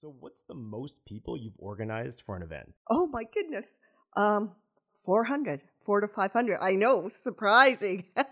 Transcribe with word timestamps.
So, 0.00 0.14
what's 0.20 0.42
the 0.42 0.54
most 0.54 1.04
people 1.06 1.36
you've 1.36 1.58
organized 1.58 2.22
for 2.24 2.36
an 2.36 2.42
event? 2.42 2.72
Oh 2.88 3.08
my 3.08 3.24
goodness. 3.34 3.78
Um, 4.16 4.52
400, 5.04 5.60
four 5.84 6.00
to 6.00 6.08
500. 6.08 6.58
I 6.60 6.72
know, 6.72 7.10
surprising. 7.22 8.04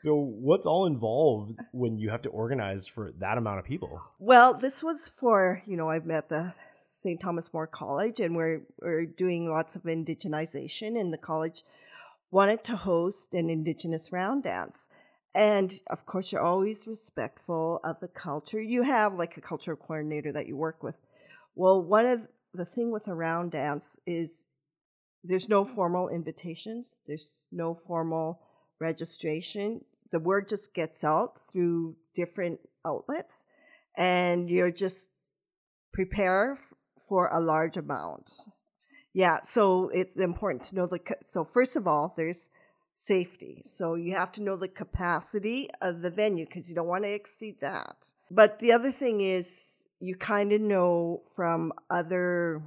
So, 0.00 0.14
what's 0.14 0.64
all 0.64 0.86
involved 0.86 1.58
when 1.72 1.98
you 1.98 2.08
have 2.10 2.22
to 2.22 2.28
organize 2.28 2.86
for 2.86 3.10
that 3.18 3.36
amount 3.36 3.58
of 3.58 3.64
people? 3.64 4.00
well, 4.20 4.54
this 4.54 4.80
was 4.80 5.08
for, 5.08 5.60
you 5.66 5.76
know, 5.76 5.90
I've 5.90 6.06
met 6.06 6.28
the 6.28 6.52
St. 6.84 7.20
Thomas 7.20 7.46
More 7.52 7.66
College 7.66 8.20
and 8.20 8.36
we're, 8.36 8.60
we're 8.80 9.06
doing 9.06 9.50
lots 9.50 9.74
of 9.74 9.82
indigenization 9.82 10.96
and 10.96 11.12
the 11.12 11.18
college 11.18 11.64
wanted 12.30 12.62
to 12.62 12.76
host 12.76 13.34
an 13.34 13.50
indigenous 13.50 14.12
round 14.12 14.44
dance. 14.44 14.86
And 15.34 15.72
of 15.90 16.06
course, 16.06 16.32
you're 16.32 16.40
always 16.40 16.86
respectful 16.86 17.80
of 17.84 18.00
the 18.00 18.08
culture. 18.08 18.60
You 18.60 18.82
have 18.82 19.14
like 19.14 19.36
a 19.36 19.40
cultural 19.40 19.76
coordinator 19.76 20.32
that 20.32 20.46
you 20.46 20.56
work 20.56 20.82
with. 20.82 20.96
Well, 21.54 21.82
one 21.82 22.06
of 22.06 22.20
the 22.54 22.64
thing 22.64 22.90
with 22.90 23.08
a 23.08 23.14
round 23.14 23.52
dance 23.52 23.96
is 24.06 24.30
there's 25.24 25.48
no 25.48 25.64
formal 25.64 26.08
invitations. 26.08 26.94
There's 27.06 27.42
no 27.52 27.78
formal 27.86 28.40
registration. 28.80 29.84
The 30.12 30.18
word 30.18 30.48
just 30.48 30.72
gets 30.72 31.04
out 31.04 31.40
through 31.52 31.96
different 32.14 32.60
outlets, 32.86 33.44
and 33.96 34.48
you're 34.48 34.70
just 34.70 35.08
prepare 35.92 36.58
for 37.08 37.28
a 37.28 37.40
large 37.40 37.76
amount. 37.76 38.32
Yeah, 39.12 39.40
so 39.42 39.90
it's 39.92 40.16
important 40.16 40.64
to 40.64 40.76
know 40.76 40.86
the. 40.86 41.00
So 41.26 41.44
first 41.44 41.76
of 41.76 41.86
all, 41.86 42.14
there's 42.16 42.48
safety. 42.98 43.62
So 43.64 43.94
you 43.94 44.14
have 44.14 44.32
to 44.32 44.42
know 44.42 44.56
the 44.56 44.68
capacity 44.68 45.70
of 45.80 46.02
the 46.02 46.10
venue 46.10 46.44
because 46.46 46.68
you 46.68 46.74
don't 46.74 46.86
want 46.86 47.04
to 47.04 47.10
exceed 47.10 47.56
that. 47.60 47.96
But 48.30 48.58
the 48.58 48.72
other 48.72 48.92
thing 48.92 49.20
is 49.20 49.86
you 50.00 50.16
kind 50.16 50.52
of 50.52 50.60
know 50.60 51.22
from 51.34 51.72
other 51.88 52.62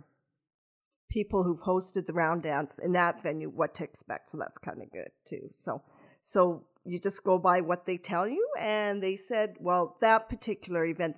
people 1.09 1.44
who've 1.44 1.62
hosted 1.62 2.07
the 2.07 2.13
round 2.13 2.43
dance 2.43 2.79
in 2.82 2.93
that 2.93 3.21
venue 3.21 3.49
what 3.49 3.76
to 3.76 3.84
expect. 3.84 4.32
So 4.32 4.38
that's 4.38 4.57
kind 4.57 4.82
of 4.82 4.91
good 4.91 5.12
too. 5.27 5.49
So 5.62 5.84
so 6.23 6.63
you 6.85 6.99
just 6.99 7.23
go 7.23 7.38
by 7.38 7.62
what 7.62 7.85
they 7.85 7.98
tell 7.98 8.27
you 8.27 8.48
and 8.60 9.04
they 9.04 9.16
said, 9.16 9.55
well, 9.60 9.98
that 10.01 10.29
particular 10.29 10.85
event 10.85 11.18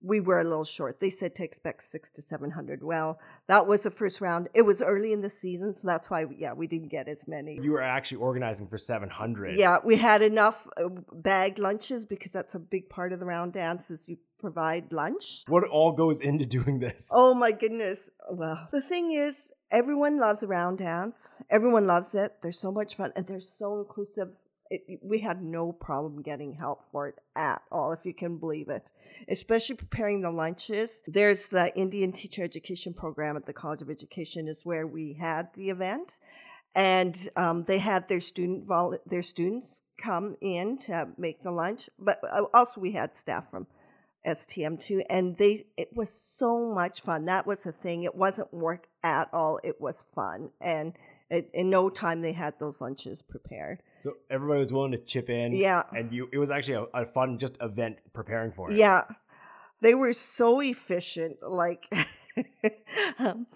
we 0.00 0.20
were 0.20 0.40
a 0.40 0.44
little 0.44 0.64
short. 0.64 1.00
They 1.00 1.10
said 1.10 1.34
to 1.36 1.44
expect 1.44 1.84
6 1.84 2.10
to 2.12 2.22
700. 2.22 2.82
Well, 2.82 3.18
that 3.48 3.66
was 3.66 3.82
the 3.82 3.90
first 3.90 4.20
round. 4.20 4.48
It 4.54 4.62
was 4.62 4.80
early 4.80 5.12
in 5.12 5.20
the 5.20 5.30
season, 5.30 5.74
so 5.74 5.80
that's 5.84 6.08
why 6.08 6.26
yeah, 6.36 6.52
we 6.52 6.66
didn't 6.66 6.88
get 6.88 7.08
as 7.08 7.26
many. 7.26 7.58
You 7.60 7.72
were 7.72 7.82
actually 7.82 8.18
organizing 8.18 8.68
for 8.68 8.78
700. 8.78 9.58
Yeah, 9.58 9.78
we 9.84 9.96
had 9.96 10.22
enough 10.22 10.66
uh, 10.76 10.88
bagged 11.12 11.58
lunches 11.58 12.06
because 12.06 12.32
that's 12.32 12.54
a 12.54 12.58
big 12.58 12.88
part 12.88 13.12
of 13.12 13.18
the 13.20 13.26
round 13.26 13.52
dance 13.52 13.90
is 13.90 14.00
you 14.06 14.18
provide 14.38 14.92
lunch. 14.92 15.42
What 15.48 15.64
all 15.64 15.92
goes 15.92 16.20
into 16.20 16.46
doing 16.46 16.78
this? 16.78 17.10
Oh 17.12 17.34
my 17.34 17.52
goodness. 17.52 18.10
Well, 18.30 18.68
the 18.72 18.80
thing 18.80 19.12
is, 19.12 19.50
everyone 19.70 20.18
loves 20.18 20.42
a 20.42 20.46
round 20.46 20.78
dance. 20.78 21.38
Everyone 21.50 21.86
loves 21.86 22.14
it. 22.14 22.34
They're 22.42 22.52
so 22.52 22.70
much 22.70 22.96
fun 22.96 23.12
and 23.16 23.26
they're 23.26 23.40
so 23.40 23.78
inclusive. 23.80 24.28
It, 24.70 25.00
we 25.02 25.18
had 25.20 25.42
no 25.42 25.72
problem 25.72 26.22
getting 26.22 26.52
help 26.52 26.84
for 26.92 27.08
it 27.08 27.16
at 27.34 27.62
all, 27.72 27.92
if 27.92 28.00
you 28.04 28.14
can 28.14 28.36
believe 28.36 28.68
it. 28.68 28.90
Especially 29.28 29.76
preparing 29.76 30.20
the 30.20 30.30
lunches. 30.30 31.02
There's 31.06 31.46
the 31.46 31.74
Indian 31.76 32.12
Teacher 32.12 32.42
Education 32.42 32.92
Program 32.92 33.36
at 33.36 33.46
the 33.46 33.52
College 33.52 33.82
of 33.82 33.90
Education, 33.90 34.48
is 34.48 34.60
where 34.64 34.86
we 34.86 35.16
had 35.18 35.48
the 35.54 35.70
event, 35.70 36.18
and 36.74 37.28
um, 37.36 37.64
they 37.66 37.78
had 37.78 38.08
their 38.08 38.20
student 38.20 38.66
vol- 38.66 38.98
their 39.06 39.22
students 39.22 39.82
come 40.02 40.36
in 40.40 40.78
to 40.78 41.08
make 41.16 41.42
the 41.42 41.50
lunch. 41.50 41.88
But 41.98 42.20
uh, 42.22 42.44
also 42.54 42.80
we 42.80 42.92
had 42.92 43.16
staff 43.16 43.50
from 43.50 43.66
STM 44.26 44.80
too, 44.80 45.02
and 45.08 45.36
they 45.36 45.64
it 45.76 45.88
was 45.94 46.10
so 46.10 46.72
much 46.74 47.00
fun. 47.00 47.24
That 47.24 47.46
was 47.46 47.60
the 47.60 47.72
thing. 47.72 48.02
It 48.02 48.14
wasn't 48.14 48.52
work 48.52 48.86
at 49.02 49.28
all. 49.32 49.58
It 49.62 49.80
was 49.80 50.04
fun, 50.14 50.50
and 50.60 50.92
it, 51.30 51.50
in 51.54 51.70
no 51.70 51.88
time 51.88 52.20
they 52.20 52.32
had 52.32 52.54
those 52.58 52.80
lunches 52.80 53.22
prepared. 53.22 53.82
So 54.02 54.16
everybody 54.30 54.60
was 54.60 54.72
willing 54.72 54.92
to 54.92 54.98
chip 54.98 55.28
in. 55.30 55.54
Yeah. 55.54 55.82
And 55.96 56.12
you, 56.12 56.28
it 56.32 56.38
was 56.38 56.50
actually 56.50 56.74
a, 56.74 57.02
a 57.02 57.06
fun 57.06 57.38
just 57.38 57.56
event 57.60 57.96
preparing 58.12 58.52
for 58.52 58.70
it. 58.70 58.76
Yeah, 58.76 59.02
they 59.80 59.94
were 59.94 60.12
so 60.12 60.60
efficient. 60.60 61.36
Like, 61.42 61.84
um, 63.18 63.46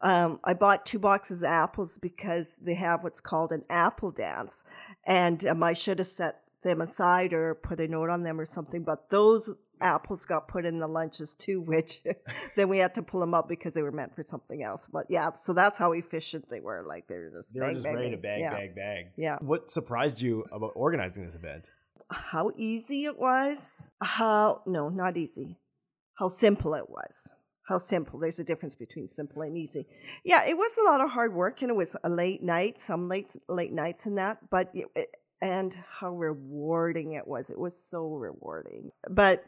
um, 0.00 0.40
I 0.44 0.54
bought 0.54 0.84
two 0.84 0.98
boxes 0.98 1.42
of 1.42 1.48
apples 1.48 1.92
because 2.00 2.56
they 2.60 2.74
have 2.74 3.02
what's 3.04 3.20
called 3.20 3.52
an 3.52 3.64
apple 3.70 4.10
dance, 4.10 4.64
and 5.06 5.44
um, 5.46 5.62
I 5.62 5.72
should 5.72 5.98
have 5.98 6.08
set 6.08 6.40
them 6.62 6.80
aside 6.80 7.32
or 7.32 7.54
put 7.54 7.80
a 7.80 7.88
note 7.88 8.08
on 8.08 8.22
them 8.22 8.40
or 8.40 8.46
something. 8.46 8.82
But 8.82 9.10
those 9.10 9.50
apples 9.82 10.24
got 10.24 10.48
put 10.48 10.64
in 10.64 10.78
the 10.78 10.86
lunches 10.86 11.34
too, 11.38 11.60
which 11.60 12.00
then 12.56 12.68
we 12.68 12.78
had 12.78 12.94
to 12.94 13.02
pull 13.02 13.20
them 13.20 13.34
up 13.34 13.48
because 13.48 13.74
they 13.74 13.82
were 13.82 13.92
meant 13.92 14.14
for 14.14 14.24
something 14.24 14.62
else. 14.62 14.86
But 14.92 15.06
yeah, 15.10 15.30
so 15.36 15.52
that's 15.52 15.76
how 15.78 15.92
efficient 15.92 16.48
they 16.50 16.60
were. 16.60 16.84
Like 16.86 17.06
they 17.08 17.16
were 17.16 17.30
just 17.34 17.52
They 17.52 17.60
were 17.60 17.72
just 17.72 17.84
bang, 17.84 17.94
ready 17.96 18.10
to 18.10 18.16
bag, 18.16 18.40
yeah. 18.40 18.54
bag, 18.54 18.74
bag. 18.74 19.04
Yeah. 19.16 19.36
What 19.40 19.70
surprised 19.70 20.20
you 20.20 20.44
about 20.52 20.72
organizing 20.74 21.24
this 21.26 21.34
event? 21.34 21.64
how 22.10 22.50
easy 22.58 23.04
it 23.04 23.18
was 23.18 23.90
how 24.02 24.60
no 24.66 24.90
not 24.90 25.16
easy 25.16 25.56
how 26.16 26.28
simple 26.28 26.74
it 26.74 26.90
was 26.90 27.14
how 27.66 27.78
simple 27.78 28.18
there's 28.18 28.38
a 28.38 28.44
difference 28.44 28.74
between 28.74 29.08
simple 29.08 29.40
and 29.40 29.56
easy 29.56 29.86
yeah 30.22 30.44
it 30.44 30.54
was 30.54 30.72
a 30.78 30.84
lot 30.84 31.00
of 31.00 31.08
hard 31.08 31.32
work 31.32 31.62
and 31.62 31.70
it 31.70 31.74
was 31.74 31.96
a 32.04 32.10
late 32.10 32.42
night 32.42 32.78
some 32.82 33.08
late 33.08 33.30
late 33.48 33.72
nights 33.72 34.04
in 34.04 34.16
that 34.16 34.36
but 34.50 34.68
it, 34.74 34.84
it- 34.94 35.08
and 35.40 35.74
how 36.00 36.10
rewarding 36.10 37.12
it 37.14 37.26
was 37.26 37.48
it 37.50 37.58
was 37.58 37.76
so 37.82 38.08
rewarding 38.08 38.90
but 39.08 39.44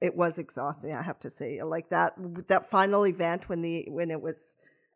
it 0.00 0.14
was 0.16 0.38
exhausting 0.38 0.92
i 0.92 1.02
have 1.02 1.18
to 1.20 1.30
say 1.30 1.62
like 1.62 1.88
that 1.90 2.12
that 2.48 2.70
final 2.70 3.06
event 3.06 3.48
when 3.48 3.62
the 3.62 3.84
when 3.88 4.10
it 4.10 4.20
was 4.20 4.36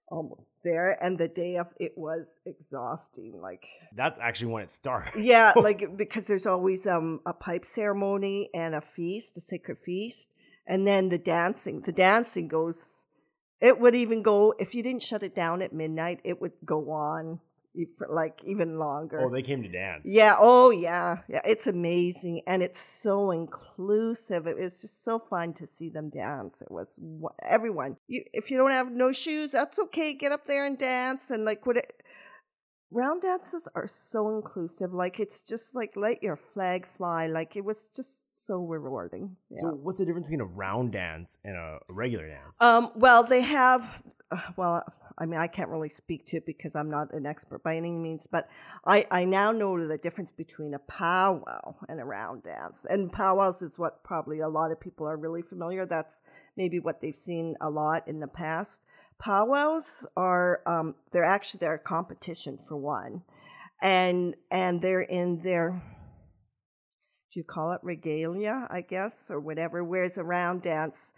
almost 0.08 0.42
there 0.62 0.96
and 1.02 1.18
the 1.18 1.26
day 1.28 1.56
of 1.56 1.66
it 1.80 1.92
was 1.96 2.24
exhausting 2.46 3.40
like 3.40 3.64
That's 3.96 4.18
actually 4.22 4.52
when 4.52 4.62
it 4.62 4.70
started. 4.70 5.24
yeah, 5.24 5.52
like 5.56 5.96
because 5.96 6.26
there's 6.26 6.46
always 6.46 6.86
um 6.86 7.20
a 7.26 7.32
pipe 7.32 7.64
ceremony 7.66 8.48
and 8.54 8.74
a 8.74 8.80
feast, 8.94 9.36
a 9.36 9.40
sacred 9.40 9.78
feast, 9.84 10.28
and 10.66 10.86
then 10.86 11.08
the 11.08 11.18
dancing. 11.18 11.80
The 11.80 11.92
dancing 11.92 12.46
goes. 12.48 12.78
It 13.60 13.78
would 13.80 13.94
even 13.94 14.22
go 14.22 14.54
if 14.58 14.74
you 14.74 14.82
didn't 14.82 15.02
shut 15.02 15.22
it 15.22 15.34
down 15.34 15.62
at 15.62 15.72
midnight. 15.72 16.20
It 16.24 16.40
would 16.40 16.52
go 16.64 16.90
on 16.90 17.40
like 18.08 18.40
even 18.44 18.78
longer. 18.78 19.20
Oh, 19.20 19.30
they 19.30 19.42
came 19.42 19.62
to 19.62 19.68
dance. 19.68 20.02
yeah. 20.04 20.36
Oh, 20.38 20.70
yeah. 20.70 21.18
Yeah. 21.28 21.40
It's 21.44 21.66
amazing, 21.66 22.42
and 22.46 22.62
it's 22.62 22.80
so 22.80 23.30
inclusive. 23.30 24.46
It 24.46 24.58
was 24.58 24.80
just 24.80 25.04
so 25.04 25.18
fun 25.18 25.54
to 25.54 25.66
see 25.66 25.88
them 25.88 26.10
dance. 26.10 26.60
It 26.60 26.70
was 26.70 26.88
everyone. 27.42 27.96
You, 28.08 28.24
if 28.32 28.50
you 28.50 28.58
don't 28.58 28.70
have 28.70 28.90
no 28.92 29.12
shoes, 29.12 29.50
that's 29.52 29.78
okay. 29.78 30.14
Get 30.14 30.32
up 30.32 30.46
there 30.46 30.66
and 30.66 30.78
dance, 30.78 31.30
and 31.30 31.44
like 31.44 31.66
what. 31.66 31.76
It, 31.78 32.02
round 32.92 33.22
dances 33.22 33.68
are 33.74 33.86
so 33.86 34.36
inclusive. 34.36 34.92
Like 34.92 35.18
it's 35.18 35.42
just 35.42 35.74
like 35.74 35.92
let 35.96 36.22
your 36.22 36.38
flag 36.54 36.86
fly. 36.96 37.26
Like 37.26 37.56
it 37.56 37.64
was 37.64 37.88
just 37.94 38.20
so 38.30 38.58
rewarding. 38.58 39.36
Yeah. 39.50 39.62
So 39.62 39.68
what's 39.68 39.98
the 39.98 40.04
difference 40.04 40.26
between 40.26 40.40
a 40.40 40.44
round 40.44 40.92
dance 40.92 41.38
and 41.44 41.56
a 41.56 41.78
regular 41.88 42.28
dance? 42.28 42.56
Um, 42.60 42.92
well, 42.94 43.24
they 43.24 43.42
have. 43.42 44.02
Uh, 44.30 44.38
well, 44.56 44.84
I 45.18 45.26
mean, 45.26 45.38
I 45.38 45.46
can't 45.46 45.68
really 45.68 45.90
speak 45.90 46.26
to 46.28 46.38
it 46.38 46.46
because 46.46 46.74
I'm 46.74 46.90
not 46.90 47.12
an 47.12 47.26
expert 47.26 47.62
by 47.62 47.76
any 47.76 47.90
means, 47.90 48.26
but 48.30 48.48
I, 48.86 49.06
I 49.10 49.24
now 49.24 49.52
know 49.52 49.86
the 49.86 49.98
difference 49.98 50.32
between 50.36 50.74
a 50.74 50.78
powwow 50.78 51.76
and 51.88 52.00
a 52.00 52.04
round 52.04 52.44
dance. 52.44 52.86
And 52.88 53.12
powwows 53.12 53.62
is 53.62 53.78
what 53.78 54.02
probably 54.04 54.40
a 54.40 54.48
lot 54.48 54.72
of 54.72 54.80
people 54.80 55.06
are 55.06 55.16
really 55.16 55.42
familiar. 55.42 55.86
That's 55.86 56.20
maybe 56.56 56.80
what 56.80 57.00
they've 57.00 57.16
seen 57.16 57.56
a 57.60 57.68
lot 57.68 58.08
in 58.08 58.20
the 58.20 58.26
past. 58.26 58.80
Powwows 59.22 60.04
are 60.16 60.60
um, 60.66 60.94
they're 61.12 61.24
actually 61.24 61.58
they're 61.58 61.74
a 61.74 61.78
competition 61.78 62.58
for 62.68 62.76
one, 62.76 63.22
and 63.80 64.34
and 64.50 64.82
they're 64.82 65.00
in 65.02 65.40
their 65.42 65.80
do 67.32 67.40
you 67.40 67.44
call 67.44 67.72
it 67.72 67.80
regalia, 67.82 68.66
I 68.70 68.80
guess, 68.82 69.26
or 69.30 69.40
whatever. 69.40 69.82
wears 69.82 70.18
around 70.18 70.62
dance, 70.62 71.12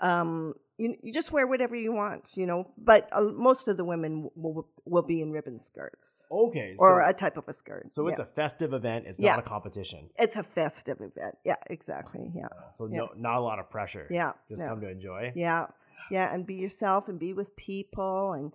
um, 0.00 0.54
you, 0.78 0.94
you 1.02 1.12
just 1.12 1.30
wear 1.30 1.46
whatever 1.46 1.76
you 1.76 1.92
want, 1.92 2.30
you 2.36 2.46
know. 2.46 2.70
But 2.78 3.08
uh, 3.12 3.22
most 3.36 3.68
of 3.68 3.76
the 3.76 3.84
women 3.84 4.30
will 4.36 4.68
will 4.86 5.02
be 5.02 5.20
in 5.20 5.32
ribbon 5.32 5.58
skirts 5.60 6.22
Okay. 6.30 6.74
or 6.78 7.02
so, 7.02 7.10
a 7.10 7.12
type 7.12 7.36
of 7.36 7.48
a 7.48 7.52
skirt. 7.54 7.88
so 7.92 8.06
it's 8.06 8.20
a 8.20 8.24
festive 8.24 8.72
event. 8.72 9.04
It's 9.08 9.18
Yeah. 9.18 9.34
not 9.34 9.40
a 9.44 9.48
competition. 9.48 10.08
it's 10.16 10.36
a 10.36 10.42
festive 10.44 10.98
event. 11.00 11.36
Yeah, 11.44 11.56
exactly. 11.68 12.30
Yeah, 12.34 12.46
So 12.72 12.86
Yeah. 12.86 12.98
no, 12.98 13.08
not 13.16 13.36
a 13.36 13.40
lot 13.40 13.58
of 13.58 13.68
pressure. 13.68 14.06
yeah, 14.10 14.32
Just 14.48 14.62
yeah. 14.62 14.68
come 14.68 14.80
to 14.80 14.88
enjoy. 14.88 15.32
Yeah, 15.34 15.66
yeah, 16.10 16.32
and 16.32 16.46
be 16.46 16.54
yourself 16.54 17.08
and 17.08 17.18
be 17.18 17.32
with 17.32 17.54
people 17.56 18.32
and 18.32 18.52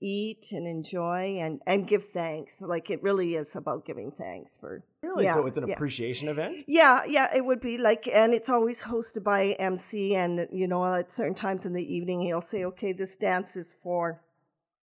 eat 0.00 0.48
and 0.52 0.66
enjoy 0.66 1.38
and 1.40 1.60
and 1.66 1.88
give 1.88 2.08
thanks. 2.12 2.60
Like 2.60 2.90
it 2.90 3.02
really 3.02 3.34
is 3.34 3.56
about 3.56 3.84
giving 3.86 4.12
thanks 4.12 4.56
for. 4.56 4.84
Really? 5.02 5.24
Yeah, 5.24 5.34
so 5.34 5.46
it's 5.46 5.56
an 5.56 5.68
yeah. 5.68 5.74
appreciation 5.74 6.28
event? 6.28 6.64
Yeah, 6.66 7.02
yeah, 7.08 7.34
it 7.34 7.44
would 7.44 7.60
be 7.60 7.78
like, 7.78 8.08
and 8.12 8.34
it's 8.34 8.48
always 8.48 8.82
hosted 8.82 9.22
by 9.22 9.56
MC, 9.58 10.14
and 10.14 10.48
you 10.52 10.66
know, 10.66 10.94
at 10.94 11.12
certain 11.12 11.34
times 11.34 11.64
in 11.64 11.72
the 11.72 11.94
evening, 11.94 12.20
he'll 12.20 12.40
say, 12.40 12.64
"Okay, 12.64 12.92
this 12.92 13.16
dance 13.16 13.56
is 13.56 13.74
for." 13.82 14.20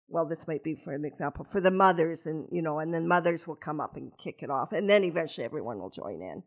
Well, 0.08 0.26
this 0.26 0.46
might 0.46 0.62
be 0.62 0.75
for 0.75 0.93
an 0.93 1.05
example 1.05 1.46
for 1.50 1.61
the 1.61 1.70
mothers, 1.70 2.26
and 2.26 2.46
you 2.50 2.62
know, 2.62 2.78
and 2.78 2.93
then 2.94 3.08
mothers 3.08 3.46
will 3.46 3.56
come 3.56 3.81
up 3.81 3.96
and 3.96 4.12
kick 4.22 4.43
it 4.43 4.50
off, 4.50 4.72
and 4.72 4.88
then 4.88 5.05
eventually 5.05 5.44
everyone 5.44 5.78
will 5.78 5.90
join 5.90 6.22
in. 6.22 6.43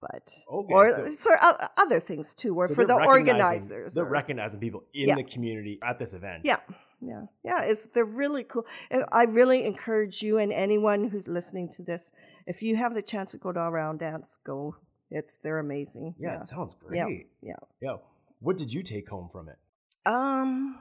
But 0.00 0.32
Okay, 0.50 0.72
or 0.74 1.10
so- 1.10 1.30
other 1.76 2.00
things 2.00 2.34
too, 2.34 2.54
or 2.56 2.66
So 2.68 2.74
for 2.74 2.84
the 2.84 2.94
organizers. 2.94 3.94
They're 3.94 4.04
or- 4.04 4.08
recognizing 4.08 4.60
people 4.60 4.84
in 4.94 5.08
Yeah. 5.08 5.16
the 5.16 5.24
community 5.24 5.78
at 5.82 5.98
this 5.98 6.14
event. 6.14 6.44
Yeah, 6.44 6.58
yeah, 7.00 7.26
yeah. 7.44 7.62
It's 7.62 7.86
they're 7.86 8.04
really 8.04 8.44
cool. 8.44 8.64
I 9.12 9.24
really 9.24 9.64
encourage 9.64 10.22
you 10.22 10.38
and 10.38 10.52
anyone 10.52 11.08
who's 11.08 11.28
listening 11.28 11.68
to 11.72 11.82
this, 11.82 12.10
if 12.46 12.62
you 12.62 12.76
have 12.76 12.94
the 12.94 13.02
chance 13.02 13.32
to 13.32 13.38
go 13.38 13.52
to 13.52 13.60
a 13.60 13.70
round 13.70 13.98
dance, 14.00 14.38
go. 14.44 14.76
It's 15.10 15.36
they're 15.42 15.58
amazing. 15.58 16.14
Yeah, 16.18 16.40
it 16.40 16.46
sounds 16.46 16.74
great. 16.74 16.98
Yeah, 16.98 17.08
yeah. 17.42 17.56
Yeah. 17.80 17.96
What 18.40 18.56
did 18.56 18.72
you 18.72 18.82
take 18.82 19.08
home 19.08 19.28
from 19.28 19.48
it? 19.48 19.58
Um. 20.06 20.78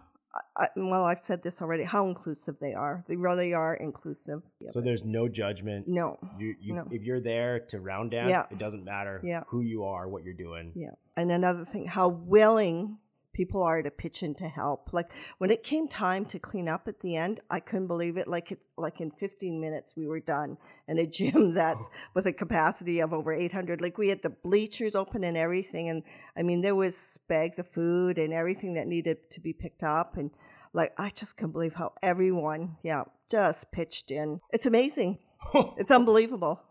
I, 0.57 0.67
well, 0.75 1.03
I've 1.05 1.23
said 1.23 1.41
this 1.43 1.61
already. 1.61 1.83
How 1.83 2.07
inclusive 2.07 2.55
they 2.59 2.73
are. 2.73 3.03
They 3.07 3.15
really 3.15 3.53
are 3.53 3.75
inclusive. 3.75 4.41
So 4.69 4.81
there's 4.81 5.03
no 5.03 5.27
judgment. 5.27 5.87
no. 5.87 6.17
You, 6.37 6.55
you, 6.59 6.73
No. 6.75 6.87
If 6.91 7.03
you're 7.03 7.21
there 7.21 7.59
to 7.69 7.79
round 7.79 8.11
dance, 8.11 8.29
Yeah. 8.29 8.43
it 8.51 8.57
doesn't 8.57 8.83
matter 8.83 9.21
Yeah. 9.23 9.43
who 9.47 9.61
you 9.61 9.83
are, 9.85 10.07
what 10.09 10.23
you're 10.23 10.33
doing. 10.33 10.71
Yeah. 10.75 10.91
And 11.15 11.31
another 11.31 11.65
thing, 11.65 11.85
how 11.85 12.09
willing 12.09 12.97
people 13.33 13.63
are 13.63 13.81
to 13.81 13.91
pitch 13.91 14.23
in 14.23 14.35
to 14.35 14.47
help. 14.47 14.89
Like 14.91 15.09
when 15.37 15.51
it 15.51 15.63
came 15.63 15.87
time 15.87 16.25
to 16.25 16.39
clean 16.39 16.67
up 16.67 16.87
at 16.87 16.99
the 17.01 17.15
end, 17.15 17.39
I 17.49 17.59
couldn't 17.59 17.87
believe 17.87 18.17
it. 18.17 18.27
Like 18.27 18.51
it, 18.51 18.59
like 18.77 19.01
in 19.01 19.11
15 19.11 19.59
minutes 19.59 19.93
we 19.95 20.07
were 20.07 20.19
done 20.19 20.57
in 20.87 20.99
a 20.99 21.07
gym 21.17 21.53
that 21.55 21.77
oh. 21.79 21.87
with 22.13 22.25
a 22.25 22.33
capacity 22.33 22.99
of 22.99 23.13
over 23.13 23.33
800. 23.33 23.81
Like 23.81 23.97
we 23.97 24.09
had 24.09 24.21
the 24.23 24.29
bleachers 24.29 24.95
open 24.95 25.23
and 25.23 25.37
everything, 25.37 25.89
and 25.89 26.03
I 26.37 26.43
mean 26.43 26.61
there 26.61 26.75
was 26.75 26.95
bags 27.27 27.59
of 27.59 27.67
food 27.69 28.17
and 28.17 28.33
everything 28.33 28.73
that 28.75 28.87
needed 28.87 29.29
to 29.31 29.39
be 29.39 29.53
picked 29.53 29.83
up 29.83 30.17
and. 30.17 30.31
Like 30.71 30.93
I 30.99 31.09
just 31.09 31.35
couldn't 31.35 31.53
believe 31.53 31.73
how 31.73 31.93
everyone, 32.03 32.77
yeah, 32.83 33.05
just 33.31 33.71
pitched 33.71 34.11
in. 34.11 34.39
It's 34.51 34.67
amazing. 34.67 35.17
It's 35.77 35.89
unbelievable. 35.89 36.61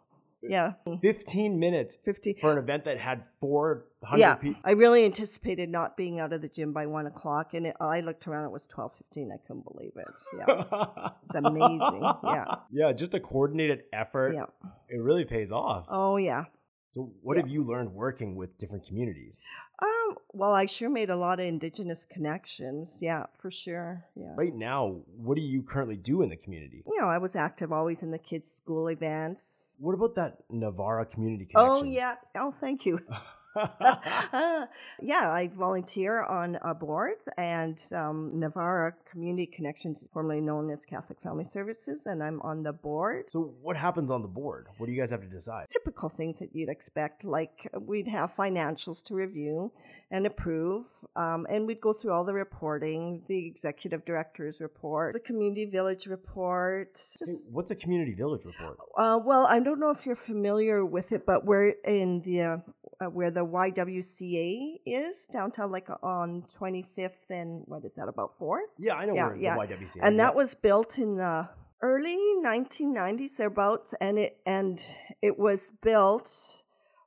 Yeah, 0.42 0.74
15 1.02 1.58
minutes 1.58 1.98
50. 2.04 2.38
for 2.40 2.52
an 2.52 2.58
event 2.58 2.84
that 2.84 2.98
had 2.98 3.24
400 3.40 4.18
yeah, 4.20 4.34
people. 4.36 4.60
I 4.64 4.70
really 4.72 5.04
anticipated 5.04 5.68
not 5.68 5.96
being 5.96 6.20
out 6.20 6.32
of 6.32 6.42
the 6.42 6.48
gym 6.48 6.72
by 6.72 6.86
one 6.86 7.06
o'clock, 7.06 7.54
and 7.54 7.66
it, 7.66 7.76
I 7.80 8.00
looked 8.00 8.26
around. 8.28 8.44
It 8.44 8.52
was 8.52 8.66
twelve 8.66 8.92
fifteen. 8.96 9.30
I 9.32 9.38
couldn't 9.46 9.64
believe 9.64 9.92
it. 9.96 10.06
Yeah, 10.36 11.10
it's 11.24 11.34
amazing. 11.34 12.02
Yeah, 12.24 12.44
Yeah, 12.70 12.92
just 12.92 13.14
a 13.14 13.20
coordinated 13.20 13.82
effort. 13.92 14.34
yeah. 14.34 14.46
It 14.88 15.00
really 15.00 15.24
pays 15.24 15.50
off. 15.50 15.86
Oh 15.88 16.16
yeah. 16.16 16.44
So, 16.90 17.12
what 17.22 17.36
yeah. 17.36 17.42
have 17.42 17.50
you 17.50 17.64
learned 17.64 17.92
working 17.92 18.34
with 18.34 18.58
different 18.58 18.86
communities? 18.86 19.36
Um. 19.80 20.16
Well, 20.32 20.54
I 20.54 20.66
sure 20.66 20.88
made 20.88 21.10
a 21.10 21.16
lot 21.16 21.40
of 21.40 21.46
indigenous 21.46 22.06
connections. 22.10 22.88
Yeah, 23.00 23.26
for 23.40 23.50
sure. 23.50 24.04
Yeah. 24.16 24.34
Right 24.36 24.54
now, 24.54 25.00
what 25.16 25.36
do 25.36 25.40
you 25.40 25.62
currently 25.62 25.96
do 25.96 26.22
in 26.22 26.30
the 26.30 26.36
community? 26.36 26.82
You 26.86 27.00
know, 27.00 27.08
I 27.08 27.18
was 27.18 27.36
active 27.36 27.72
always 27.72 28.02
in 28.02 28.10
the 28.10 28.18
kids' 28.18 28.50
school 28.50 28.88
events. 28.88 29.44
What 29.78 29.94
about 29.94 30.14
that 30.16 30.38
Navera 30.50 31.10
community 31.10 31.46
connection? 31.46 31.70
Oh 31.70 31.82
yeah. 31.84 32.14
Oh, 32.36 32.54
thank 32.60 32.86
you. 32.86 33.00
yeah, 35.02 35.30
I 35.30 35.50
volunteer 35.56 36.22
on 36.22 36.58
a 36.62 36.74
board, 36.74 37.16
and 37.36 37.78
um, 37.92 38.32
Navera 38.34 38.92
Community 39.10 39.46
Connections, 39.46 39.98
formerly 40.12 40.40
known 40.40 40.70
as 40.70 40.80
Catholic 40.84 41.20
Family 41.22 41.44
Services, 41.44 42.02
and 42.06 42.22
I'm 42.22 42.40
on 42.42 42.62
the 42.62 42.72
board. 42.72 43.24
so, 43.28 43.54
what 43.62 43.76
happens 43.76 44.10
on 44.10 44.22
the 44.22 44.28
board? 44.28 44.66
What 44.78 44.86
do 44.86 44.92
you 44.92 45.00
guys 45.00 45.10
have 45.10 45.22
to 45.22 45.26
decide? 45.26 45.66
Typical 45.70 46.08
things 46.08 46.38
that 46.38 46.54
you'd 46.54 46.68
expect, 46.68 47.24
like 47.24 47.70
we'd 47.80 48.08
have 48.08 48.34
financials 48.36 49.02
to 49.04 49.14
review 49.14 49.72
and 50.10 50.26
approve, 50.26 50.86
um, 51.16 51.46
and 51.50 51.66
we'd 51.66 51.80
go 51.80 51.92
through 51.92 52.12
all 52.12 52.24
the 52.24 52.32
reporting, 52.32 53.22
the 53.28 53.46
executive 53.46 54.04
director's 54.06 54.58
report, 54.60 55.12
the 55.12 55.20
community 55.20 55.66
village 55.66 56.06
report. 56.06 56.98
Hey, 57.24 57.34
What's 57.50 57.70
a 57.70 57.74
community 57.74 58.14
village 58.14 58.42
report? 58.44 58.78
uh, 58.96 59.18
well, 59.22 59.46
I 59.46 59.60
don't 59.60 59.78
know 59.80 59.90
if 59.90 60.06
you're 60.06 60.16
familiar 60.16 60.84
with 60.84 61.12
it, 61.12 61.26
but 61.26 61.44
we're 61.44 61.70
in 61.84 62.22
the 62.22 62.40
uh, 62.40 62.56
uh, 63.00 63.06
where 63.06 63.30
the 63.30 63.44
YWCA 63.44 64.80
is 64.86 65.26
downtown, 65.32 65.70
like 65.70 65.88
on 66.02 66.44
25th 66.60 67.10
and 67.30 67.62
what 67.66 67.84
is 67.84 67.94
that 67.94 68.08
about 68.08 68.32
fourth? 68.38 68.70
Yeah, 68.78 68.94
I 68.94 69.06
know 69.06 69.14
Yeah, 69.14 69.26
where 69.28 69.36
yeah. 69.36 69.54
the 69.54 69.74
YWCA. 69.74 69.84
Is. 69.84 69.96
And 70.02 70.16
yeah. 70.16 70.24
that 70.24 70.34
was 70.34 70.54
built 70.54 70.98
in 70.98 71.16
the 71.16 71.48
early 71.80 72.18
1990s 72.44 73.36
thereabouts, 73.36 73.94
and 74.00 74.18
it 74.18 74.38
and 74.44 74.84
it 75.22 75.38
was 75.38 75.70
built 75.82 76.62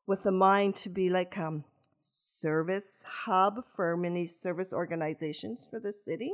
with 0.07 0.23
the 0.23 0.31
mind 0.31 0.75
to 0.77 0.89
be 0.89 1.09
like 1.09 1.37
um 1.37 1.63
service 2.41 3.03
hub 3.25 3.63
for 3.75 3.95
many 3.95 4.25
service 4.27 4.73
organizations 4.73 5.67
for 5.69 5.79
the 5.79 5.93
city. 5.93 6.31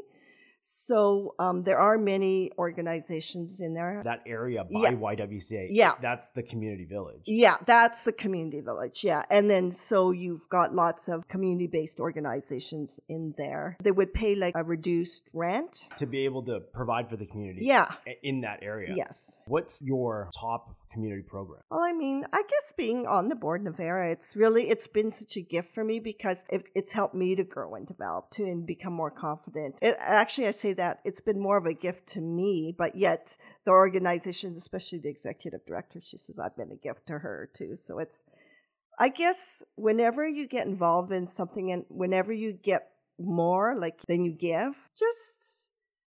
So 0.69 1.33
um, 1.39 1.63
there 1.63 1.77
are 1.79 1.97
many 1.97 2.51
organizations 2.57 3.61
in 3.61 3.73
there. 3.73 4.01
that 4.03 4.21
area 4.27 4.65
by 4.65 4.81
Yeah. 4.81 4.91
YWCA. 4.91 5.67
Yeah. 5.71 5.93
that's 6.01 6.27
the 6.29 6.43
community 6.43 6.83
village. 6.83 7.21
Yeah, 7.25 7.55
that's 7.65 8.03
the 8.03 8.11
community 8.11 8.59
village. 8.59 9.01
Yeah. 9.03 9.23
And 9.29 9.49
then 9.49 9.71
so 9.71 10.11
you've 10.11 10.47
got 10.49 10.75
lots 10.75 11.07
of 11.07 11.25
community 11.29 11.67
based 11.67 11.99
organizations 12.01 12.99
in 13.07 13.33
there. 13.37 13.77
They 13.81 13.91
would 13.91 14.13
pay 14.13 14.35
like 14.35 14.55
a 14.57 14.63
reduced 14.63 15.23
rent. 15.33 15.87
To 15.97 16.05
be 16.05 16.25
able 16.25 16.43
to 16.43 16.59
provide 16.59 17.09
for 17.09 17.15
the 17.15 17.25
community. 17.25 17.65
Yeah. 17.65 17.93
In 18.21 18.41
that 18.41 18.59
area. 18.61 18.93
Yes. 18.95 19.37
What's 19.45 19.81
your 19.81 20.29
top 20.37 20.75
community 20.97 21.21
program? 21.21 21.61
Well, 21.69 21.81
I 21.81 21.93
mean, 21.93 22.25
I 22.33 22.41
guess 22.41 22.73
being 22.75 23.05
on 23.05 23.29
the 23.29 23.35
board 23.35 23.65
of 23.67 23.77
Vera, 23.77 24.11
it's 24.11 24.35
really 24.35 24.69
it's 24.69 24.87
been 24.87 25.11
such 25.11 25.37
a 25.37 25.41
gift 25.41 25.75
for 25.75 25.83
me 25.83 25.99
because 25.99 26.43
it, 26.49 26.63
it's 26.73 26.91
helped 26.91 27.13
me 27.13 27.35
to 27.35 27.43
grow 27.43 27.75
and 27.75 27.87
develop 27.87 28.31
too 28.31 28.45
and 28.45 28.65
become 28.65 28.93
more 28.93 29.11
confident. 29.11 29.75
It, 29.81 29.95
actually, 29.99 30.47
I 30.47 30.51
say 30.51 30.73
that 30.73 30.99
it's 31.05 31.21
been 31.21 31.39
more 31.39 31.57
of 31.57 31.67
a 31.67 31.73
gift 31.73 32.07
to 32.13 32.21
me, 32.21 32.73
but 32.75 32.95
yet 32.97 33.37
the 33.65 33.71
organization, 33.71 34.55
especially 34.57 34.99
the 34.99 35.09
executive 35.09 35.65
director, 35.67 35.99
she 36.03 36.17
says 36.17 36.39
I've 36.39 36.57
been 36.57 36.71
a 36.71 36.75
gift 36.75 37.05
to 37.07 37.19
her 37.19 37.49
too. 37.55 37.77
So 37.79 37.99
it's, 37.99 38.23
I 38.99 39.09
guess, 39.09 39.61
whenever 39.75 40.27
you 40.27 40.47
get 40.47 40.65
involved 40.65 41.11
in 41.11 41.27
something 41.27 41.71
and 41.71 41.85
whenever 41.89 42.33
you 42.33 42.53
get 42.53 42.89
more 43.19 43.75
like 43.77 43.99
than 44.07 44.25
you 44.25 44.31
give, 44.31 44.73
just 44.97 45.69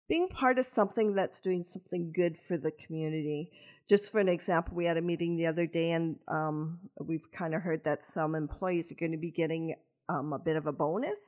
being 0.07 0.27
part 0.27 0.59
of 0.59 0.65
something 0.67 1.15
that's 1.15 1.39
doing 1.39 1.65
something 1.67 2.13
good 2.15 2.37
for 2.47 2.57
the 2.57 2.71
community 2.85 3.51
just 3.89 4.11
for 4.11 4.19
an 4.19 4.29
example, 4.29 4.75
we 4.75 4.85
had 4.85 4.97
a 4.97 5.01
meeting 5.01 5.37
the 5.37 5.47
other 5.47 5.65
day, 5.67 5.91
and 5.91 6.17
um, 6.27 6.79
we've 6.99 7.31
kind 7.31 7.53
of 7.53 7.61
heard 7.61 7.83
that 7.85 8.03
some 8.03 8.35
employees 8.35 8.91
are 8.91 8.95
going 8.95 9.11
to 9.11 9.17
be 9.17 9.31
getting 9.31 9.75
um, 10.09 10.33
a 10.33 10.39
bit 10.39 10.55
of 10.55 10.65
a 10.67 10.71
bonus. 10.71 11.19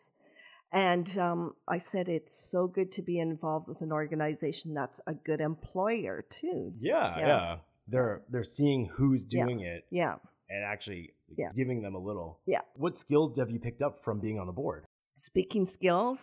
And 0.72 1.18
um, 1.18 1.54
I 1.68 1.78
said 1.78 2.10
it's 2.10 2.50
so 2.52 2.68
good 2.68 2.92
to 2.94 3.02
be 3.02 3.20
involved 3.20 3.68
with 3.70 3.82
an 3.82 3.92
organization 3.94 4.74
that's 4.74 5.00
a 5.08 5.14
good 5.14 5.40
employer 5.40 6.26
too. 6.30 6.74
Yeah, 6.80 7.18
yeah. 7.18 7.28
Yeah. 7.28 7.56
They're 7.88 8.22
they're 8.30 8.44
seeing 8.44 8.88
who's 8.88 9.26
Yeah. 9.30 9.46
doing 9.46 9.62
it 9.62 9.86
Yeah, 9.92 10.16
and 10.50 10.64
actually 10.66 11.14
Yeah. 11.38 11.52
giving 11.56 11.82
them 11.84 11.96
a 11.96 12.00
little. 12.00 12.42
Yeah. 12.46 12.62
What 12.76 12.98
skills 12.98 13.38
have 13.40 13.50
you 13.50 13.60
picked 13.60 13.82
up 13.82 14.04
from 14.04 14.20
being 14.20 14.40
on 14.40 14.48
the 14.48 14.52
board? 14.54 14.86
speaking 15.20 15.66
skills. 15.68 16.20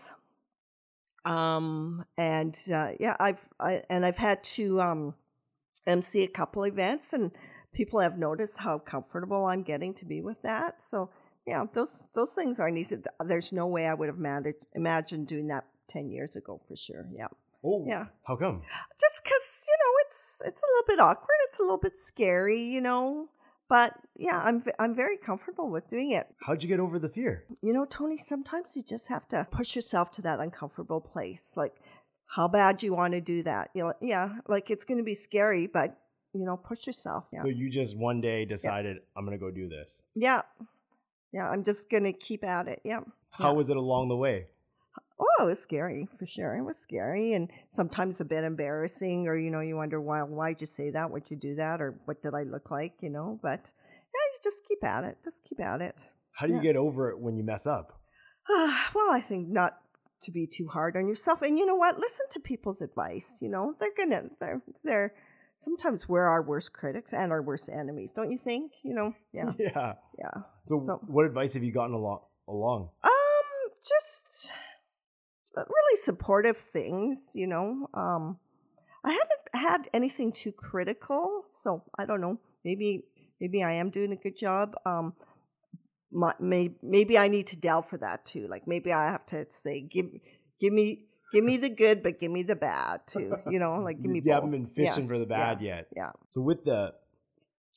Um, 1.25 2.05
and 2.19 2.55
uh, 2.73 2.93
yeah, 3.01 3.17
I've 3.19 3.41
I, 3.59 3.83
and 3.89 4.05
I've 4.05 4.19
had 4.19 4.45
to 4.45 4.81
um, 4.83 5.15
MC 5.87 6.23
a 6.25 6.29
couple 6.29 6.65
events, 6.65 7.13
and 7.13 7.31
people 7.73 8.01
have 8.01 8.19
noticed 8.19 8.59
how 8.59 8.79
comfortable 8.79 9.47
I'm 9.47 9.63
getting 9.63 9.95
to 9.95 10.05
be 10.05 10.21
with 10.23 10.41
that. 10.43 10.83
So 10.85 11.11
yeah, 11.47 11.65
those 11.75 12.01
those 12.15 12.33
things 12.33 12.59
aren't 12.59 12.79
easy. 12.79 12.97
There's 13.27 13.53
no 13.53 13.67
way 13.67 13.87
I 13.87 13.95
would 13.95 14.09
have 14.09 14.19
managed 14.19 14.59
imagined 14.75 15.27
doing 15.29 15.49
that 15.49 15.65
ten 15.89 16.11
years 16.11 16.37
ago 16.37 16.61
for 16.67 16.77
sure. 16.77 17.07
Yeah, 17.15 17.29
Oh, 17.63 17.85
Yeah. 17.87 18.07
How 18.27 18.37
come? 18.37 18.63
just 19.01 19.21
because 19.23 19.47
you 19.69 19.77
know 19.81 19.93
it's 20.07 20.41
it's 20.47 20.63
a 20.63 20.67
little 20.67 20.87
bit 20.87 21.01
awkward. 21.01 21.37
It's 21.49 21.59
a 21.59 21.63
little 21.63 21.79
bit 21.79 22.01
scary, 22.01 22.63
you 22.63 22.81
know. 22.81 23.29
But 23.69 23.95
yeah, 24.17 24.39
I'm 24.39 24.63
I'm 24.79 24.95
very 24.95 25.17
comfortable 25.17 25.71
with 25.71 25.89
doing 25.89 26.13
it. 26.13 26.27
How'd 26.47 26.63
you 26.63 26.69
get 26.69 26.81
over 26.81 26.99
the 26.99 27.09
fear? 27.09 27.45
You 27.63 27.73
know, 27.73 27.87
Tony, 27.87 28.19
sometimes 28.19 28.77
you 28.77 28.83
just 28.83 29.09
have 29.09 29.27
to 29.29 29.47
push 29.51 29.75
yourself 29.75 30.11
to 30.13 30.23
that 30.23 30.39
uncomfortable 30.39 31.01
place. 31.01 31.53
Like, 31.57 31.75
how 32.35 32.49
bad 32.49 32.83
you 32.83 32.93
want 32.95 33.13
to 33.15 33.21
do 33.21 33.43
that? 33.45 33.71
You 33.75 33.85
know, 33.85 33.93
yeah, 34.01 34.29
like 34.49 34.71
it's 34.71 34.85
going 34.85 34.99
to 34.99 35.05
be 35.05 35.15
scary, 35.15 35.67
but 35.67 35.97
you 36.33 36.45
know, 36.45 36.57
push 36.57 36.87
yourself. 36.87 37.25
Yeah. 37.33 37.43
So 37.43 37.49
you 37.49 37.71
just 37.71 37.97
one 37.97 38.21
day 38.21 38.45
decided 38.45 38.99
I'm 39.17 39.25
gonna 39.25 39.39
go 39.39 39.51
do 39.51 39.69
this. 39.69 39.91
yeah. 40.15 40.43
Yeah, 41.33 41.49
I'm 41.51 41.65
just 41.65 41.91
going 41.91 42.05
to 42.05 42.13
keep 42.13 42.45
at 42.45 42.69
it. 42.69 42.81
Yeah. 42.85 43.01
How 43.33 43.49
Yeah. 43.51 43.57
was 43.57 43.69
it 43.69 43.77
along 43.77 44.09
the 44.09 44.15
way? 44.17 44.47
Oh, 45.19 45.45
it 45.45 45.47
was 45.47 45.59
scary 45.59 46.07
for 46.17 46.27
sure. 46.27 46.55
It 46.57 46.63
was 46.63 46.77
scary 46.79 47.33
and 47.33 47.51
sometimes 47.75 48.21
a 48.21 48.25
bit 48.25 48.45
embarrassing, 48.45 49.27
or 49.27 49.37
you 49.37 49.51
know, 49.51 49.59
you 49.59 49.75
wonder 49.75 50.01
why 50.01 50.23
why'd 50.23 50.61
you 50.61 50.69
say 50.69 50.91
that? 50.91 51.11
Why'd 51.11 51.25
you 51.31 51.37
do 51.37 51.57
that? 51.57 51.81
Or 51.81 51.99
what 52.05 52.23
did 52.23 52.35
I 52.35 52.45
look 52.45 52.71
like? 52.71 52.93
You 53.01 53.11
know, 53.11 53.41
but 53.43 53.73
yeah, 54.15 54.25
you 54.33 54.39
just 54.45 54.59
keep 54.69 54.85
at 54.85 55.03
it. 55.03 55.19
Just 55.25 55.39
keep 55.49 55.59
at 55.61 55.81
it. 55.81 55.97
How 56.33 56.47
do 56.47 56.53
you 56.55 56.61
get 56.61 56.77
over 56.77 57.11
it 57.11 57.19
when 57.19 57.37
you 57.37 57.43
mess 57.43 57.67
up? 57.67 58.01
well, 58.49 59.11
I 59.11 59.21
think 59.29 59.49
not 59.49 59.79
to 60.25 60.31
be 60.31 60.47
too 60.47 60.69
hard 60.69 60.97
on 60.97 61.07
yourself. 61.09 61.43
And 61.43 61.59
you 61.59 61.65
know 61.67 61.75
what? 61.77 61.99
Listen 61.99 62.27
to 62.33 62.41
people's 62.41 62.81
advice. 62.81 63.29
You 63.41 63.49
know, 63.49 63.75
they're 63.79 63.95
gonna 63.97 64.23
they're 64.41 64.63
they're 64.83 65.15
sometimes 65.65 66.09
we're 66.09 66.27
our 66.27 66.43
worst 66.43 66.73
critics 66.73 67.13
and 67.13 67.33
our 67.33 67.41
worst 67.43 67.69
enemies, 67.71 68.13
don't 68.15 68.31
you 68.31 68.39
think? 68.39 68.73
You 68.83 68.95
know, 68.95 69.15
yeah, 69.33 69.53
Yeah. 69.59 69.95
yeah. 70.19 70.31
So, 70.67 70.81
So- 70.81 71.01
what 71.07 71.25
advice 71.27 71.55
have 71.55 71.63
you 71.65 71.73
gotten 71.73 71.95
along? 71.95 72.21
Along. 72.49 72.91
Um, 73.03 73.11
just 73.83 74.53
uh, 75.57 75.63
really 75.63 76.01
supportive 76.03 76.59
things. 76.59 77.31
You 77.35 77.47
know, 77.47 77.89
um, 77.95 78.39
I 79.05 79.13
haven't 79.13 79.63
had 79.65 79.89
anything 79.95 80.33
too 80.33 80.53
critical, 80.53 81.45
so 81.63 81.83
I 81.99 82.05
don't 82.05 82.21
know. 82.21 82.39
Maybe 82.65 83.05
maybe 83.41 83.63
I 83.63 83.73
am 83.75 83.91
doing 83.91 84.13
a 84.13 84.17
good 84.17 84.37
job. 84.37 84.75
Um, 84.85 85.15
my, 86.15 86.33
may, 86.41 86.71
maybe 86.83 87.19
I 87.19 87.29
need 87.29 87.49
to 87.49 87.57
delve 87.57 87.89
for 87.89 87.99
that 87.99 88.25
too. 88.25 88.47
Like 88.49 88.67
maybe 88.67 88.93
I 88.93 89.11
have 89.11 89.27
to 89.27 89.47
say, 89.63 89.81
give, 89.81 90.07
give 90.61 90.73
me, 90.73 91.01
give 91.33 91.45
me 91.45 91.57
the 91.57 91.69
good, 91.69 92.03
but 92.03 92.21
give 92.21 92.31
me 92.31 92.43
the 92.45 92.55
bad 92.55 93.01
too. 93.07 93.35
You 93.51 93.59
know, 93.59 93.81
like 93.85 94.01
give 94.01 94.11
me. 94.11 94.23
you 94.25 94.33
haven't 94.33 94.51
both. 94.51 94.75
been 94.75 94.85
Yeah, 94.85 94.93
fishing 94.93 95.09
for 95.09 95.19
the 95.19 95.27
bad 95.27 95.61
yeah, 95.61 95.77
yet. 95.77 95.89
Yeah. 95.95 96.11
So 96.35 96.41
with 96.41 96.65
the 96.65 96.93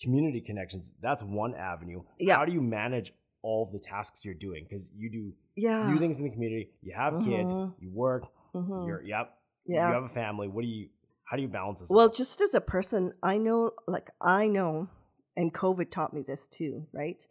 community 0.02 0.42
connections, 0.42 0.92
that's 1.02 1.24
one 1.24 1.56
avenue. 1.56 2.04
Yeah. 2.20 2.38
How 2.38 2.46
do 2.46 2.54
you 2.54 2.62
manage 2.62 3.12
all 3.42 3.70
the 3.72 3.80
tasks 3.80 4.22
you're 4.24 4.34
doing? 4.36 4.66
Because 4.70 4.86
you 4.96 5.10
do 5.12 5.34
Yeah. 5.56 5.90
new 5.92 6.00
things 6.00 6.20
in 6.20 6.26
the 6.26 6.32
community. 6.32 6.70
You 6.82 6.94
have 6.96 7.14
kids. 7.24 7.54
Mhm. 7.54 7.74
You 7.80 7.92
work. 7.92 8.24
Mhm. 8.54 8.86
You're 8.88 9.02
yep. 9.02 9.38
Yeah. 9.66 9.88
You 9.90 9.94
have 9.96 10.04
a 10.04 10.14
family. 10.14 10.48
What 10.48 10.62
do 10.62 10.68
you? 10.68 10.90
How 11.26 11.36
do 11.36 11.42
you 11.42 11.50
balance 11.50 11.82
this? 11.82 11.90
Well, 11.90 12.08
all? 12.08 12.14
just 12.14 12.40
as 12.40 12.54
a 12.54 12.62
person, 12.62 13.14
I 13.22 13.38
know, 13.38 13.72
like, 13.86 14.10
I 14.22 14.48
know, 14.48 14.88
and 15.36 15.54
COVID 15.54 15.92
taught 15.92 16.14
me 16.14 16.22
this 16.26 16.48
too, 16.48 16.88
right? 16.94 17.22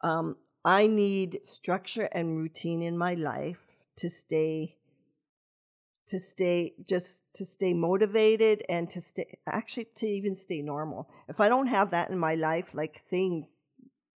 Um, 0.00 0.36
I 0.64 0.86
need 0.86 1.40
structure 1.44 2.08
and 2.12 2.38
routine 2.38 2.82
in 2.82 2.96
my 2.96 3.14
life 3.14 3.58
to 3.96 4.08
stay, 4.08 4.76
to 6.08 6.18
stay, 6.18 6.74
just 6.88 7.22
to 7.34 7.44
stay 7.44 7.74
motivated 7.74 8.64
and 8.68 8.88
to 8.90 9.00
stay, 9.00 9.38
actually, 9.46 9.88
to 9.96 10.06
even 10.06 10.36
stay 10.36 10.62
normal. 10.62 11.08
If 11.28 11.40
I 11.40 11.48
don't 11.48 11.66
have 11.66 11.90
that 11.90 12.10
in 12.10 12.18
my 12.18 12.34
life, 12.34 12.66
like, 12.72 13.02
things 13.10 13.46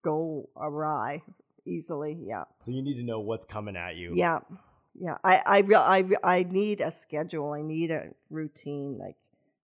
go 0.05 0.49
awry 0.57 1.23
easily. 1.67 2.17
Yeah. 2.25 2.45
so 2.61 2.71
you 2.71 2.83
need 2.83 2.95
to 2.95 3.03
know 3.03 3.21
what's 3.21 3.45
coming 3.45 3.76
at 3.76 3.97
you. 3.97 4.12
Yeah, 4.15 4.38
yeah. 4.99 5.17
I 5.25 5.43
I 5.47 5.59
re- 5.61 5.88
I 5.97 6.05
I 6.23 6.43
need 6.45 6.81
a 6.81 6.93
schedule. 6.93 7.53
I 7.53 7.62
need 7.62 7.91
a 7.91 8.05
routine. 8.31 8.99
Like, 8.99 9.17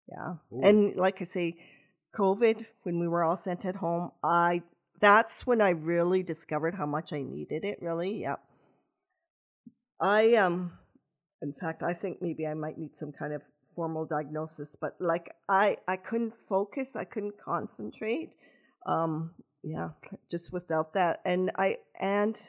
yeah. 0.09 0.35
Ooh. 0.53 0.63
And 0.63 0.97
like 0.97 1.19
I 1.21 1.25
say, 1.25 1.57
COVID 2.15 2.67
when 2.83 2.99
we 2.99 3.09
were 3.09 3.23
all 3.23 3.37
sent 3.37 3.65
at 3.65 3.77
home, 3.77 4.11
I 4.23 4.63
that's 5.03 5.47
when 5.47 5.61
I 5.61 5.71
really 5.71 6.23
discovered 6.23 6.75
how 6.75 6.87
much 6.87 7.13
I 7.13 7.21
needed 7.21 7.65
it. 7.65 7.79
Really, 7.83 8.23
yeah. 8.23 8.37
I 10.01 10.35
um, 10.37 10.73
in 11.43 11.53
fact, 11.53 11.83
I 11.83 11.93
think 11.93 12.23
maybe 12.23 12.47
I 12.47 12.55
might 12.55 12.79
need 12.79 12.97
some 12.97 13.13
kind 13.13 13.35
of 13.35 13.43
formal 13.75 14.07
diagnosis. 14.07 14.77
But 14.81 14.97
like, 15.01 15.35
I 15.49 15.77
I 15.87 15.97
couldn't 15.97 16.35
focus. 16.49 16.97
I 16.97 17.05
couldn't 17.05 17.35
concentrate. 17.45 18.31
Um, 18.87 19.33
yeah, 19.63 19.91
just 20.31 20.53
without 20.53 20.95
that, 20.95 21.21
and 21.25 21.51
I 21.57 21.79
and 22.01 22.41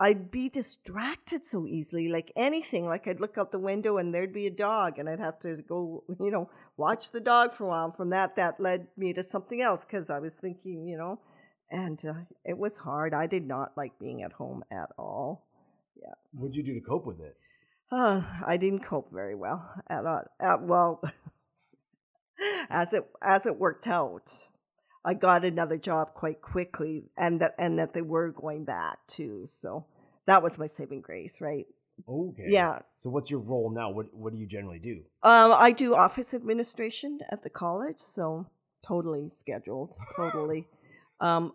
I'd 0.00 0.30
be 0.30 0.48
distracted 0.48 1.44
so 1.44 1.66
easily, 1.66 2.08
like 2.08 2.32
anything. 2.36 2.86
Like 2.86 3.06
I'd 3.06 3.20
look 3.20 3.36
out 3.36 3.52
the 3.52 3.58
window 3.58 3.98
and 3.98 4.14
there'd 4.14 4.32
be 4.32 4.46
a 4.46 4.50
dog, 4.50 4.98
and 4.98 5.10
I'd 5.10 5.20
have 5.20 5.38
to 5.40 5.56
go, 5.68 6.04
you 6.18 6.30
know, 6.30 6.48
watch 6.78 7.10
the 7.10 7.20
dog 7.20 7.54
for 7.54 7.64
a 7.64 7.68
while. 7.68 7.92
From 7.92 8.10
that, 8.10 8.36
that 8.36 8.60
led 8.60 8.86
me 8.96 9.12
to 9.12 9.22
something 9.22 9.60
else 9.60 9.84
because 9.84 10.08
I 10.08 10.20
was 10.20 10.32
thinking, 10.34 10.86
you 10.86 10.96
know, 10.96 11.20
and 11.70 12.04
uh, 12.04 12.14
it 12.44 12.58
was 12.58 12.78
hard. 12.78 13.14
I 13.14 13.26
did 13.26 13.46
not 13.46 13.72
like 13.76 13.98
being 13.98 14.22
at 14.22 14.32
home 14.32 14.64
at 14.70 14.90
all. 14.98 15.46
Yeah. 16.00 16.14
What'd 16.32 16.56
you 16.56 16.62
do 16.62 16.74
to 16.74 16.80
cope 16.80 17.06
with 17.06 17.20
it? 17.20 17.36
Uh, 17.92 18.22
I 18.46 18.56
didn't 18.56 18.84
cope 18.84 19.12
very 19.12 19.34
well 19.34 19.68
at 19.88 20.06
all. 20.06 20.22
At, 20.40 20.62
well, 20.62 21.02
as 22.70 22.92
it 22.92 23.04
as 23.22 23.46
it 23.46 23.58
worked 23.58 23.86
out, 23.86 24.48
I 25.04 25.14
got 25.14 25.44
another 25.44 25.76
job 25.76 26.14
quite 26.14 26.40
quickly, 26.40 27.10
and 27.16 27.40
that 27.40 27.54
and 27.58 27.78
that 27.78 27.94
they 27.94 28.02
were 28.02 28.30
going 28.30 28.64
back 28.64 28.98
too. 29.08 29.46
So 29.48 29.86
that 30.26 30.42
was 30.42 30.58
my 30.58 30.66
saving 30.66 31.00
grace, 31.00 31.40
right? 31.40 31.66
Okay. 32.08 32.46
Yeah. 32.48 32.78
So 32.98 33.10
what's 33.10 33.30
your 33.30 33.40
role 33.40 33.70
now? 33.70 33.90
What 33.90 34.14
What 34.14 34.32
do 34.32 34.38
you 34.38 34.46
generally 34.46 34.78
do? 34.78 35.02
Um, 35.22 35.52
I 35.52 35.72
do 35.72 35.94
office 35.94 36.32
administration 36.32 37.18
at 37.30 37.42
the 37.42 37.50
college, 37.50 37.98
so 37.98 38.46
totally 38.86 39.30
scheduled, 39.30 39.94
totally. 40.16 40.66
um, 41.20 41.52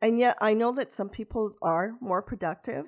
and 0.00 0.18
yet 0.18 0.36
I 0.40 0.54
know 0.54 0.72
that 0.74 0.92
some 0.92 1.08
people 1.08 1.56
are 1.62 1.94
more 2.00 2.22
productive, 2.22 2.86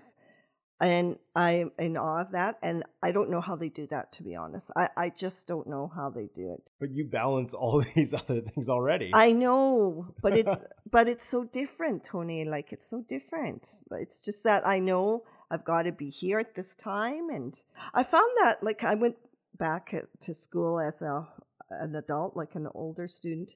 and 0.80 1.16
I'm 1.36 1.72
in 1.78 1.96
awe 1.96 2.22
of 2.22 2.32
that. 2.32 2.58
And 2.62 2.84
I 3.02 3.12
don't 3.12 3.30
know 3.30 3.40
how 3.40 3.54
they 3.54 3.68
do 3.68 3.86
that, 3.90 4.12
to 4.14 4.22
be 4.22 4.34
honest. 4.34 4.66
I, 4.76 4.88
I 4.96 5.08
just 5.10 5.46
don't 5.46 5.66
know 5.66 5.92
how 5.94 6.08
they 6.08 6.28
do 6.34 6.52
it. 6.54 6.62
But 6.80 6.90
you 6.90 7.04
balance 7.04 7.52
all 7.52 7.84
these 7.94 8.14
other 8.14 8.40
things 8.40 8.68
already. 8.68 9.10
I 9.12 9.32
know, 9.32 10.14
but 10.22 10.36
it's 10.36 10.56
but 10.90 11.08
it's 11.08 11.28
so 11.28 11.44
different, 11.44 12.04
Tony. 12.04 12.44
Like 12.44 12.72
it's 12.72 12.88
so 12.88 13.04
different. 13.08 13.68
It's 13.92 14.20
just 14.20 14.44
that 14.44 14.66
I 14.66 14.78
know 14.78 15.24
I've 15.50 15.64
got 15.64 15.82
to 15.82 15.92
be 15.92 16.10
here 16.10 16.38
at 16.38 16.54
this 16.54 16.74
time, 16.74 17.28
and 17.28 17.58
I 17.92 18.02
found 18.02 18.30
that 18.42 18.62
like 18.62 18.82
I 18.82 18.94
went 18.94 19.16
back 19.58 19.92
uh, 19.92 20.06
to 20.22 20.34
school 20.34 20.80
as 20.80 21.02
a 21.02 21.28
an 21.70 21.94
adult, 21.94 22.36
like 22.36 22.54
an 22.54 22.68
older 22.74 23.06
student, 23.06 23.54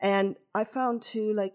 and 0.00 0.36
I 0.54 0.64
found 0.64 1.02
too 1.02 1.32
like 1.32 1.54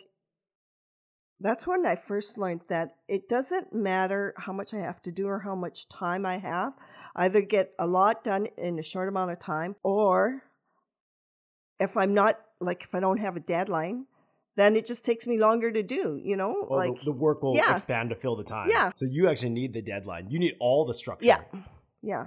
that's 1.43 1.67
when 1.67 1.85
I 1.85 1.95
first 1.95 2.37
learned 2.37 2.61
that 2.69 2.95
it 3.07 3.27
doesn't 3.29 3.73
matter 3.73 4.33
how 4.37 4.53
much 4.53 4.73
I 4.73 4.77
have 4.77 5.01
to 5.03 5.11
do 5.11 5.27
or 5.27 5.39
how 5.39 5.55
much 5.55 5.87
time 5.89 6.25
I 6.25 6.39
have. 6.39 6.73
I 7.15 7.25
either 7.25 7.41
get 7.41 7.71
a 7.77 7.85
lot 7.85 8.23
done 8.23 8.47
in 8.57 8.79
a 8.79 8.83
short 8.83 9.09
amount 9.09 9.31
of 9.31 9.39
time, 9.39 9.75
or 9.83 10.41
if 11.79 11.95
I'm 11.97 12.13
not 12.13 12.39
like 12.59 12.83
if 12.83 12.95
I 12.95 12.99
don't 13.01 13.17
have 13.19 13.35
a 13.35 13.41
deadline, 13.41 14.05
then 14.55 14.75
it 14.75 14.85
just 14.87 15.03
takes 15.05 15.27
me 15.27 15.37
longer 15.37 15.71
to 15.71 15.83
do. 15.83 16.19
You 16.23 16.37
know, 16.37 16.65
Well, 16.69 16.79
like 16.79 16.99
the, 16.99 17.11
the 17.11 17.11
work 17.11 17.43
will 17.43 17.55
yeah. 17.55 17.71
expand 17.71 18.09
to 18.11 18.15
fill 18.15 18.35
the 18.35 18.43
time. 18.43 18.69
Yeah. 18.71 18.91
So 18.95 19.05
you 19.05 19.29
actually 19.29 19.49
need 19.49 19.73
the 19.73 19.81
deadline. 19.81 20.29
You 20.29 20.39
need 20.39 20.53
all 20.59 20.85
the 20.85 20.93
structure. 20.93 21.25
yeah, 21.25 21.41
yeah, 21.53 21.59
Yeah. 22.01 22.23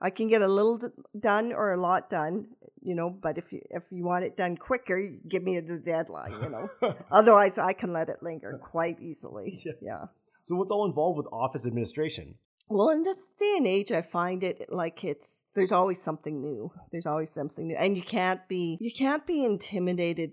I 0.00 0.10
can 0.10 0.28
get 0.28 0.42
a 0.42 0.48
little 0.48 0.78
done 1.18 1.52
or 1.52 1.72
a 1.72 1.80
lot 1.80 2.10
done. 2.10 2.48
You 2.82 2.94
know, 2.94 3.10
but 3.10 3.38
if 3.38 3.52
you 3.52 3.60
if 3.70 3.82
you 3.90 4.04
want 4.04 4.24
it 4.24 4.36
done 4.36 4.56
quicker, 4.56 5.10
give 5.28 5.42
me 5.42 5.58
the 5.58 5.78
deadline. 5.78 6.32
You 6.42 6.50
know, 6.50 6.94
otherwise 7.10 7.58
I 7.58 7.72
can 7.72 7.92
let 7.92 8.08
it 8.08 8.22
linger 8.22 8.58
quite 8.62 9.00
easily. 9.00 9.60
Yeah. 9.64 9.72
yeah. 9.82 10.04
so 10.44 10.56
what's 10.56 10.70
all 10.70 10.86
involved 10.86 11.16
with 11.16 11.26
office 11.32 11.66
administration? 11.66 12.36
Well, 12.68 12.90
in 12.90 13.04
this 13.04 13.18
day 13.38 13.54
and 13.56 13.66
age, 13.66 13.92
I 13.92 14.02
find 14.02 14.42
it 14.42 14.66
like 14.70 15.04
it's 15.04 15.42
there's 15.54 15.72
always 15.72 16.02
something 16.02 16.40
new. 16.40 16.72
There's 16.90 17.06
always 17.06 17.30
something 17.30 17.68
new, 17.68 17.76
and 17.76 17.96
you 17.96 18.02
can't 18.02 18.46
be 18.48 18.76
you 18.80 18.92
can't 18.96 19.26
be 19.26 19.44
intimidated 19.44 20.32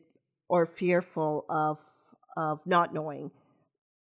or 0.49 0.65
fearful 0.65 1.45
of 1.49 1.77
of 2.35 2.59
not 2.65 2.93
knowing. 2.93 3.31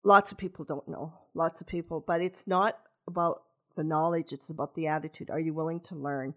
Lots 0.05 0.33
of 0.33 0.39
people 0.39 0.65
don't 0.65 0.89
know. 0.89 1.15
Lots 1.35 1.61
of 1.61 1.67
people, 1.67 2.05
but 2.07 2.21
it's 2.21 2.47
not 2.47 2.79
about 3.09 3.43
the 3.77 3.85
knowledge. 3.85 4.33
It's 4.33 4.51
about 4.51 4.75
the 4.75 4.87
attitude. 4.89 5.31
Are 5.31 5.41
you 5.41 5.55
willing 5.55 5.81
to 5.81 5.95
learn? 5.95 6.35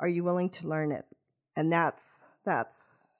Are 0.00 0.08
you 0.08 0.24
willing 0.24 0.50
to 0.50 0.68
learn 0.68 0.92
it? 0.92 1.04
And 1.56 1.72
that's 1.72 2.04
that's 2.44 2.78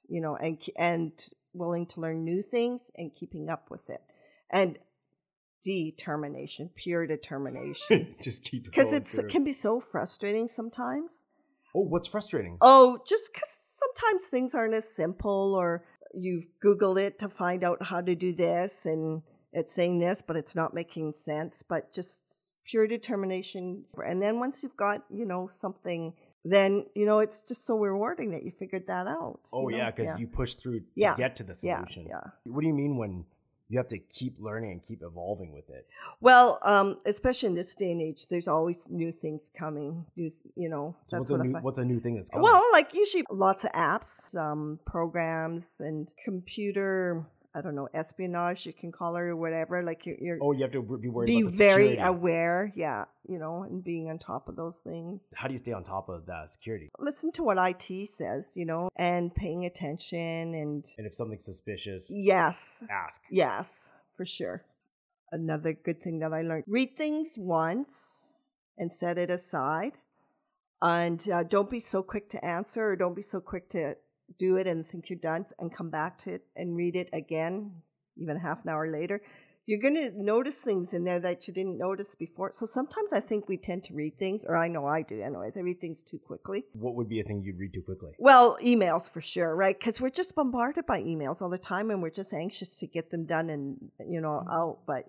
you 0.08 0.20
know, 0.20 0.36
and 0.36 0.58
and 0.76 1.12
willing 1.52 1.86
to 1.86 2.00
learn 2.00 2.24
new 2.24 2.42
things 2.42 2.82
and 2.96 3.14
keeping 3.14 3.48
up 3.48 3.70
with 3.70 3.88
it, 3.88 4.02
and 4.50 4.78
determination, 5.64 6.70
pure 6.74 7.06
determination 7.06 8.14
Just 8.22 8.44
keep 8.44 8.66
it 8.66 8.70
because 8.70 8.90
going 8.90 8.96
it's 8.96 9.12
through. 9.12 9.24
it 9.24 9.30
can 9.30 9.44
be 9.44 9.52
so 9.52 9.80
frustrating 9.80 10.48
sometimes. 10.48 11.10
Oh, 11.74 11.80
what's 11.80 12.06
frustrating? 12.06 12.58
Oh, 12.60 12.98
just 13.06 13.30
because 13.32 13.48
sometimes 13.78 14.26
things 14.26 14.54
aren't 14.54 14.74
as 14.74 14.94
simple, 14.94 15.54
or 15.58 15.84
you've 16.12 16.44
Googled 16.64 17.00
it 17.00 17.18
to 17.20 17.28
find 17.28 17.64
out 17.64 17.82
how 17.82 18.00
to 18.00 18.14
do 18.14 18.34
this, 18.34 18.82
and 18.84 19.22
it's 19.52 19.74
saying 19.74 19.98
this, 19.98 20.22
but 20.24 20.36
it's 20.36 20.54
not 20.54 20.74
making 20.74 21.14
sense. 21.16 21.64
But 21.68 21.92
just 21.92 22.20
pure 22.64 22.86
determination, 22.86 23.84
and 24.06 24.20
then 24.22 24.38
once 24.38 24.62
you've 24.62 24.76
got 24.76 25.02
you 25.10 25.24
know 25.24 25.50
something, 25.60 26.12
then 26.44 26.86
you 26.94 27.06
know 27.06 27.18
it's 27.20 27.40
just 27.42 27.66
so 27.66 27.78
rewarding 27.78 28.30
that 28.32 28.42
you 28.44 28.52
figured 28.58 28.86
that 28.86 29.06
out. 29.06 29.40
Oh 29.52 29.68
you 29.68 29.76
know? 29.76 29.82
yeah, 29.84 29.90
because 29.90 30.18
you 30.20 30.26
push 30.26 30.54
through 30.54 30.80
to 30.80 30.86
Yeah. 30.94 31.16
get 31.16 31.36
to 31.36 31.42
the 31.44 31.54
solution. 31.54 32.06
yeah. 32.08 32.20
yeah. 32.24 32.52
What 32.52 32.60
do 32.62 32.66
you 32.66 32.74
mean 32.74 32.96
when 32.96 33.24
you 33.70 33.78
have 33.78 33.88
to 33.88 33.98
keep 33.98 34.34
learning 34.38 34.72
and 34.72 34.86
keep 34.86 35.02
evolving 35.02 35.52
with 35.52 35.68
it? 35.70 35.86
Well, 36.20 36.58
um, 36.62 36.98
especially 37.06 37.48
in 37.48 37.54
this 37.54 37.74
day 37.74 37.90
and 37.92 38.00
age, 38.00 38.28
there's 38.28 38.46
always 38.46 38.76
new 38.90 39.10
things 39.10 39.50
coming. 39.58 40.04
New, 40.16 40.30
you 40.54 40.68
know, 40.68 40.94
So 41.06 41.16
that's 41.16 41.30
what's 41.30 41.30
a 41.30 41.34
what 41.38 41.46
new 41.46 41.58
what's 41.60 41.78
a 41.78 41.84
new 41.84 41.98
thing 41.98 42.16
that's 42.16 42.30
coming? 42.30 42.44
Well, 42.44 42.62
like 42.72 42.92
usually 42.94 43.24
lots 43.30 43.64
of 43.64 43.72
apps, 43.72 44.34
um, 44.36 44.78
programs, 44.86 45.64
and 45.80 46.12
computer. 46.24 47.24
I 47.56 47.60
don't 47.60 47.76
know 47.76 47.88
espionage. 47.94 48.66
You 48.66 48.72
can 48.72 48.90
call 48.90 49.14
her 49.14 49.30
or 49.30 49.36
whatever. 49.36 49.82
Like 49.82 50.06
you're, 50.06 50.16
you're 50.20 50.38
oh, 50.42 50.52
you 50.52 50.62
have 50.62 50.72
to 50.72 50.82
be 50.82 51.08
worried 51.08 51.26
be 51.28 51.42
very 51.42 51.98
aware. 51.98 52.72
Yeah, 52.74 53.04
you 53.28 53.38
know, 53.38 53.62
and 53.62 53.82
being 53.84 54.10
on 54.10 54.18
top 54.18 54.48
of 54.48 54.56
those 54.56 54.76
things. 54.82 55.22
How 55.34 55.46
do 55.46 55.52
you 55.52 55.58
stay 55.58 55.72
on 55.72 55.84
top 55.84 56.08
of 56.08 56.26
that 56.26 56.50
security? 56.50 56.90
Listen 56.98 57.30
to 57.32 57.44
what 57.44 57.56
IT 57.58 58.08
says, 58.08 58.56
you 58.56 58.64
know, 58.66 58.88
and 58.96 59.32
paying 59.32 59.64
attention. 59.66 60.54
And 60.54 60.84
And 60.98 61.06
if 61.06 61.14
something's 61.14 61.44
suspicious, 61.44 62.10
yes, 62.12 62.82
ask. 62.90 63.22
yes, 63.30 63.92
for 64.16 64.26
sure. 64.26 64.64
Another 65.30 65.72
good 65.72 66.02
thing 66.02 66.18
that 66.20 66.32
I 66.32 66.42
learned: 66.42 66.64
read 66.66 66.96
things 66.96 67.34
once 67.36 68.26
and 68.76 68.92
set 68.92 69.16
it 69.16 69.30
aside. 69.30 69.92
And 70.82 71.26
uh, 71.30 71.44
don't 71.44 71.70
be 71.70 71.80
so 71.80 72.02
quick 72.02 72.28
to 72.30 72.44
answer, 72.44 72.90
or 72.90 72.96
don't 72.96 73.14
be 73.14 73.22
so 73.22 73.40
quick 73.40 73.70
to 73.70 73.94
do 74.38 74.56
it 74.56 74.66
and 74.66 74.88
think 74.88 75.08
you're 75.10 75.18
done, 75.18 75.46
and 75.58 75.74
come 75.74 75.90
back 75.90 76.18
to 76.24 76.34
it 76.34 76.42
and 76.56 76.76
read 76.76 76.96
it 76.96 77.08
again, 77.12 77.72
even 78.16 78.36
half 78.38 78.62
an 78.64 78.70
hour 78.70 78.90
later. 78.90 79.20
you're 79.66 79.80
going 79.80 79.94
to 79.94 80.10
notice 80.22 80.56
things 80.56 80.92
in 80.92 81.04
there 81.04 81.20
that 81.20 81.48
you 81.48 81.54
didn't 81.54 81.78
notice 81.78 82.08
before. 82.18 82.52
So 82.52 82.66
sometimes 82.66 83.08
I 83.14 83.20
think 83.20 83.48
we 83.48 83.56
tend 83.56 83.84
to 83.84 83.94
read 83.94 84.18
things, 84.18 84.44
or 84.46 84.56
I 84.56 84.68
know 84.68 84.86
I 84.86 85.00
do, 85.02 85.22
anyways. 85.22 85.56
I 85.56 85.60
read 85.60 85.80
things 85.80 86.00
too 86.10 86.18
quickly. 86.18 86.64
What 86.74 86.94
would 86.96 87.08
be 87.08 87.20
a 87.20 87.24
thing 87.24 87.42
you'd 87.42 87.58
read 87.58 87.72
too 87.72 87.80
quickly? 87.82 88.12
Well, 88.18 88.58
emails 88.62 89.10
for 89.10 89.22
sure, 89.22 89.56
right? 89.56 89.78
Because 89.78 90.00
we're 90.02 90.10
just 90.10 90.34
bombarded 90.34 90.84
by 90.84 91.00
emails 91.00 91.40
all 91.40 91.48
the 91.48 91.56
time, 91.56 91.90
and 91.90 92.02
we're 92.02 92.10
just 92.10 92.34
anxious 92.34 92.78
to 92.80 92.86
get 92.86 93.10
them 93.10 93.24
done 93.24 93.48
and 93.48 93.78
you 94.06 94.20
know 94.20 94.42
Mm-hmm. 94.42 94.50
out. 94.50 94.78
But 94.86 95.04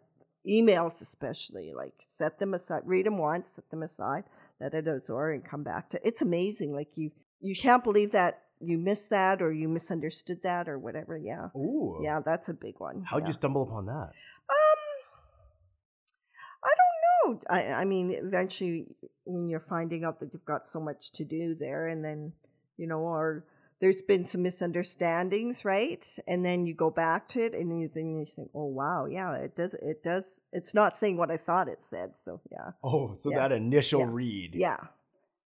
emails, 0.47 1.01
especially, 1.01 1.73
like 1.75 1.93
set 2.17 2.39
them 2.39 2.53
aside, 2.53 2.83
read 2.85 3.05
them 3.07 3.17
once, 3.17 3.47
set 3.55 3.69
them 3.69 3.83
aside, 3.83 4.23
let 4.61 4.73
it 4.73 4.87
absorb, 4.87 5.33
and 5.35 5.43
come 5.43 5.63
back 5.63 5.89
to. 5.89 5.99
It's 6.07 6.21
amazing. 6.21 6.73
Like 6.73 6.91
you, 6.95 7.11
you 7.41 7.55
can't 7.61 7.83
believe 7.83 8.13
that 8.13 8.43
you 8.59 8.77
missed 8.77 9.09
that 9.09 9.41
or 9.41 9.51
you 9.51 9.67
misunderstood 9.67 10.41
that 10.43 10.67
or 10.69 10.79
whatever. 10.79 11.17
Yeah, 11.17 11.49
Ooh. 11.55 11.99
yeah, 12.03 12.19
that's 12.25 12.49
a 12.49 12.53
big 12.53 12.75
one. 12.79 13.03
How'd 13.09 13.21
yeah. 13.23 13.27
you 13.27 13.33
stumble 13.33 13.63
upon 13.63 13.85
that? 13.87 14.11
Um, 14.49 14.81
I 16.63 16.71
don't 16.79 17.35
know. 17.35 17.41
I, 17.49 17.81
I 17.81 17.85
mean, 17.85 18.11
eventually, 18.11 18.85
when 19.25 19.49
you're 19.49 19.65
finding 19.69 20.03
out 20.03 20.19
that 20.19 20.29
you've 20.33 20.45
got 20.45 20.63
so 20.71 20.79
much 20.79 21.11
to 21.13 21.23
do 21.25 21.55
there, 21.59 21.87
and 21.87 22.03
then, 22.03 22.33
you 22.77 22.87
know, 22.87 22.99
or 22.99 23.45
there's 23.81 24.01
been 24.01 24.25
some 24.25 24.41
misunderstandings, 24.43 25.65
right? 25.65 26.07
And 26.27 26.45
then 26.45 26.65
you 26.65 26.73
go 26.73 26.89
back 26.89 27.27
to 27.29 27.45
it, 27.45 27.53
and 27.53 27.81
you 27.81 27.89
then 27.93 28.19
you 28.19 28.25
think, 28.35 28.49
oh 28.55 28.65
wow, 28.65 29.05
yeah, 29.05 29.33
it 29.35 29.55
does, 29.55 29.73
it 29.81 30.03
does. 30.03 30.39
It's 30.53 30.73
not 30.73 30.97
saying 30.97 31.17
what 31.17 31.29
I 31.29 31.37
thought 31.37 31.67
it 31.67 31.79
said, 31.83 32.11
so 32.17 32.41
yeah, 32.51 32.71
Oh, 32.83 33.15
so 33.15 33.29
Yeah. 33.31 33.39
that 33.39 33.51
initial 33.51 33.99
Yeah. 34.01 34.09
read 34.09 34.55
yeah, 34.55 34.77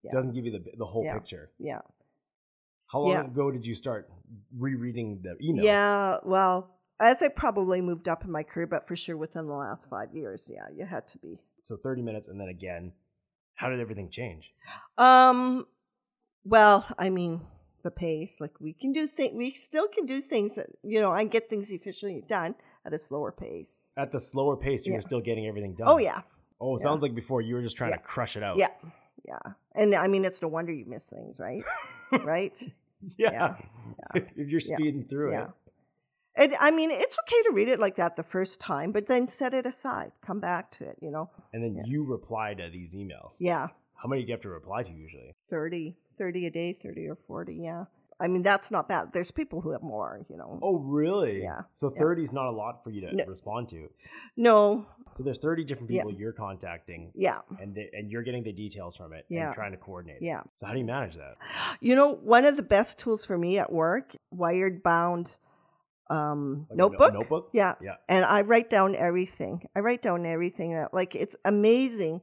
yeah. 0.03 0.13
doesn't 0.13 0.33
give 0.33 0.45
you 0.47 0.53
the 0.53 0.65
the 0.77 0.87
whole 0.87 1.05
Yeah. 1.05 1.15
picture. 1.15 1.51
yeah. 1.59 1.81
How 2.89 3.01
long 3.01 3.11
Yeah. 3.13 3.25
ago 3.25 3.51
did 3.51 3.65
you 3.65 3.75
start 3.75 4.11
rereading 4.57 5.21
the 5.23 5.37
email? 5.47 5.65
Yeah, 5.65 6.19
well, 6.25 6.71
as 7.01 7.23
I 7.23 7.29
probably 7.29 7.81
moved 7.81 8.09
up 8.09 8.25
in 8.25 8.31
my 8.31 8.43
career, 8.43 8.67
but 8.67 8.89
for 8.89 8.97
sure 8.97 9.17
within 9.17 9.47
the 9.47 9.55
last 9.55 9.87
five 9.89 10.15
years, 10.15 10.51
yeah, 10.53 10.67
you 10.75 10.85
had 10.87 11.07
to 11.09 11.19
be. 11.19 11.39
So 11.63 11.77
30 11.77 12.03
minutes 12.03 12.29
and 12.29 12.41
then 12.41 12.49
again. 12.49 12.93
How 13.55 13.69
did 13.69 13.81
everything 13.81 14.09
change? 14.09 14.53
Um, 14.97 15.67
well, 16.45 16.87
I 16.97 17.11
mean, 17.11 17.41
the 17.83 17.91
pace, 17.91 18.37
like 18.41 18.61
we 18.61 18.73
can 18.73 18.93
do 18.93 19.07
things, 19.09 19.35
we 19.37 19.53
still 19.53 19.89
can 19.89 20.07
do 20.07 20.21
things 20.23 20.55
that, 20.55 20.67
you 20.83 21.01
know, 21.01 21.13
and 21.13 21.29
get 21.31 21.51
things 21.51 21.71
efficiently 21.73 22.23
done 22.29 22.55
at 22.87 22.93
a 22.95 22.99
slower 22.99 23.33
pace. 23.33 23.83
At 23.97 24.13
the 24.13 24.21
slower 24.21 24.57
pace, 24.57 24.87
you 24.87 24.93
Yeah. 24.93 24.99
were 24.99 25.03
still 25.03 25.21
getting 25.21 25.47
everything 25.47 25.75
done. 25.75 25.89
Oh, 25.89 25.99
yeah. 25.99 26.23
Oh, 26.61 26.75
it 26.77 26.81
Yeah. 26.81 26.85
sounds 26.85 27.03
like 27.03 27.15
before 27.15 27.41
you 27.41 27.57
were 27.57 27.63
just 27.63 27.77
trying 27.77 27.91
Yeah. 27.91 27.97
to 27.99 28.03
crush 28.05 28.37
it 28.37 28.43
out. 28.45 28.59
Yeah. 28.59 28.69
Yeah. 29.27 29.39
And 29.75 29.95
I 29.95 30.07
mean, 30.07 30.25
it's 30.25 30.41
no 30.41 30.49
wonder 30.49 30.73
you 30.73 30.87
miss 30.87 31.07
things, 31.07 31.39
right? 31.41 31.65
right? 32.25 32.57
yeah. 33.19 33.57
Yeah. 34.15 34.23
if 34.37 34.49
you're 34.49 34.61
Yeah. 34.61 34.77
speeding 34.77 35.05
through 35.09 35.33
Yeah. 35.33 35.45
it. 35.45 35.51
And 36.37 36.57
I 36.61 36.71
mean, 36.71 36.91
it's 36.93 37.17
okay 37.25 37.43
to 37.49 37.51
read 37.53 37.69
it 37.69 37.81
like 37.81 37.97
that 37.97 38.17
the 38.17 38.23
first 38.23 38.61
time, 38.61 38.93
but 38.93 39.07
then 39.09 39.29
set 39.29 39.55
it 39.55 39.67
aside, 39.67 40.13
come 40.25 40.39
back 40.39 40.71
to 40.79 40.85
it, 40.85 40.97
you 41.03 41.11
know? 41.11 41.31
And 41.53 41.63
then 41.65 41.83
you 41.85 42.05
reply 42.05 42.55
to 42.55 42.69
these 42.71 42.95
emails. 42.95 43.33
Yeah. 43.41 43.69
How 43.95 44.09
many 44.09 44.23
do 44.23 44.29
you 44.29 44.35
have 44.35 44.43
to 44.43 44.49
reply 44.49 44.85
to 44.85 44.91
usually? 44.91 45.33
30, 45.51 45.97
30 46.17 46.47
a 46.47 46.51
day, 46.51 46.79
30 46.81 47.09
or 47.09 47.17
40. 47.27 47.55
Yeah. 47.57 47.85
I 48.21 48.27
mean, 48.27 48.43
that's 48.43 48.71
not 48.71 48.89
bad. 48.89 49.13
There's 49.13 49.31
people 49.31 49.61
who 49.61 49.71
have 49.71 49.83
more, 49.83 50.25
you 50.29 50.37
know. 50.37 50.59
Oh, 50.63 50.77
really? 50.79 51.43
Yeah. 51.43 51.63
So 51.77 51.93
Yeah. 51.95 52.01
30 52.03 52.23
is 52.25 52.33
not 52.33 52.47
a 52.47 52.51
lot 52.51 52.83
for 52.83 52.91
you 52.91 53.01
to 53.03 53.15
No. 53.15 53.25
respond 53.27 53.69
to. 53.71 53.89
No. 54.37 54.87
So 55.17 55.23
there's 55.23 55.39
30 55.39 55.65
different 55.65 55.91
Yeah. 55.91 56.03
people 56.03 56.19
you're 56.19 56.33
contacting 56.33 57.13
Yeah. 57.15 57.41
and 57.61 57.75
they, 57.75 57.89
and 57.93 58.11
you're 58.11 58.23
getting 58.25 58.43
the 58.43 58.53
details 58.53 58.97
from 58.97 59.13
it 59.13 59.25
Yeah. 59.29 59.47
and 59.47 59.55
trying 59.55 59.71
to 59.73 59.79
coordinate. 59.79 60.21
it. 60.21 60.25
Yeah. 60.25 60.43
So 60.59 60.67
how 60.67 60.73
do 60.73 60.79
you 60.81 60.85
manage 60.85 61.15
that? 61.17 61.37
You 61.81 61.95
know, 61.95 62.13
one 62.13 62.45
of 62.45 62.57
the 62.57 62.63
best 62.63 62.99
tools 62.99 63.25
for 63.25 63.39
me 63.39 63.59
at 63.59 63.73
work, 63.73 64.17
wired 64.33 64.83
bound 64.83 65.37
um, 66.11 66.67
Like 66.71 66.75
a 66.75 66.77
no- 66.77 66.89
notebook. 66.89 67.13
notebook? 67.13 67.51
Yeah. 67.53 67.75
Yeah. 67.83 67.97
And 68.09 68.25
I 68.25 68.41
write 68.41 68.71
down 68.71 68.95
everything. 68.97 69.69
I 69.77 69.81
write 69.81 70.01
down 70.03 70.25
everything. 70.25 70.73
That, 70.73 70.95
like 70.95 71.15
it's 71.15 71.37
amazing 71.45 72.23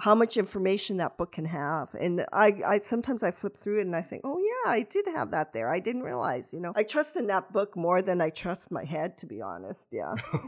how 0.00 0.14
much 0.14 0.36
information 0.36 0.96
that 0.98 1.16
book 1.16 1.32
can 1.32 1.44
have. 1.46 1.92
And 1.94 2.24
I, 2.32 2.52
I 2.66 2.78
sometimes 2.80 3.22
I 3.22 3.30
flip 3.32 3.56
through 3.56 3.78
it 3.80 3.86
and 3.86 3.96
I 3.96 4.02
think, 4.02 4.22
oh 4.24 4.38
yeah, 4.38 4.43
I 4.66 4.82
did 4.82 5.06
have 5.14 5.30
that 5.32 5.52
there. 5.52 5.68
I 5.72 5.80
didn't 5.80 6.02
realize. 6.02 6.52
You 6.52 6.60
know, 6.60 6.72
I 6.74 6.82
trust 6.82 7.16
in 7.16 7.26
that 7.28 7.52
book 7.52 7.76
more 7.76 8.02
than 8.02 8.20
I 8.20 8.30
trust 8.30 8.70
my 8.70 8.84
head, 8.84 9.18
to 9.18 9.26
be 9.26 9.40
honest. 9.40 9.88
Yeah. 9.92 10.14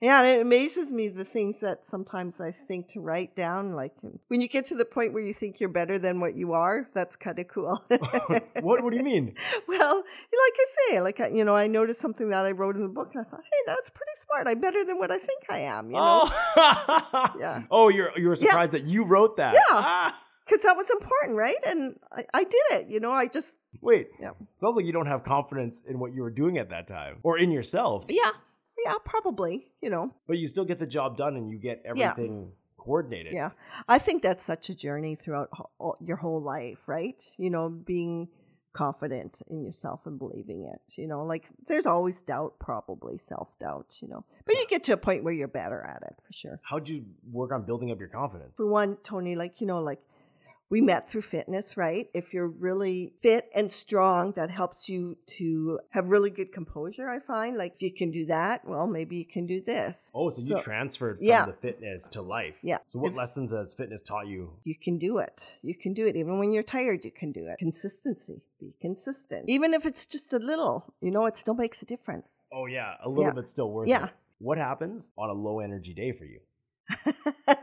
Yeah, 0.00 0.20
and 0.22 0.28
it 0.28 0.40
amazes 0.42 0.92
me 0.92 1.08
the 1.08 1.24
things 1.24 1.58
that 1.58 1.84
sometimes 1.84 2.40
I 2.40 2.54
think 2.68 2.86
to 2.90 3.00
write 3.00 3.34
down. 3.34 3.74
Like 3.74 3.90
when 4.28 4.40
you 4.40 4.46
get 4.48 4.68
to 4.68 4.76
the 4.76 4.84
point 4.84 5.12
where 5.12 5.24
you 5.24 5.34
think 5.34 5.58
you're 5.58 5.68
better 5.68 5.98
than 5.98 6.20
what 6.20 6.36
you 6.36 6.52
are, 6.52 6.88
that's 6.94 7.16
kind 7.16 7.36
of 7.40 7.48
cool. 7.48 7.82
what 7.88 8.84
What 8.84 8.90
do 8.92 8.96
you 8.96 9.02
mean? 9.02 9.34
Well, 9.66 9.96
like 9.96 10.56
I 10.56 10.66
say, 10.88 11.00
like 11.00 11.18
I, 11.18 11.30
you 11.30 11.44
know, 11.44 11.56
I 11.56 11.66
noticed 11.66 12.00
something 12.00 12.28
that 12.28 12.46
I 12.46 12.52
wrote 12.52 12.76
in 12.76 12.82
the 12.82 12.88
book, 12.88 13.10
and 13.12 13.26
I 13.26 13.28
thought, 13.28 13.40
hey, 13.42 13.62
that's 13.66 13.90
pretty 13.90 14.12
smart. 14.24 14.46
I'm 14.46 14.60
better 14.60 14.84
than 14.84 14.98
what 14.98 15.10
I 15.10 15.18
think 15.18 15.42
I 15.50 15.58
am. 15.62 15.90
You 15.90 15.96
know, 15.96 16.30
Oh. 16.30 17.30
Yeah. 17.40 17.62
Oh, 17.68 17.88
you're 17.88 18.16
you 18.16 18.28
were 18.28 18.36
Yeah. 18.36 18.50
surprised 18.50 18.70
that 18.78 18.84
you 18.84 19.04
wrote 19.04 19.36
that. 19.38 19.54
Yeah. 19.54 19.60
Ah. 19.70 20.16
Because 20.48 20.62
that 20.62 20.76
was 20.76 20.88
important, 20.90 21.36
right? 21.36 21.56
And 21.66 21.96
I, 22.12 22.24
I 22.32 22.44
did 22.44 22.62
it. 22.70 22.88
You 22.88 23.00
know, 23.00 23.12
I 23.12 23.26
just 23.26 23.56
Wait. 23.82 24.08
Yeah. 24.20 24.30
Sounds 24.60 24.76
like 24.76 24.86
you 24.86 24.92
don't 24.92 25.06
have 25.06 25.22
confidence 25.24 25.80
in 25.88 25.98
what 25.98 26.14
you 26.14 26.22
were 26.22 26.30
doing 26.30 26.56
at 26.58 26.70
that 26.70 26.88
time 26.88 27.18
or 27.22 27.38
in 27.38 27.50
yourself, 27.50 28.06
yeah, 28.08 28.30
yeah, 28.84 28.94
probably. 29.04 29.66
You 29.82 29.90
know, 29.90 30.14
but 30.26 30.38
you 30.38 30.48
still 30.48 30.64
get 30.64 30.78
the 30.78 30.86
job 30.86 31.16
done 31.16 31.36
and 31.36 31.50
you 31.50 31.58
get 31.58 31.82
Yeah. 31.94 32.10
everything 32.10 32.52
coordinated. 32.78 33.34
yeah. 33.34 33.50
I 33.86 33.98
think 33.98 34.22
that's 34.22 34.44
such 34.44 34.70
a 34.70 34.74
journey 34.74 35.14
throughout 35.16 35.50
all- 35.78 35.98
your 36.00 36.16
whole 36.16 36.40
life, 36.40 36.78
right? 36.88 37.22
You 37.36 37.50
know, 37.50 37.68
being 37.68 38.28
confident 38.72 39.42
in 39.48 39.62
yourself 39.64 40.00
and 40.06 40.18
believing 40.18 40.64
it. 40.72 40.80
You 40.96 41.06
know, 41.08 41.24
like 41.24 41.44
there's 41.66 41.86
always 41.86 42.22
doubt, 42.22 42.54
probably 42.58 43.18
self 43.18 43.48
doubt. 43.58 43.98
You 44.00 44.08
know, 44.08 44.24
but 44.46 44.54
you 44.56 44.66
get 44.68 44.84
to 44.84 44.92
a 44.92 44.96
point 44.96 45.24
where 45.24 45.32
you're 45.34 45.48
better 45.48 45.82
at 45.82 46.02
it 46.02 46.16
for 46.26 46.32
sure. 46.32 46.60
How'd 46.62 46.88
you 46.88 47.04
work 47.30 47.52
on 47.52 47.64
building 47.64 47.90
up 47.90 47.98
your 47.98 48.08
confidence? 48.08 48.54
for 48.56 48.66
one, 48.66 48.96
Tony, 49.02 49.34
like, 49.36 49.60
you 49.60 49.66
know, 49.66 49.80
like 49.80 50.00
we 50.70 50.80
met 50.80 51.10
through 51.10 51.22
fitness, 51.22 51.76
right? 51.76 52.08
If 52.12 52.34
you're 52.34 52.48
really 52.48 53.12
fit 53.22 53.48
and 53.54 53.72
strong, 53.72 54.32
that 54.36 54.50
helps 54.50 54.88
you 54.88 55.16
to 55.38 55.80
have 55.90 56.08
really 56.08 56.30
good 56.30 56.52
composure, 56.52 57.08
I 57.08 57.20
find. 57.20 57.56
Like, 57.56 57.74
if 57.76 57.82
you 57.82 57.92
can 57.94 58.10
do 58.10 58.26
that, 58.26 58.66
well, 58.68 58.86
maybe 58.86 59.16
you 59.16 59.24
can 59.24 59.46
do 59.46 59.62
this. 59.62 60.10
Oh, 60.14 60.28
so 60.28 60.42
you 60.42 60.58
transferred 60.58 61.18
from 61.18 61.26
yeah. 61.26 61.46
the 61.46 61.54
fitness 61.54 62.06
to 62.08 62.22
life. 62.22 62.56
Yeah. 62.62 62.78
So 62.90 62.98
what 62.98 63.12
If- 63.12 63.16
lessons 63.16 63.52
has 63.52 63.72
fitness 63.74 64.02
taught 64.02 64.26
you? 64.26 64.52
You 64.64 64.74
can 64.76 64.98
do 64.98 65.18
it. 65.18 65.56
You 65.62 65.74
can 65.74 65.94
do 65.94 66.06
it. 66.06 66.16
Even 66.16 66.38
when 66.38 66.52
you're 66.52 66.62
tired, 66.62 67.04
you 67.04 67.10
can 67.12 67.32
do 67.32 67.46
it. 67.46 67.58
Consistency. 67.58 68.42
Be 68.60 68.74
consistent. 68.80 69.48
Even 69.48 69.72
if 69.72 69.86
it's 69.86 70.04
just 70.04 70.32
a 70.32 70.38
little, 70.38 70.92
you 71.00 71.10
know, 71.10 71.26
it 71.26 71.36
still 71.36 71.54
makes 71.54 71.80
a 71.80 71.86
difference. 71.86 72.28
Oh 72.52 72.66
yeah, 72.66 72.94
a 73.02 73.08
little 73.08 73.24
Yeah. 73.24 73.30
bit 73.32 73.48
still 73.48 73.70
worth 73.70 73.88
Yeah. 73.88 74.06
it. 74.06 74.10
What 74.38 74.58
happens 74.58 75.04
on 75.16 75.30
a 75.30 75.32
low 75.32 75.60
energy 75.60 75.94
day 75.94 76.12
for 76.12 76.24
you? 76.24 76.40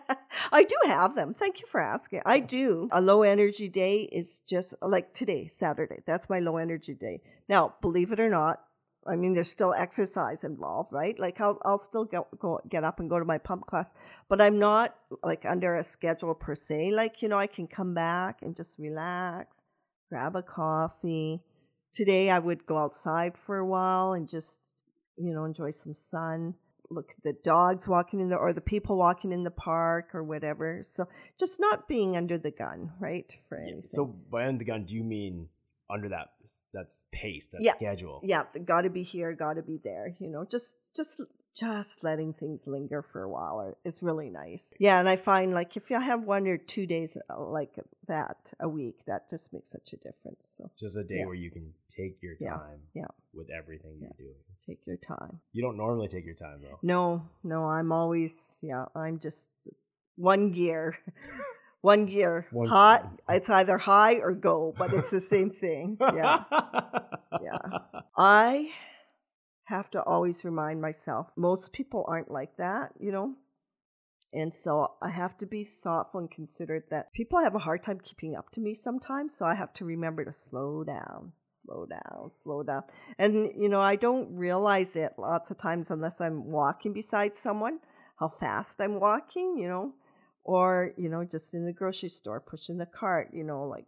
I 0.55 0.63
do 0.63 0.75
have 0.85 1.15
them. 1.15 1.33
Thank 1.33 1.59
you 1.59 1.67
for 1.67 1.81
asking. 1.81 2.21
I 2.25 2.39
do. 2.39 2.87
A 2.93 3.01
low 3.01 3.23
energy 3.23 3.67
day 3.67 4.03
is 4.09 4.39
just 4.47 4.73
like 4.81 5.13
today, 5.13 5.49
Saturday. 5.51 5.97
That's 6.07 6.29
my 6.29 6.39
low 6.39 6.55
energy 6.55 6.93
day. 6.93 7.19
Now, 7.49 7.75
believe 7.81 8.13
it 8.13 8.21
or 8.21 8.29
not, 8.29 8.61
I 9.05 9.17
mean, 9.17 9.33
there's 9.33 9.51
still 9.51 9.73
exercise 9.73 10.45
involved, 10.45 10.93
right? 10.93 11.19
Like 11.19 11.41
I'll, 11.41 11.59
I'll 11.65 11.77
still 11.77 12.05
go, 12.05 12.27
go 12.39 12.61
get 12.69 12.85
up 12.85 13.01
and 13.01 13.09
go 13.09 13.19
to 13.19 13.25
my 13.25 13.37
pump 13.37 13.67
class, 13.67 13.91
but 14.29 14.39
I'm 14.39 14.57
not 14.57 14.95
like 15.21 15.43
under 15.45 15.75
a 15.75 15.83
schedule 15.83 16.33
per 16.33 16.55
se. 16.55 16.91
Like, 16.91 17.21
you 17.21 17.27
know, 17.27 17.37
I 17.37 17.47
can 17.47 17.67
come 17.67 17.93
back 17.93 18.39
and 18.41 18.55
just 18.55 18.79
relax, 18.79 19.53
grab 20.09 20.37
a 20.37 20.41
coffee. 20.41 21.41
Today 21.93 22.29
I 22.29 22.39
would 22.39 22.65
go 22.65 22.77
outside 22.77 23.33
for 23.45 23.57
a 23.57 23.67
while 23.67 24.13
and 24.13 24.29
just, 24.29 24.61
you 25.17 25.33
know, 25.33 25.43
enjoy 25.43 25.71
some 25.71 25.95
sun 26.09 26.55
look 26.89 27.13
the 27.23 27.33
dogs 27.43 27.87
walking 27.87 28.19
in 28.19 28.29
the 28.29 28.35
or 28.35 28.53
the 28.53 28.61
people 28.61 28.97
walking 28.97 29.31
in 29.31 29.43
the 29.43 29.51
park 29.51 30.13
or 30.13 30.23
whatever. 30.23 30.83
So 30.83 31.07
just 31.39 31.59
not 31.59 31.87
being 31.87 32.15
under 32.17 32.37
the 32.37 32.51
gun, 32.51 32.91
right? 32.99 33.31
For 33.49 33.57
Yeah, 33.59 33.71
anything. 33.73 33.89
So 33.91 34.05
by 34.05 34.47
under 34.47 34.59
the 34.59 34.65
gun, 34.65 34.85
do 34.85 34.93
you 34.93 35.03
mean 35.03 35.49
under 35.89 36.09
that 36.09 36.29
that's 36.73 37.05
pace, 37.11 37.47
that 37.47 37.61
Yeah. 37.61 37.71
schedule? 37.73 38.19
yeah, 38.23 38.43
got 38.65 38.81
to 38.81 38.89
be 38.89 39.03
here, 39.03 39.33
got 39.33 39.53
to 39.53 39.61
be 39.63 39.77
there. 39.83 40.15
You 40.19 40.29
know, 40.29 40.45
just 40.45 40.77
just 40.95 41.21
just 41.55 42.03
letting 42.03 42.33
things 42.33 42.67
linger 42.67 43.01
for 43.01 43.23
a 43.23 43.29
while 43.29 43.59
are, 43.61 43.77
is 43.85 44.03
really 44.03 44.29
nice. 44.29 44.73
Yeah, 44.79 44.99
and 44.99 45.07
I 45.07 45.15
find 45.15 45.53
like 45.53 45.77
if 45.77 45.89
you 45.89 45.99
have 45.99 46.23
one 46.23 46.45
or 46.47 46.57
two 46.57 46.85
days 46.85 47.15
uh, 47.29 47.41
like 47.41 47.73
that 48.07 48.37
a 48.59 48.67
week, 48.67 48.97
that 49.07 49.29
just 49.29 49.51
makes 49.53 49.71
such 49.71 49.93
a 49.93 49.97
difference. 49.97 50.41
So 50.57 50.69
Just 50.79 50.97
a 50.97 51.03
day 51.03 51.19
Yeah. 51.19 51.25
where 51.27 51.35
you 51.35 51.49
can 51.51 51.73
take 51.95 52.21
your 52.21 52.35
Yeah, 52.39 52.51
time 52.57 52.81
yeah. 52.93 53.07
with 53.33 53.49
everything 53.49 53.93
Yeah. 54.01 54.09
you're 54.17 54.27
doing. 54.27 54.39
take 54.67 54.79
your 54.85 54.97
time. 54.97 55.39
You 55.53 55.61
don't 55.61 55.77
normally 55.77 56.07
take 56.09 56.25
your 56.25 56.35
time 56.35 56.61
though. 56.61 56.79
No, 56.81 57.23
no, 57.43 57.65
I'm 57.65 57.91
always 57.91 58.33
yeah, 58.61 58.85
I'm 58.95 59.19
just 59.19 59.47
one 60.17 60.51
gear. 60.51 60.97
One 61.81 62.07
gear. 62.07 62.47
One- 62.51 62.67
Hot. 62.67 63.01
It's 63.29 63.47
either 63.47 63.77
high 63.77 64.15
or 64.15 64.31
go, 64.33 64.73
but 64.75 64.91
it's 64.91 65.11
the 65.11 65.21
same 65.21 65.51
thing. 65.51 65.97
Yeah. 66.01 66.43
Yeah. 67.43 67.59
I 68.17 68.69
have 69.65 69.89
to 69.91 70.01
always 70.03 70.45
remind 70.45 70.81
myself 70.81 71.27
most 71.35 71.73
people 71.73 72.05
aren't 72.07 72.31
like 72.31 72.55
that, 72.57 72.91
you 72.99 73.11
know? 73.11 73.33
And 74.33 74.53
so 74.53 74.91
I 75.01 75.09
have 75.09 75.37
to 75.37 75.45
be 75.45 75.69
thoughtful 75.83 76.19
and 76.19 76.29
considerate 76.29 76.89
that 76.89 77.13
people 77.13 77.39
have 77.39 77.55
a 77.55 77.59
hard 77.59 77.83
time 77.83 77.99
keeping 78.03 78.35
up 78.35 78.51
to 78.51 78.59
me 78.59 78.75
sometimes. 78.75 79.35
So 79.37 79.45
I 79.45 79.55
have 79.55 79.73
to 79.75 79.85
remember 79.85 80.25
to 80.25 80.33
slow 80.33 80.83
down, 80.83 81.31
slow 81.65 81.85
down, 81.85 82.31
slow 82.43 82.61
down. 82.61 82.83
And, 83.17 83.51
you 83.57 83.69
know, 83.69 83.81
I 83.81 83.95
don't 83.95 84.35
realize 84.35 84.95
it 84.95 85.13
lots 85.17 85.51
of 85.51 85.57
times 85.57 85.87
unless 85.89 86.19
I'm 86.19 86.51
walking 86.51 86.91
beside 86.91 87.37
someone, 87.37 87.79
how 88.19 88.33
fast 88.39 88.81
I'm 88.81 88.99
walking, 88.99 89.55
you 89.57 89.69
know, 89.69 89.93
or, 90.43 90.91
you 90.97 91.09
know, 91.09 91.23
just 91.23 91.53
in 91.53 91.65
the 91.65 91.73
grocery 91.73 92.09
store 92.09 92.41
pushing 92.41 92.77
the 92.77 92.85
cart, 92.85 93.29
you 93.33 93.43
know, 93.43 93.63
like 93.63 93.85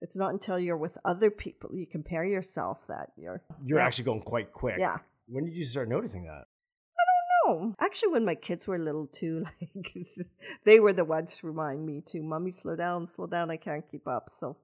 it's 0.00 0.16
not 0.16 0.32
until 0.32 0.58
you're 0.58 0.76
with 0.76 0.96
other 1.04 1.30
people 1.30 1.70
you 1.72 1.86
compare 1.86 2.24
yourself 2.24 2.78
that 2.88 3.12
you're. 3.16 3.42
You're 3.64 3.78
yeah. 3.78 3.86
actually 3.86 4.04
going 4.04 4.22
quite 4.22 4.52
quick. 4.52 4.76
Yeah. 4.78 4.98
When 5.28 5.44
did 5.44 5.54
you 5.54 5.66
start 5.66 5.88
noticing 5.88 6.24
that? 6.24 6.44
I 6.98 7.04
don't 7.46 7.68
know. 7.68 7.76
actually, 7.80 8.12
when 8.12 8.24
my 8.24 8.34
kids 8.34 8.66
were 8.66 8.78
little 8.78 9.06
too, 9.06 9.44
like 9.60 10.06
they 10.64 10.80
were 10.80 10.92
the 10.92 11.04
ones 11.04 11.36
to 11.38 11.46
remind 11.46 11.84
me 11.84 12.02
to, 12.06 12.22
"Mommy, 12.22 12.50
slow 12.50 12.76
down, 12.76 13.06
slow 13.06 13.26
down. 13.26 13.50
I 13.50 13.56
can't 13.56 13.84
keep 13.90 14.08
up." 14.08 14.30
So, 14.36 14.56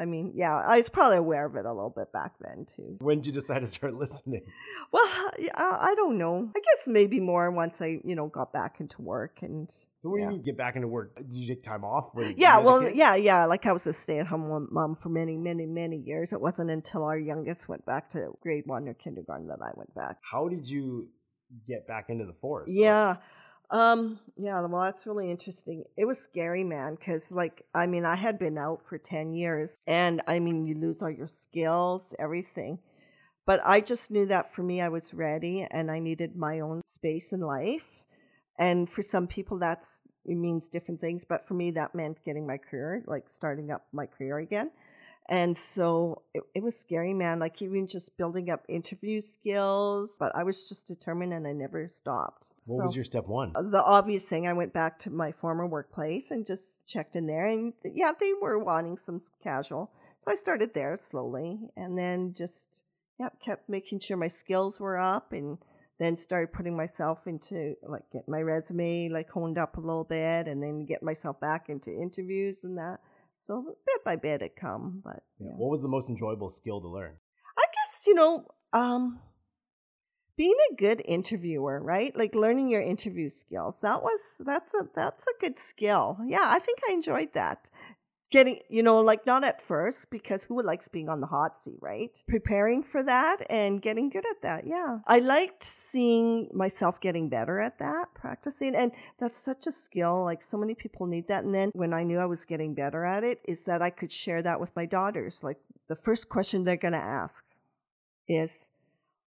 I 0.00 0.06
mean, 0.06 0.32
yeah, 0.34 0.56
I 0.56 0.78
was 0.78 0.88
probably 0.88 1.18
aware 1.18 1.44
of 1.44 1.56
it 1.56 1.66
a 1.66 1.72
little 1.72 1.92
bit 1.94 2.10
back 2.10 2.32
then 2.40 2.66
too. 2.74 2.96
When 3.00 3.18
did 3.18 3.26
you 3.26 3.32
decide 3.32 3.58
to 3.58 3.66
start 3.66 3.94
listening? 3.98 4.40
Well, 4.90 5.06
I 5.54 5.94
don't 5.94 6.16
know. 6.16 6.50
I 6.56 6.58
guess 6.58 6.86
maybe 6.86 7.20
more 7.20 7.50
once 7.50 7.82
I, 7.82 7.98
you 8.02 8.14
know, 8.14 8.28
got 8.28 8.52
back 8.52 8.76
into 8.80 9.02
work 9.02 9.40
and. 9.42 9.70
So 10.02 10.08
when 10.08 10.22
yeah. 10.22 10.30
you 10.30 10.38
get 10.38 10.56
back 10.56 10.76
into 10.76 10.88
work, 10.88 11.14
did 11.16 11.26
you 11.30 11.54
take 11.54 11.62
time 11.62 11.84
off? 11.84 12.14
When 12.14 12.34
Yeah, 12.38 12.58
well, 12.58 12.88
yeah, 12.88 13.14
yeah. 13.14 13.44
Like 13.44 13.66
I 13.66 13.72
was 13.72 13.86
a 13.86 13.92
stay-at-home 13.92 14.68
mom 14.70 14.96
for 14.96 15.10
many, 15.10 15.36
many, 15.36 15.66
many 15.66 15.98
years. 15.98 16.32
It 16.32 16.40
wasn't 16.40 16.70
until 16.70 17.04
our 17.04 17.18
youngest 17.18 17.68
went 17.68 17.84
back 17.84 18.08
to 18.12 18.30
grade 18.40 18.64
one 18.64 18.88
or 18.88 18.94
kindergarten 18.94 19.48
that 19.48 19.60
I 19.60 19.72
went 19.74 19.94
back. 19.94 20.16
How 20.22 20.48
did 20.48 20.66
you 20.66 21.08
get 21.68 21.86
back 21.86 22.06
into 22.08 22.24
the 22.24 22.34
force? 22.40 22.70
Yeah. 22.72 23.16
Um, 23.70 24.18
yeah, 24.36 24.60
well, 24.62 24.82
that's 24.82 25.06
really 25.06 25.30
interesting. 25.30 25.84
It 25.96 26.04
was 26.04 26.18
scary, 26.18 26.64
man, 26.64 26.96
because, 26.96 27.30
like, 27.30 27.64
I 27.74 27.86
mean, 27.86 28.04
I 28.04 28.16
had 28.16 28.38
been 28.38 28.58
out 28.58 28.82
for 28.88 28.98
10 28.98 29.32
years, 29.32 29.70
and 29.86 30.22
I 30.26 30.40
mean, 30.40 30.66
you 30.66 30.74
lose 30.74 31.00
all 31.02 31.10
your 31.10 31.28
skills, 31.28 32.14
everything. 32.18 32.80
But 33.46 33.60
I 33.64 33.80
just 33.80 34.10
knew 34.10 34.26
that 34.26 34.54
for 34.54 34.62
me, 34.62 34.80
I 34.80 34.88
was 34.88 35.14
ready 35.14 35.66
and 35.70 35.90
I 35.90 35.98
needed 35.98 36.36
my 36.36 36.60
own 36.60 36.82
space 36.86 37.32
in 37.32 37.40
life. 37.40 38.04
And 38.58 38.88
for 38.88 39.02
some 39.02 39.26
people, 39.26 39.58
that's 39.58 40.02
it 40.24 40.36
means 40.36 40.68
different 40.68 41.00
things. 41.00 41.22
But 41.28 41.48
for 41.48 41.54
me, 41.54 41.70
that 41.72 41.94
meant 41.94 42.24
getting 42.24 42.46
my 42.46 42.58
career, 42.58 43.02
like 43.06 43.28
starting 43.28 43.70
up 43.70 43.86
my 43.92 44.06
career 44.06 44.38
again. 44.38 44.70
And 45.30 45.56
so 45.56 46.22
it, 46.34 46.42
it 46.56 46.62
was 46.62 46.76
scary, 46.76 47.14
man. 47.14 47.38
Like 47.38 47.62
even 47.62 47.86
just 47.86 48.16
building 48.16 48.50
up 48.50 48.64
interview 48.68 49.20
skills. 49.20 50.16
But 50.18 50.34
I 50.34 50.42
was 50.42 50.68
just 50.68 50.88
determined 50.88 51.32
and 51.32 51.46
I 51.46 51.52
never 51.52 51.86
stopped. 51.86 52.48
What 52.66 52.78
so, 52.78 52.84
was 52.86 52.96
your 52.96 53.04
step 53.04 53.28
one? 53.28 53.52
Uh, 53.54 53.62
the 53.62 53.82
obvious 53.82 54.24
thing, 54.26 54.48
I 54.48 54.52
went 54.52 54.72
back 54.72 54.98
to 55.00 55.10
my 55.10 55.30
former 55.30 55.68
workplace 55.68 56.32
and 56.32 56.44
just 56.44 56.84
checked 56.84 57.14
in 57.14 57.28
there. 57.28 57.46
And 57.46 57.72
yeah, 57.84 58.10
they 58.18 58.32
were 58.42 58.58
wanting 58.58 58.98
some 58.98 59.20
casual. 59.40 59.92
So 60.24 60.32
I 60.32 60.34
started 60.34 60.74
there 60.74 60.98
slowly 61.00 61.60
and 61.76 61.96
then 61.96 62.34
just, 62.36 62.82
yeah, 63.20 63.28
kept 63.42 63.68
making 63.68 64.00
sure 64.00 64.16
my 64.16 64.28
skills 64.28 64.80
were 64.80 64.98
up 64.98 65.32
and 65.32 65.58
then 66.00 66.16
started 66.16 66.52
putting 66.52 66.76
myself 66.76 67.26
into 67.26 67.76
like 67.86 68.02
get 68.12 68.26
my 68.26 68.40
resume 68.40 69.10
like 69.10 69.30
honed 69.30 69.58
up 69.58 69.76
a 69.76 69.80
little 69.80 70.02
bit 70.02 70.48
and 70.48 70.62
then 70.62 70.86
get 70.86 71.02
myself 71.02 71.38
back 71.38 71.68
into 71.68 71.94
interviews 71.94 72.64
and 72.64 72.78
that. 72.78 72.98
So 73.46 73.76
bit 73.86 74.04
by 74.04 74.16
bit 74.16 74.42
it 74.42 74.56
come, 74.56 75.02
but 75.04 75.22
yeah. 75.38 75.52
What 75.56 75.70
was 75.70 75.82
the 75.82 75.88
most 75.88 76.10
enjoyable 76.10 76.50
skill 76.50 76.80
to 76.80 76.88
learn? 76.88 77.14
I 77.58 77.64
guess 77.74 78.06
you 78.06 78.14
know, 78.14 78.46
um, 78.72 79.20
being 80.36 80.56
a 80.72 80.74
good 80.74 81.02
interviewer, 81.04 81.80
right? 81.82 82.16
Like 82.16 82.34
learning 82.34 82.68
your 82.68 82.82
interview 82.82 83.28
skills. 83.28 83.78
That 83.82 84.02
was 84.02 84.20
that's 84.38 84.72
a 84.74 84.88
that's 84.94 85.24
a 85.26 85.40
good 85.40 85.58
skill. 85.58 86.18
Yeah, 86.26 86.46
I 86.46 86.58
think 86.58 86.78
I 86.88 86.92
enjoyed 86.92 87.34
that. 87.34 87.66
Getting, 88.30 88.60
you 88.68 88.84
know, 88.84 89.00
like 89.00 89.26
not 89.26 89.42
at 89.42 89.60
first 89.66 90.08
because 90.10 90.44
who 90.44 90.62
likes 90.62 90.86
being 90.86 91.08
on 91.08 91.20
the 91.20 91.26
hot 91.26 91.58
seat, 91.58 91.78
right? 91.80 92.10
Preparing 92.28 92.84
for 92.84 93.02
that 93.02 93.38
and 93.50 93.82
getting 93.82 94.08
good 94.08 94.24
at 94.30 94.42
that. 94.42 94.66
Yeah. 94.66 94.98
I 95.06 95.18
liked 95.18 95.64
seeing 95.64 96.48
myself 96.52 97.00
getting 97.00 97.28
better 97.28 97.60
at 97.60 97.80
that, 97.80 98.14
practicing. 98.14 98.76
And 98.76 98.92
that's 99.18 99.42
such 99.42 99.66
a 99.66 99.72
skill. 99.72 100.22
Like 100.24 100.42
so 100.42 100.56
many 100.56 100.76
people 100.76 101.06
need 101.06 101.26
that. 101.26 101.42
And 101.42 101.52
then 101.52 101.70
when 101.72 101.92
I 101.92 102.04
knew 102.04 102.18
I 102.18 102.26
was 102.26 102.44
getting 102.44 102.72
better 102.72 103.04
at 103.04 103.24
it, 103.24 103.40
is 103.48 103.64
that 103.64 103.82
I 103.82 103.90
could 103.90 104.12
share 104.12 104.42
that 104.42 104.60
with 104.60 104.70
my 104.76 104.86
daughters. 104.86 105.40
Like 105.42 105.58
the 105.88 105.96
first 105.96 106.28
question 106.28 106.62
they're 106.62 106.76
going 106.76 106.92
to 106.92 106.98
ask 106.98 107.44
is, 108.28 108.68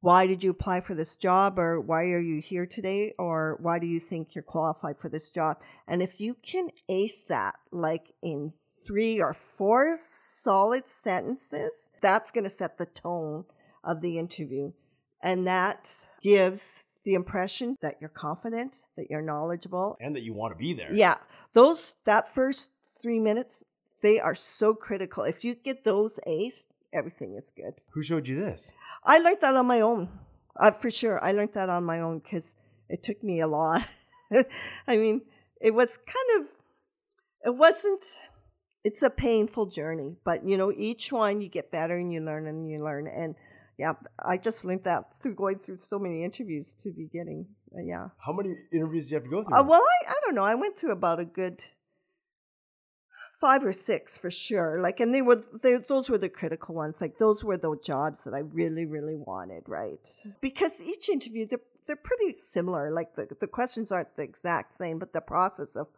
why 0.00 0.26
did 0.26 0.42
you 0.42 0.50
apply 0.50 0.81
for 0.81 0.94
this 0.94 1.14
job 1.14 1.59
or 1.59 1.81
why 1.81 2.05
are 2.05 2.20
you 2.20 2.40
here 2.40 2.66
today 2.66 3.14
or 3.18 3.59
why 3.61 3.79
do 3.79 3.87
you 3.87 4.00
think 4.00 4.35
you're 4.35 4.42
qualified 4.42 4.96
for 4.98 5.09
this 5.11 5.29
job 5.29 5.59
and 5.87 6.03
if 6.03 6.18
you 6.18 6.35
can 6.42 6.68
ace 6.88 7.22
that 7.29 7.55
like 7.70 8.07
in 8.22 8.53
three 8.86 9.20
or 9.20 9.36
four 9.56 9.96
solid 10.42 10.84
sentences 11.02 11.72
that's 12.00 12.30
going 12.30 12.44
to 12.44 12.50
set 12.50 12.78
the 12.78 12.86
tone 12.86 13.44
of 13.84 14.00
the 14.00 14.18
interview 14.18 14.72
and 15.22 15.46
that 15.46 16.08
gives 16.22 16.80
the 17.04 17.14
impression 17.14 17.76
that 17.82 17.96
you're 18.00 18.10
confident 18.10 18.84
that 18.96 19.06
you're 19.10 19.22
knowledgeable 19.22 19.96
And 20.00 20.14
that 20.16 20.22
you 20.22 20.32
want 20.34 20.52
to 20.54 20.58
be 20.58 20.72
there. 20.74 20.92
yeah 20.94 21.16
those 21.54 21.94
that 22.04 22.34
first 22.34 22.70
three 23.02 23.18
minutes 23.20 23.62
they 24.02 24.18
are 24.20 24.34
so 24.34 24.74
critical 24.74 25.24
if 25.24 25.44
you 25.44 25.54
get 25.54 25.84
those 25.84 26.18
aced 26.26 26.66
everything 26.92 27.34
is 27.36 27.50
good 27.56 27.74
Who 27.90 28.02
showed 28.02 28.26
you 28.26 28.40
this? 28.40 28.72
I 29.04 29.18
learned 29.18 29.38
that 29.42 29.54
on 29.56 29.66
my 29.66 29.80
own. 29.80 30.08
Uh, 30.58 30.72
for 30.72 30.90
sure, 30.90 31.22
I 31.24 31.32
learned 31.32 31.54
that 31.54 31.70
on 31.70 31.84
my 31.84 32.00
own 32.00 32.18
because 32.18 32.54
it 32.88 33.02
took 33.02 33.22
me 33.24 33.40
a 33.40 33.46
lot. 33.46 33.86
I 34.86 34.96
mean, 34.96 35.22
it 35.60 35.72
was 35.72 35.96
kind 35.96 36.30
of, 36.40 36.46
it 37.46 37.56
wasn't. 37.56 38.04
It's 38.82 39.02
a 39.02 39.10
painful 39.10 39.66
journey, 39.66 40.16
but 40.24 40.46
you 40.46 40.56
know, 40.56 40.72
each 40.72 41.12
one 41.12 41.40
you 41.40 41.48
get 41.48 41.70
better 41.70 41.96
and 41.96 42.12
you 42.12 42.20
learn 42.20 42.46
and 42.46 42.70
you 42.70 42.82
learn. 42.82 43.06
And 43.06 43.34
yeah, 43.78 43.92
I 44.18 44.36
just 44.36 44.64
learned 44.64 44.84
that 44.84 45.04
through 45.20 45.34
going 45.34 45.58
through 45.58 45.78
so 45.78 45.98
many 45.98 46.24
interviews 46.24 46.74
to 46.82 46.90
be 46.90 47.06
getting. 47.12 47.46
Uh, 47.74 47.82
yeah. 47.82 48.08
How 48.24 48.32
many 48.32 48.54
interviews 48.72 49.08
do 49.08 49.10
you 49.10 49.16
have 49.16 49.24
to 49.24 49.30
go 49.30 49.44
through? 49.44 49.56
Uh, 49.56 49.62
well, 49.62 49.82
I, 49.82 50.10
I 50.10 50.14
don't 50.24 50.34
know. 50.34 50.44
I 50.44 50.54
went 50.54 50.78
through 50.78 50.92
about 50.92 51.20
a 51.20 51.24
good 51.24 51.60
five 53.40 53.64
or 53.64 53.72
six 53.72 54.18
for 54.18 54.30
sure. 54.30 54.80
Like, 54.80 55.00
and 55.00 55.14
they 55.14 55.22
were 55.22 55.42
they, 55.62 55.76
those 55.88 56.10
were 56.10 56.18
the 56.18 56.28
critical 56.28 56.74
ones. 56.74 56.96
Like, 57.00 57.18
those 57.18 57.42
were 57.42 57.56
the 57.56 57.74
jobs 57.84 58.24
that 58.24 58.34
I 58.34 58.40
really, 58.40 58.84
really 58.84 59.16
wanted, 59.16 59.64
right? 59.66 60.06
Because 60.40 60.80
each 60.82 61.08
interview 61.08 61.46
they're 61.46 61.60
they're 61.86 61.96
pretty 61.96 62.36
similar. 62.52 62.92
Like 62.92 63.16
the 63.16 63.28
the 63.40 63.46
questions 63.46 63.90
aren't 63.90 64.14
the 64.16 64.22
exact 64.22 64.76
same, 64.76 64.98
but 64.98 65.12
the 65.12 65.20
process 65.20 65.74
of 65.74 65.88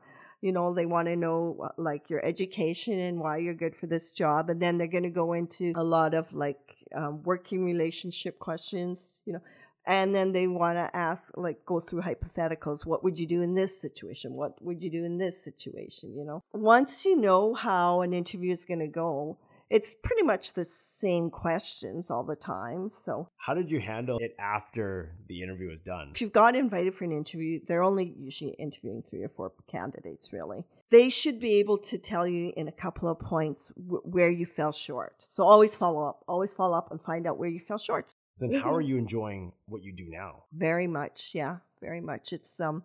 you 0.43 0.53
know 0.53 0.75
they 0.75 0.85
want 0.85 1.09
to 1.09 1.17
know 1.17 1.57
uh, 1.63 1.69
like 1.79 2.11
your 2.11 2.23
education 2.25 2.99
and 2.99 3.19
why 3.19 3.39
you're 3.39 3.55
good 3.55 3.75
for 3.75 3.87
this 3.87 4.11
job 4.13 4.51
and 4.51 4.61
then 4.61 4.77
they're 4.77 4.87
going 4.87 5.03
to 5.03 5.09
go 5.09 5.33
into 5.33 5.73
a 5.77 5.85
lot 5.85 6.13
of 6.13 6.31
like 6.35 6.77
um, 6.95 7.23
working 7.23 7.65
relationship 7.65 8.39
questions 8.39 9.21
you 9.25 9.33
know 9.33 9.41
and 9.87 10.15
then 10.15 10.33
they 10.33 10.47
want 10.47 10.79
to 10.79 10.97
ask 10.97 11.33
like 11.37 11.65
go 11.67 11.81
through 11.81 12.03
hypotheticals. 12.03 12.87
What 12.87 13.03
would 13.03 13.19
you 13.19 13.27
do 13.27 13.43
in 13.43 13.55
this 13.55 13.81
situation? 13.81 14.35
What 14.35 14.63
would 14.63 14.83
you 14.83 14.91
do 14.91 15.05
in 15.05 15.19
this 15.19 15.43
situation 15.43 16.15
you 16.17 16.25
know? 16.25 16.43
Once 16.53 17.05
you 17.05 17.17
know 17.17 17.55
how 17.55 18.03
an 18.03 18.13
interview 18.13 18.53
is 18.53 18.65
going 18.65 18.81
to 18.81 18.87
go 18.87 19.39
it's 19.77 19.95
pretty 20.03 20.23
much 20.23 20.53
the 20.53 20.65
same 21.05 21.31
questions 21.31 22.11
all 22.11 22.25
the 22.33 22.37
time 22.37 22.91
so 23.05 23.13
How 23.47 23.55
did 23.55 23.69
you 23.71 23.81
handle 23.81 24.19
it 24.21 24.35
after 24.39 25.15
the 25.29 25.43
interview 25.43 25.69
was 25.71 25.81
done? 25.95 26.11
if 26.15 26.21
you've 26.21 26.33
got 26.45 26.55
invited 26.55 26.95
for 26.95 27.05
an 27.05 27.13
interview 27.13 27.61
they're 27.67 27.83
only 27.93 28.07
usually 28.29 28.55
interviewing 28.67 29.03
three 29.09 29.23
or 29.23 29.29
four 29.37 29.53
candidates 29.71 30.33
really 30.33 30.61
they 30.91 31.09
should 31.11 31.39
be 31.41 31.53
able 31.63 31.79
to 31.79 31.97
tell 31.99 32.27
you 32.27 32.53
in 32.57 32.69
a 32.69 32.73
couple 32.85 33.09
of 33.13 33.19
points 33.19 33.63
w- 33.77 34.03
where 34.05 34.31
you 34.31 34.47
fell 34.59 34.73
short 34.73 35.17
so 35.29 35.41
always 35.53 35.75
follow 35.83 36.03
up 36.11 36.19
always 36.29 36.53
follow 36.53 36.77
up 36.77 36.89
and 36.93 37.01
find 37.11 37.27
out 37.27 37.39
where 37.39 37.49
you 37.57 37.61
fell 37.71 37.79
short 37.79 38.15
Then 38.39 38.55
how 38.65 38.73
are 38.79 38.87
you 38.91 38.97
enjoying 39.05 39.53
what 39.73 39.83
you 39.87 39.93
do 40.03 40.07
now? 40.23 40.33
Very 40.69 40.89
much, 40.99 41.19
yeah, 41.41 41.55
very 41.87 42.01
much. 42.11 42.25
It's 42.37 42.55
um, 42.67 42.83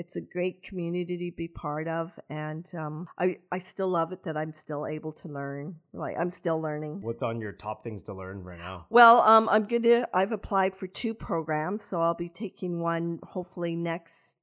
it's 0.00 0.16
a 0.16 0.20
great 0.22 0.62
community 0.62 1.30
to 1.30 1.36
be 1.36 1.46
part 1.46 1.86
of, 1.86 2.10
and 2.30 2.66
um, 2.74 3.06
I 3.18 3.36
I 3.52 3.58
still 3.58 3.88
love 3.88 4.12
it 4.12 4.24
that 4.24 4.34
I'm 4.34 4.54
still 4.54 4.86
able 4.86 5.12
to 5.12 5.28
learn. 5.28 5.76
Like 5.92 6.16
I'm 6.18 6.30
still 6.30 6.58
learning. 6.58 7.02
What's 7.02 7.22
on 7.22 7.38
your 7.38 7.52
top 7.52 7.84
things 7.84 8.02
to 8.04 8.14
learn 8.14 8.42
right 8.42 8.58
now? 8.58 8.86
Well, 8.88 9.20
um, 9.20 9.46
I'm 9.50 9.66
gonna. 9.66 10.08
I've 10.14 10.32
applied 10.32 10.74
for 10.74 10.86
two 10.86 11.12
programs, 11.12 11.84
so 11.84 12.00
I'll 12.00 12.14
be 12.14 12.30
taking 12.30 12.80
one 12.80 13.20
hopefully 13.22 13.76
next 13.76 14.38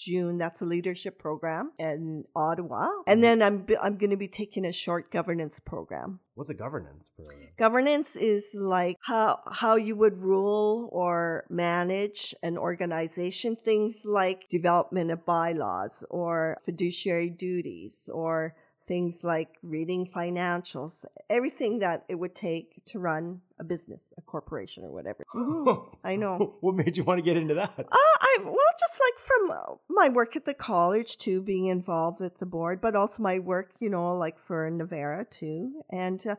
June. 0.00 0.38
That's 0.38 0.62
a 0.62 0.64
leadership 0.64 1.18
program 1.18 1.72
in 1.78 2.24
Ottawa, 2.34 2.88
and 3.06 3.16
mm-hmm. 3.16 3.20
then 3.22 3.42
I'm 3.42 3.66
I'm 3.82 3.96
going 3.96 4.10
to 4.10 4.16
be 4.16 4.28
taking 4.28 4.64
a 4.64 4.72
short 4.72 5.10
governance 5.10 5.60
program. 5.60 6.20
What's 6.34 6.50
a 6.50 6.54
governance 6.54 7.10
program? 7.14 7.48
Governance 7.58 8.16
is 8.16 8.44
like 8.54 8.96
how 9.02 9.40
how 9.52 9.76
you 9.76 9.96
would 9.96 10.18
rule 10.18 10.88
or 10.92 11.44
manage 11.50 12.34
an 12.42 12.56
organization. 12.56 13.56
Things 13.56 14.02
like 14.04 14.48
development 14.48 15.10
of 15.10 15.24
bylaws 15.26 16.04
or 16.08 16.58
fiduciary 16.64 17.30
duties 17.30 18.08
or 18.12 18.54
things 18.90 19.22
like 19.22 19.50
reading 19.62 20.02
financials, 20.18 21.04
everything 21.36 21.78
that 21.78 21.98
it 22.08 22.16
would 22.16 22.34
take 22.34 22.84
to 22.90 22.98
run 22.98 23.40
a 23.60 23.64
business, 23.72 24.02
a 24.18 24.22
corporation 24.32 24.80
or 24.84 24.90
whatever. 24.98 25.22
Mhm. 25.32 25.96
I 26.12 26.16
know. 26.22 26.34
What 26.64 26.74
made 26.74 26.96
you 26.96 27.04
want 27.04 27.18
to 27.18 27.26
get 27.30 27.36
into 27.42 27.54
that? 27.54 27.72
Uh, 27.78 28.16
I 28.30 28.32
well, 28.56 28.74
just 28.84 28.96
like 29.06 29.18
from 29.28 29.42
uh, 29.58 29.74
my 30.00 30.08
work 30.08 30.32
at 30.34 30.44
the 30.44 30.54
college 30.72 31.12
too, 31.24 31.38
being 31.52 31.66
involved 31.66 32.18
with 32.24 32.36
the 32.42 32.46
board, 32.56 32.80
but 32.86 32.96
also 32.96 33.22
my 33.22 33.38
work, 33.52 33.68
you 33.84 33.90
know, 33.94 34.06
like 34.24 34.38
for 34.46 34.58
Navera 34.78 35.20
too, 35.40 35.58
and 36.04 36.20
uh, 36.26 36.34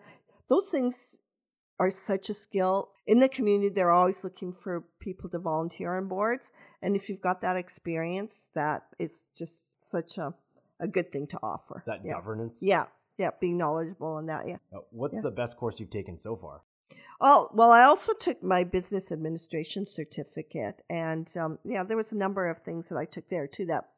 those 0.50 0.68
things 0.68 0.96
are 1.80 1.90
such 1.90 2.30
a 2.30 2.34
skill. 2.46 2.90
In 3.08 3.20
the 3.20 3.30
community, 3.38 3.70
they're 3.74 3.98
always 4.00 4.24
looking 4.26 4.52
for 4.64 4.84
people 5.00 5.28
to 5.30 5.40
volunteer 5.40 5.90
on 5.98 6.08
boards. 6.16 6.52
And 6.82 6.96
if 6.98 7.04
you've 7.08 7.26
got 7.30 7.42
that 7.42 7.58
experience, 7.66 8.34
that 8.54 8.82
is 9.00 9.14
just 9.42 9.58
such 9.90 10.18
a, 10.18 10.34
a 10.82 10.88
good 10.88 11.12
thing 11.12 11.28
to 11.28 11.40
offer. 11.42 11.84
That 11.86 12.04
yeah. 12.04 12.14
governance. 12.14 12.60
Yeah, 12.62 12.86
yeah, 13.18 13.30
being 13.40 13.58
knowledgeable 13.58 14.18
in 14.18 14.26
that. 14.26 14.48
Yeah. 14.48 14.58
Uh, 14.76 14.80
what's 14.92 15.16
Yeah. 15.16 15.22
the 15.22 15.32
best 15.32 15.58
course 15.58 15.80
you've 15.80 15.92
taken 15.92 16.20
so 16.20 16.36
far? 16.36 16.62
Oh 17.22 17.50
well, 17.54 17.72
I 17.72 17.84
also 17.84 18.14
took 18.14 18.42
my 18.42 18.64
business 18.64 19.12
administration 19.12 19.86
certificate, 19.86 20.84
and 20.90 21.32
um, 21.38 21.60
yeah, 21.64 21.84
there 21.84 21.98
was 21.98 22.12
a 22.12 22.16
number 22.16 22.50
of 22.50 22.58
things 22.60 22.90
that 22.90 22.98
I 22.98 23.06
took 23.06 23.30
there 23.30 23.48
too 23.48 23.68
that 23.68 23.90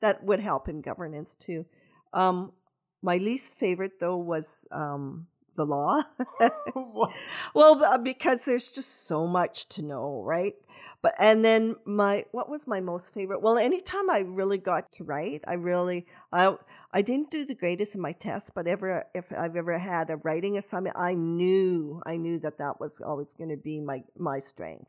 that 0.00 0.24
would 0.24 0.40
help 0.40 0.68
in 0.68 0.80
governance 0.80 1.36
too. 1.38 1.64
Um, 2.12 2.52
my 3.00 3.18
least 3.18 3.56
favorite 3.56 4.00
though 4.00 4.16
was 4.16 4.46
um, 4.72 5.28
the 5.56 5.64
law. 5.64 6.02
Well, 7.54 7.98
because 7.98 8.44
there's 8.44 8.70
just 8.70 9.06
so 9.06 9.26
much 9.26 9.68
to 9.70 9.82
know, 9.82 10.22
right? 10.24 10.54
But 11.02 11.14
and 11.18 11.44
then 11.44 11.74
my 11.84 12.24
what 12.30 12.48
was 12.48 12.66
my 12.66 12.80
most 12.80 13.12
favorite? 13.12 13.42
Well, 13.42 13.58
anytime 13.58 14.08
I 14.08 14.18
really 14.18 14.58
got 14.58 14.92
to 14.92 15.04
write, 15.04 15.42
I 15.46 15.54
really 15.54 16.06
I 16.32 16.56
I 16.92 17.02
didn't 17.02 17.32
do 17.32 17.44
the 17.44 17.56
greatest 17.56 17.96
in 17.96 18.00
my 18.00 18.12
tests, 18.12 18.50
but 18.54 18.68
ever 18.68 19.04
if 19.12 19.24
I've 19.36 19.56
ever 19.56 19.78
had 19.78 20.10
a 20.10 20.16
writing 20.16 20.58
assignment, 20.58 20.96
I 20.96 21.14
knew 21.14 22.00
I 22.06 22.16
knew 22.16 22.38
that 22.40 22.58
that 22.58 22.78
was 22.80 23.00
always 23.04 23.34
going 23.34 23.50
to 23.50 23.56
be 23.56 23.80
my 23.80 24.04
my 24.16 24.40
strength 24.40 24.86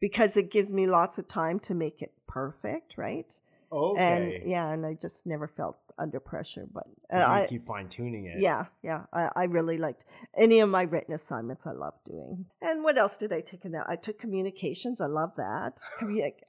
because 0.00 0.36
it 0.36 0.50
gives 0.50 0.70
me 0.70 0.88
lots 0.88 1.16
of 1.18 1.28
time 1.28 1.60
to 1.60 1.74
make 1.74 2.02
it 2.02 2.12
perfect, 2.26 2.94
right? 2.98 3.26
Okay. 3.72 4.40
And 4.42 4.50
yeah, 4.50 4.68
and 4.70 4.84
I 4.84 4.94
just 5.00 5.24
never 5.24 5.48
felt 5.48 5.76
under 5.98 6.20
pressure, 6.20 6.66
But 6.72 6.86
uh, 7.12 7.18
you 7.18 7.24
I 7.24 7.46
keep 7.48 7.66
fine 7.66 7.88
tuning 7.88 8.26
it. 8.26 8.40
yeah, 8.40 8.66
yeah. 8.82 9.02
I, 9.12 9.28
I 9.34 9.44
really 9.44 9.78
liked 9.78 10.04
any 10.36 10.60
of 10.60 10.68
my 10.68 10.82
written 10.82 11.14
assignments. 11.14 11.66
I 11.66 11.72
love 11.72 11.94
doing. 12.06 12.46
And 12.60 12.84
what 12.84 12.98
else 12.98 13.16
did 13.16 13.32
I 13.32 13.40
take 13.40 13.64
in 13.64 13.72
that? 13.72 13.86
I 13.88 13.96
took 13.96 14.18
communications. 14.18 15.00
I 15.00 15.06
love 15.06 15.32
that. 15.36 15.80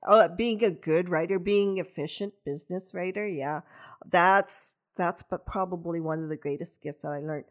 Oh, 0.08 0.28
being 0.28 0.64
a 0.64 0.72
good 0.72 1.10
writer, 1.10 1.40
being 1.40 1.78
efficient 1.78 2.34
business 2.46 2.94
writer. 2.94 3.26
Yeah, 3.28 3.62
that's 4.10 4.74
that's 4.98 5.24
but 5.24 5.46
probably 5.46 6.00
one 6.00 6.22
of 6.24 6.30
the 6.30 6.36
greatest 6.36 6.82
gifts 6.82 7.02
that 7.04 7.10
I 7.12 7.20
learned. 7.20 7.46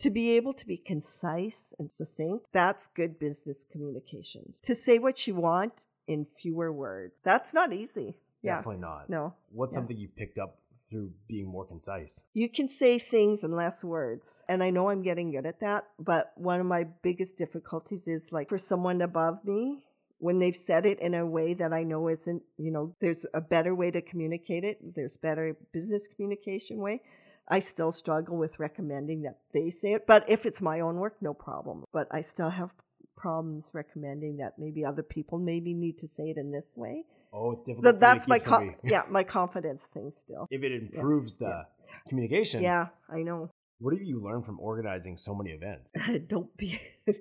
To 0.00 0.10
be 0.10 0.30
able 0.36 0.54
to 0.54 0.66
be 0.66 0.78
concise 0.78 1.74
and 1.78 1.92
succinct, 1.92 2.46
that's 2.52 2.88
good 2.94 3.18
business 3.18 3.64
communications. 3.70 4.56
To 4.62 4.74
say 4.74 4.98
what 4.98 5.26
you 5.26 5.34
want 5.34 5.74
in 6.06 6.26
fewer 6.40 6.72
words, 6.72 7.18
that's 7.22 7.52
not 7.52 7.72
easy. 7.72 8.16
Yeah, 8.42 8.56
Definitely 8.56 8.80
not. 8.80 9.10
no. 9.10 9.34
What's 9.52 9.72
yeah. 9.72 9.78
something 9.78 9.96
you've 9.96 10.16
picked 10.16 10.38
up 10.38 10.58
through 10.90 11.12
being 11.28 11.46
more 11.46 11.64
concise? 11.64 12.24
You 12.34 12.48
can 12.48 12.68
say 12.68 12.98
things 12.98 13.44
in 13.44 13.54
less 13.54 13.84
words. 13.84 14.42
And 14.48 14.62
I 14.62 14.70
know 14.70 14.90
I'm 14.90 15.02
getting 15.02 15.30
good 15.30 15.46
at 15.46 15.60
that, 15.60 15.84
but 15.98 16.32
one 16.36 16.60
of 16.60 16.66
my 16.66 16.84
biggest 17.02 17.36
difficulties 17.36 18.06
is 18.06 18.28
like 18.32 18.48
for 18.48 18.58
someone 18.58 19.00
above 19.02 19.44
me, 19.44 19.84
when 20.18 20.38
they've 20.38 20.56
said 20.56 20.84
it 20.84 21.00
in 21.00 21.14
a 21.14 21.24
way 21.24 21.54
that 21.54 21.72
I 21.72 21.82
know 21.82 22.08
isn't, 22.08 22.42
you 22.58 22.70
know, 22.70 22.94
there's 23.00 23.24
a 23.32 23.40
better 23.40 23.74
way 23.74 23.90
to 23.90 24.02
communicate 24.02 24.64
it, 24.64 24.78
there's 24.94 25.12
better 25.22 25.56
business 25.72 26.02
communication 26.14 26.78
way. 26.78 27.00
I 27.48 27.58
still 27.58 27.90
struggle 27.90 28.36
with 28.36 28.58
recommending 28.58 29.22
that 29.22 29.38
they 29.52 29.70
say 29.70 29.94
it, 29.94 30.06
but 30.06 30.24
if 30.28 30.46
it's 30.46 30.60
my 30.60 30.80
own 30.80 30.96
work, 30.96 31.16
no 31.20 31.34
problem. 31.34 31.84
But 31.92 32.06
I 32.10 32.20
still 32.20 32.50
have 32.50 32.70
problems 33.16 33.70
recommending 33.72 34.36
that 34.36 34.58
maybe 34.58 34.84
other 34.84 35.02
people 35.02 35.38
maybe 35.38 35.74
need 35.74 35.98
to 35.98 36.06
say 36.06 36.30
it 36.30 36.36
in 36.36 36.52
this 36.52 36.72
way. 36.76 37.04
Oh, 37.32 37.52
it's 37.52 37.60
difficult. 37.60 37.84
Th- 37.84 37.94
for 37.94 38.00
to 38.00 38.00
that's 38.00 38.28
my 38.28 38.38
keep 38.38 38.46
co- 38.48 38.56
somebody- 38.58 38.76
yeah, 38.84 39.02
my 39.10 39.22
confidence 39.24 39.82
thing 39.94 40.12
still. 40.16 40.46
If 40.50 40.62
it 40.62 40.72
improves 40.72 41.36
the 41.36 41.66
communication, 42.08 42.62
Yeah, 42.62 42.88
I 43.08 43.22
know. 43.22 43.50
what 43.78 43.94
have 43.94 44.02
you 44.02 44.20
learned 44.20 44.44
from 44.46 44.58
organizing 44.60 45.16
so 45.16 45.34
many 45.34 45.50
events? 45.50 45.92
don't 46.28 46.54
be 46.56 46.80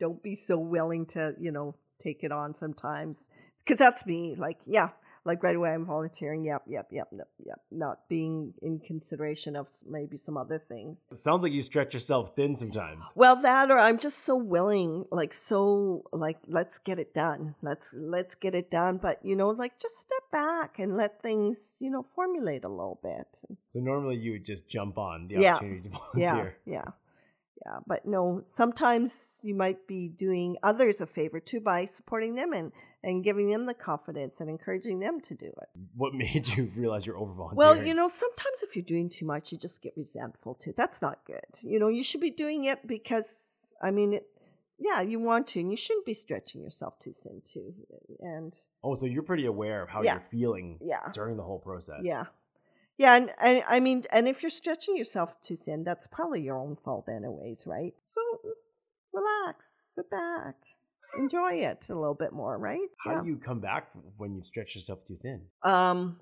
don't 0.00 0.22
be 0.22 0.34
so 0.34 0.58
willing 0.58 1.06
to 1.06 1.34
you 1.40 1.50
know 1.52 1.74
take 2.02 2.22
it 2.24 2.32
on 2.32 2.54
sometimes 2.54 3.28
because 3.64 3.78
that's 3.78 4.04
me 4.06 4.34
like 4.36 4.58
yeah 4.66 4.90
like 5.24 5.42
right 5.42 5.56
away 5.56 5.70
i'm 5.70 5.86
volunteering 5.86 6.44
yep 6.44 6.62
yep 6.68 6.86
yep 6.90 7.08
yep 7.12 7.28
yep 7.46 7.60
not 7.70 8.08
being 8.08 8.52
in 8.62 8.78
consideration 8.78 9.56
of 9.56 9.66
maybe 9.86 10.16
some 10.16 10.36
other 10.36 10.62
things 10.68 10.96
It 11.10 11.18
sounds 11.18 11.42
like 11.42 11.52
you 11.52 11.62
stretch 11.62 11.94
yourself 11.94 12.34
thin 12.36 12.56
sometimes. 12.56 13.06
well 13.14 13.36
that 13.36 13.70
or 13.70 13.78
i'm 13.78 13.98
just 13.98 14.24
so 14.24 14.36
willing 14.36 15.04
like 15.10 15.32
so 15.34 16.04
like 16.12 16.38
let's 16.48 16.78
get 16.78 16.98
it 16.98 17.14
done 17.14 17.54
let's 17.62 17.94
let's 17.96 18.34
get 18.34 18.54
it 18.54 18.70
done 18.70 18.98
but 18.98 19.18
you 19.24 19.34
know 19.36 19.50
like 19.50 19.78
just 19.78 19.98
step 19.98 20.22
back 20.30 20.78
and 20.78 20.96
let 20.96 21.22
things 21.22 21.76
you 21.80 21.90
know 21.90 22.04
formulate 22.14 22.64
a 22.64 22.68
little 22.68 22.98
bit 23.02 23.26
So 23.72 23.80
normally 23.80 24.16
you 24.16 24.32
would 24.32 24.44
just 24.44 24.68
jump 24.68 24.98
on 24.98 25.28
the 25.28 25.34
Yeah. 25.36 25.54
opportunity 25.56 25.88
to 25.88 25.90
volunteer. 25.90 26.56
yeah 26.66 26.72
yeah 26.74 26.84
yeah 27.64 27.78
but 27.86 28.04
no 28.04 28.42
sometimes 28.48 29.40
you 29.42 29.54
might 29.54 29.86
be 29.86 30.08
doing 30.08 30.56
others 30.62 31.00
a 31.00 31.06
favor 31.06 31.40
too 31.40 31.60
by 31.60 31.86
supporting 31.86 32.34
them 32.34 32.52
and 32.52 32.72
and 33.04 33.22
giving 33.22 33.50
them 33.50 33.66
the 33.66 33.74
confidence 33.74 34.40
and 34.40 34.48
encouraging 34.50 34.98
them 35.00 35.20
to 35.20 35.34
do 35.34 35.46
it 35.46 35.68
What 35.96 36.14
made 36.14 36.48
you 36.48 36.72
realize 36.76 37.04
you're 37.06 37.18
over 37.18 37.32
well 37.54 37.76
you 37.76 37.94
know 37.94 38.08
sometimes 38.08 38.58
if 38.62 38.74
you're 38.74 38.84
doing 38.94 39.08
too 39.08 39.26
much 39.26 39.52
you 39.52 39.58
just 39.58 39.82
get 39.82 39.92
resentful 39.96 40.54
too 40.54 40.72
that's 40.76 41.00
not 41.02 41.18
good 41.26 41.50
you 41.62 41.78
know 41.78 41.88
you 41.88 42.02
should 42.02 42.20
be 42.20 42.30
doing 42.30 42.64
it 42.64 42.86
because 42.86 43.74
i 43.82 43.90
mean 43.90 44.14
it 44.14 44.26
yeah 44.78 45.00
you 45.00 45.18
want 45.20 45.46
to 45.48 45.60
and 45.60 45.70
you 45.70 45.76
shouldn't 45.76 46.06
be 46.06 46.14
stretching 46.14 46.60
yourself 46.62 46.98
too 46.98 47.14
thin 47.22 47.40
too 47.52 47.72
and 48.20 48.58
Oh, 48.86 48.94
so 48.94 49.06
you're 49.06 49.22
pretty 49.22 49.46
aware 49.46 49.82
of 49.82 49.88
how 49.88 50.02
Yeah. 50.02 50.14
you're 50.14 50.28
feeling 50.30 50.78
yeah 50.82 51.08
during 51.14 51.36
the 51.38 51.42
whole 51.42 51.58
process. 51.58 52.00
Yeah. 52.02 52.26
Yeah, 52.96 53.16
and, 53.16 53.30
and 53.40 53.64
I 53.66 53.80
mean, 53.80 54.04
and 54.12 54.28
if 54.28 54.40
you're 54.42 54.50
stretching 54.50 54.94
yourself 54.96 55.34
too 55.42 55.56
thin, 55.64 55.82
that's 55.82 56.06
probably 56.06 56.42
your 56.42 56.56
own 56.56 56.76
fault, 56.84 57.08
anyways, 57.08 57.66
right? 57.66 57.92
So 58.06 58.20
relax, 59.12 59.66
sit 59.94 60.10
back, 60.10 60.54
enjoy 61.18 61.54
it 61.54 61.86
a 61.88 61.94
little 61.94 62.14
bit 62.14 62.32
more, 62.32 62.58
right? 62.58 62.88
How 63.04 63.20
do 63.20 63.28
you 63.28 63.36
come 63.36 63.60
back 63.60 63.88
when 64.16 64.34
you 64.34 64.42
stretch 64.42 64.74
yourself 64.74 65.00
too 65.06 65.18
thin? 65.22 65.42
Um, 65.62 66.18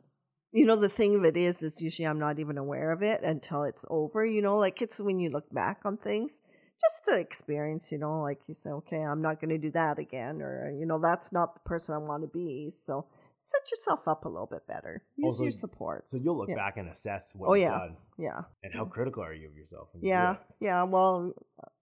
you 0.53 0.67
know, 0.67 0.77
the 0.77 0.89
thing 0.89 1.15
of 1.15 1.25
it 1.25 1.37
is, 1.37 1.63
is 1.63 1.81
usually 1.81 2.07
I'm 2.07 2.19
not 2.19 2.39
even 2.39 2.59
aware 2.59 2.93
of 2.93 3.03
it 3.03 3.23
until 3.23 3.65
it's 3.65 3.85
over. 3.89 4.25
You 4.25 4.43
know, 4.43 4.59
like 4.59 4.83
it's 4.83 4.99
when 4.99 5.19
you 5.19 5.31
look 5.31 5.51
back 5.53 5.81
on 5.85 5.97
things, 5.97 6.33
just 6.33 7.07
the 7.07 7.19
experience. 7.19 7.91
You 7.91 7.99
know, 7.99 8.21
like 8.21 8.41
you 8.47 8.55
say, 8.55 8.71
okay, 8.71 9.01
I'm 9.01 9.23
not 9.23 9.41
going 9.41 9.51
to 9.51 9.59
do 9.59 9.71
that 9.73 9.99
again, 9.99 10.43
or 10.43 10.71
you 10.79 10.87
know, 10.87 11.01
that's 11.01 11.33
not 11.33 11.55
the 11.55 11.61
person 11.61 11.95
I 11.95 11.99
want 11.99 12.23
to 12.23 12.29
be. 12.29 12.71
So 12.87 13.07
set 13.43 13.71
yourself 13.71 14.07
up 14.07 14.25
a 14.25 14.29
little 14.29 14.47
bit 14.47 14.67
better. 14.67 15.03
Oh, 15.05 15.11
Use 15.17 15.27
Also, 15.35 15.43
your 15.45 15.53
support. 15.53 16.07
So 16.07 16.17
you'll 16.17 16.37
look 16.37 16.49
Yeah. 16.49 16.57
back 16.57 16.77
and 16.77 16.89
assess 16.89 17.35
what 17.35 17.49
Oh, 17.49 17.55
you've 17.55 17.63
yeah. 17.63 17.79
done 17.79 17.97
yeah. 18.19 18.43
and 18.63 18.73
how 18.75 18.85
critical 18.85 19.23
are 19.23 19.33
you 19.35 19.49
of 19.49 19.57
yourself. 19.57 19.89
You 19.95 20.09
Yeah, 20.09 20.37
yeah. 20.61 20.83
Well, 20.85 21.35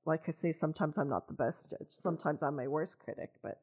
like 0.07 0.29
I 0.29 0.33
say, 0.33 0.53
sometimes 0.53 0.97
I'm 0.99 1.09
not 1.09 1.29
the 1.29 1.35
best 1.35 1.69
judge. 1.71 1.91
Sometimes 1.91 2.43
I'm 2.43 2.57
my 2.57 2.69
worst 2.69 2.99
critic, 2.99 3.31
but 3.43 3.61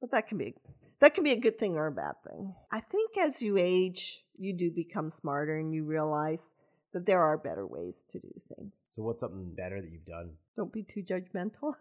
but 0.00 0.10
that 0.12 0.28
can 0.28 0.38
be 0.38 0.54
that 1.00 1.14
can 1.14 1.24
be 1.24 1.32
a 1.32 1.40
good 1.40 1.58
thing 1.58 1.76
or 1.76 1.86
a 1.88 1.92
bad 1.92 2.14
thing. 2.28 2.54
I 2.70 2.80
think 2.80 3.16
as 3.18 3.42
you 3.42 3.56
age, 3.58 4.24
you 4.38 4.52
do 4.56 4.70
become 4.70 5.10
smarter 5.20 5.56
and 5.58 5.74
you 5.74 5.84
realize 5.84 6.52
that 6.92 7.06
there 7.06 7.20
are 7.22 7.36
better 7.38 7.66
ways 7.66 8.04
to 8.12 8.20
do 8.20 8.30
things. 8.54 8.72
So 8.92 9.02
what's 9.02 9.20
something 9.20 9.54
better 9.56 9.80
that 9.80 9.90
you've 9.90 10.04
done? 10.06 10.30
Don't 10.56 10.72
be 10.72 10.84
too 10.84 11.02
judgmental. 11.02 11.74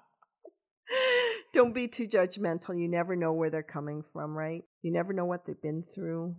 Don't 1.54 1.74
be 1.74 1.88
too 1.88 2.08
judgmental. 2.08 2.80
You 2.80 2.88
never 2.88 3.16
know 3.16 3.34
where 3.34 3.50
they're 3.50 3.64
coming 3.64 4.04
from, 4.14 4.38
right? 4.38 4.64
You 4.82 4.92
never 4.92 5.12
know 5.12 5.26
what 5.26 5.46
they've 5.46 5.62
been 5.62 5.84
through. 5.94 6.36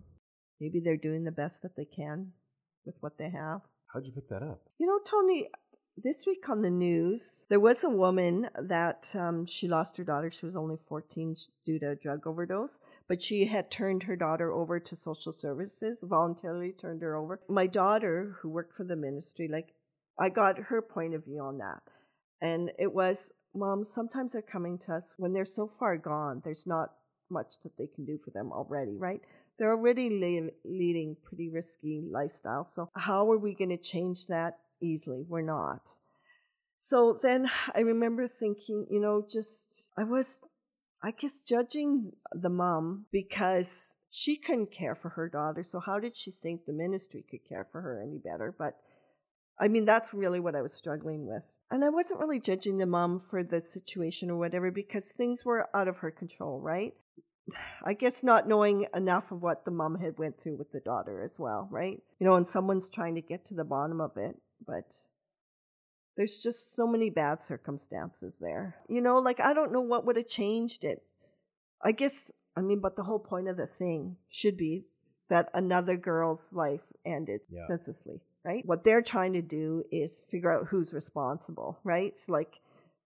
Maybe 0.60 0.80
they're 0.80 0.96
doing 0.96 1.24
the 1.24 1.32
best 1.32 1.62
that 1.62 1.76
they 1.76 1.84
can 1.84 2.32
with 2.86 2.94
what 3.00 3.18
they 3.18 3.30
have. 3.30 3.60
How'd 3.92 4.06
you 4.06 4.12
pick 4.12 4.28
that 4.30 4.42
up? 4.42 4.62
You 4.78 4.86
know, 4.86 4.98
Tony, 5.04 5.48
this 6.02 6.24
week 6.26 6.48
on 6.48 6.62
the 6.62 6.70
news, 6.70 7.20
there 7.50 7.60
was 7.60 7.84
a 7.84 7.90
woman 7.90 8.48
that 8.68 9.14
um, 9.14 9.44
she 9.44 9.68
lost 9.68 9.98
her 9.98 10.04
daughter. 10.04 10.30
She 10.30 10.46
was 10.46 10.56
only 10.56 10.76
14 10.88 11.36
due 11.66 11.78
to 11.78 11.90
a 11.90 11.96
drug 11.96 12.26
overdose, 12.26 12.78
but 13.08 13.22
she 13.22 13.44
had 13.46 13.70
turned 13.70 14.04
her 14.04 14.16
daughter 14.16 14.50
over 14.50 14.80
to 14.80 14.96
social 14.96 15.32
services, 15.32 15.98
voluntarily 16.02 16.72
turned 16.72 17.02
her 17.02 17.14
over. 17.14 17.40
My 17.48 17.66
daughter, 17.66 18.36
who 18.40 18.48
worked 18.48 18.74
for 18.76 18.84
the 18.84 18.96
ministry, 18.96 19.48
like, 19.52 19.74
I 20.18 20.30
got 20.30 20.58
her 20.58 20.80
point 20.80 21.14
of 21.14 21.24
view 21.24 21.40
on 21.40 21.58
that. 21.58 21.82
And 22.40 22.70
it 22.78 22.92
was, 22.94 23.30
Mom, 23.54 23.84
sometimes 23.86 24.32
they're 24.32 24.42
coming 24.42 24.78
to 24.78 24.94
us 24.94 25.12
when 25.16 25.32
they're 25.32 25.44
so 25.44 25.70
far 25.78 25.96
gone, 25.96 26.42
there's 26.44 26.66
not 26.66 26.92
much 27.30 27.54
that 27.62 27.76
they 27.76 27.86
can 27.86 28.04
do 28.04 28.18
for 28.24 28.30
them 28.30 28.52
already, 28.52 28.96
right? 28.96 29.20
They're 29.58 29.72
already 29.72 30.08
le- 30.10 30.70
leading 30.70 31.16
pretty 31.22 31.48
risky 31.48 32.04
lifestyles. 32.10 32.74
So 32.74 32.88
how 32.96 33.30
are 33.30 33.38
we 33.38 33.54
going 33.54 33.70
to 33.70 33.76
change 33.76 34.26
that 34.26 34.58
easily? 34.80 35.24
We're 35.28 35.42
not. 35.42 35.96
So 36.78 37.18
then 37.22 37.50
I 37.74 37.80
remember 37.80 38.26
thinking, 38.26 38.86
you 38.90 39.00
know, 39.00 39.24
just 39.30 39.88
I 39.96 40.04
was, 40.04 40.40
I 41.02 41.12
guess, 41.12 41.40
judging 41.46 42.12
the 42.32 42.48
mom 42.48 43.06
because 43.12 43.68
she 44.10 44.36
couldn't 44.36 44.72
care 44.72 44.94
for 44.94 45.10
her 45.10 45.28
daughter. 45.28 45.62
So 45.62 45.78
how 45.80 45.98
did 45.98 46.16
she 46.16 46.32
think 46.32 46.66
the 46.66 46.72
ministry 46.72 47.24
could 47.30 47.48
care 47.48 47.68
for 47.70 47.80
her 47.80 48.02
any 48.02 48.18
better? 48.18 48.54
But 48.56 48.76
I 49.60 49.68
mean, 49.68 49.84
that's 49.84 50.12
really 50.12 50.40
what 50.40 50.56
I 50.56 50.62
was 50.62 50.72
struggling 50.72 51.26
with. 51.26 51.44
And 51.72 51.82
I 51.82 51.88
wasn't 51.88 52.20
really 52.20 52.38
judging 52.38 52.76
the 52.76 52.84
mom 52.84 53.22
for 53.30 53.42
the 53.42 53.62
situation 53.62 54.30
or 54.30 54.36
whatever 54.36 54.70
because 54.70 55.06
things 55.06 55.42
were 55.42 55.70
out 55.74 55.88
of 55.88 55.96
her 55.98 56.10
control, 56.10 56.60
right? 56.60 56.92
I 57.84 57.94
guess 57.94 58.22
not 58.22 58.46
knowing 58.46 58.86
enough 58.94 59.32
of 59.32 59.40
what 59.40 59.64
the 59.64 59.70
mom 59.70 59.98
had 59.98 60.18
went 60.18 60.40
through 60.42 60.56
with 60.58 60.70
the 60.70 60.80
daughter 60.80 61.22
as 61.24 61.38
well, 61.38 61.68
right? 61.70 61.98
You 62.20 62.26
know, 62.26 62.34
and 62.34 62.46
someone's 62.46 62.90
trying 62.90 63.14
to 63.14 63.22
get 63.22 63.46
to 63.46 63.54
the 63.54 63.64
bottom 63.64 64.02
of 64.02 64.18
it, 64.18 64.36
but 64.66 64.84
there's 66.14 66.42
just 66.42 66.74
so 66.76 66.86
many 66.86 67.08
bad 67.08 67.42
circumstances 67.42 68.36
there. 68.38 68.76
You 68.86 69.00
know, 69.00 69.16
like 69.16 69.40
I 69.40 69.54
don't 69.54 69.72
know 69.72 69.80
what 69.80 70.04
would 70.04 70.16
have 70.16 70.28
changed 70.28 70.84
it. 70.84 71.02
I 71.82 71.92
guess 71.92 72.30
I 72.54 72.60
mean, 72.60 72.80
but 72.80 72.96
the 72.96 73.04
whole 73.04 73.18
point 73.18 73.48
of 73.48 73.56
the 73.56 73.66
thing 73.66 74.16
should 74.28 74.58
be 74.58 74.84
that 75.30 75.48
another 75.54 75.96
girl's 75.96 76.46
life 76.52 76.82
ended 77.06 77.40
Yeah. 77.48 77.66
senselessly, 77.66 78.20
right? 78.44 78.64
What 78.66 78.84
they're 78.84 79.02
trying 79.02 79.34
to 79.34 79.42
do 79.42 79.84
is 79.90 80.20
figure 80.30 80.52
out 80.52 80.66
who's 80.68 80.92
responsible, 80.92 81.78
right? 81.84 82.12
It's 82.14 82.28
like, 82.28 82.60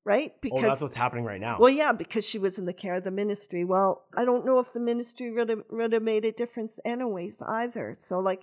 right? 0.04 0.32
Because 0.40 0.64
oh, 0.64 0.68
that's 0.68 0.80
what's 0.80 0.96
happening 0.96 1.24
right 1.24 1.40
now. 1.40 1.58
Well, 1.58 1.70
yeah, 1.70 1.92
because 1.92 2.26
she 2.26 2.38
was 2.38 2.58
in 2.58 2.64
the 2.64 2.72
care 2.72 2.94
of 2.94 3.04
the 3.04 3.10
ministry. 3.10 3.64
Well, 3.64 4.04
I 4.16 4.24
don't 4.24 4.46
know 4.46 4.58
if 4.58 4.72
the 4.72 4.80
ministry 4.80 5.30
really, 5.30 5.56
have 5.92 6.02
made 6.02 6.24
a 6.24 6.32
difference 6.32 6.78
anyways 6.84 7.42
either. 7.46 7.98
So, 8.00 8.18
like, 8.18 8.42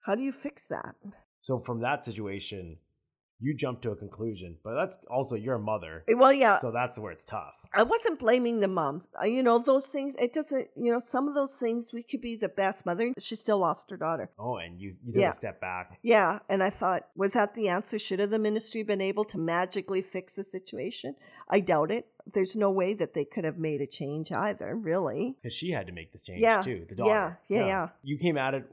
how 0.00 0.14
do 0.14 0.22
you 0.22 0.32
fix 0.32 0.66
that? 0.66 0.94
so 1.42 1.58
from 1.58 1.80
that 1.80 2.04
situation, 2.04 2.78
you 3.42 3.52
jump 3.54 3.82
to 3.82 3.90
a 3.90 3.96
conclusion, 3.96 4.56
but 4.62 4.74
that's 4.74 4.96
also 5.10 5.34
your 5.34 5.58
mother. 5.58 6.04
Eh, 6.08 6.14
Well, 6.16 6.32
yeah, 6.32 6.54
So 6.54 6.70
that's 6.70 6.98
where 6.98 7.12
it's 7.12 7.24
tough. 7.24 7.54
I 7.74 7.82
wasn't 7.82 8.18
blaming 8.20 8.60
the 8.60 8.68
mom. 8.68 9.02
Uh, 9.20 9.24
You 9.26 9.42
know, 9.42 9.58
those 9.58 9.88
things, 9.88 10.14
it 10.18 10.32
doesn't, 10.32 10.68
you 10.76 10.92
know, 10.92 11.00
some 11.00 11.26
of 11.28 11.34
those 11.34 11.54
things, 11.58 11.92
we 11.92 12.02
could 12.02 12.20
be 12.20 12.36
the 12.36 12.48
best 12.48 12.86
mother. 12.86 13.12
She 13.18 13.34
still 13.36 13.58
lost 13.58 13.90
her 13.90 13.96
daughter. 13.96 14.30
Oh, 14.38 14.56
and 14.58 14.80
you, 14.80 14.94
you 15.04 15.12
took 15.12 15.20
Yeah. 15.22 15.30
a 15.30 15.32
step 15.32 15.60
back. 15.60 15.98
Yeah. 16.02 16.38
And 16.48 16.62
I 16.62 16.70
thought, 16.70 17.08
was 17.16 17.32
that 17.32 17.54
the 17.54 17.68
answer? 17.68 17.98
Should 17.98 18.20
have 18.20 18.30
the 18.30 18.38
ministry 18.38 18.82
been 18.84 19.00
able 19.00 19.24
to 19.32 19.38
magically 19.38 20.02
fix 20.02 20.34
the 20.34 20.44
situation? 20.44 21.16
I 21.48 21.60
doubt 21.60 21.90
it. 21.90 22.06
There's 22.34 22.54
no 22.54 22.70
way 22.70 22.94
that 22.94 23.14
they 23.14 23.24
could 23.24 23.44
have 23.44 23.58
made 23.58 23.80
a 23.80 23.86
change 23.86 24.30
either, 24.30 24.76
really. 24.76 25.34
Because 25.42 25.54
she 25.54 25.70
had 25.72 25.86
to 25.88 25.92
make 25.92 26.12
this 26.12 26.22
change 26.22 26.40
Yeah, 26.40 26.62
too, 26.62 26.86
the 26.88 26.94
daughter. 26.94 27.10
yeah, 27.10 27.24
daughter. 27.24 27.38
yeah, 27.48 27.66
yeah. 27.66 27.88
You 28.04 28.18
came 28.18 28.38
at 28.38 28.54
it 28.54 28.64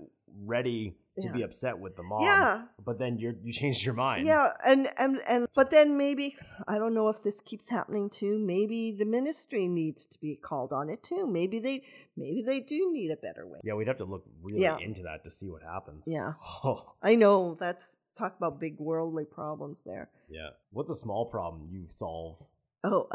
ready 0.46 0.96
to 1.22 1.28
Yeah. 1.28 1.34
be 1.34 1.42
upset 1.44 1.78
with 1.80 1.96
the 1.96 2.04
mom. 2.04 2.24
Yeah. 2.24 2.66
But 2.84 3.00
then 3.00 3.18
you 3.18 3.36
you 3.44 3.54
changed 3.54 3.84
your 3.86 3.96
mind. 3.96 4.26
Yeah, 4.28 4.50
and, 4.66 4.90
and 4.98 5.22
and 5.28 5.48
but 5.56 5.72
then 5.72 5.98
maybe 5.98 6.36
I 6.68 6.78
don't 6.78 6.94
know 6.94 7.10
if 7.10 7.22
this 7.24 7.40
keeps 7.46 7.70
happening 7.70 8.10
too. 8.10 8.38
Maybe 8.40 8.92
the 8.98 9.06
ministry 9.06 9.68
needs 9.68 10.06
to 10.08 10.20
be 10.20 10.36
called 10.36 10.72
on 10.74 10.90
it 10.90 11.02
too. 11.04 11.28
Maybe 11.28 11.60
they 11.60 11.84
maybe 12.18 12.42
they 12.46 12.60
do 12.60 12.92
need 12.92 13.12
a 13.12 13.18
better 13.18 13.46
way. 13.48 13.60
Yeah, 13.64 13.74
we'd 13.76 13.88
have 13.88 13.98
to 14.00 14.06
look 14.06 14.24
really 14.42 14.62
Yeah. 14.62 14.78
into 14.80 15.04
that 15.04 15.24
to 15.24 15.30
see 15.32 15.50
what 15.50 15.62
happens. 15.64 16.04
Yeah, 16.08 16.34
Oh, 16.64 16.94
I 17.04 17.16
know 17.16 17.56
that's 17.60 17.94
talk 18.18 18.36
about 18.38 18.60
big 18.60 18.78
worldly 18.80 19.26
problems 19.26 19.78
there. 19.86 20.10
yeah. 20.30 20.50
What's 20.72 20.90
a 20.90 20.96
small 20.96 21.26
problem 21.26 21.68
you 21.72 21.86
solve 21.90 22.38
Oh, 22.84 23.08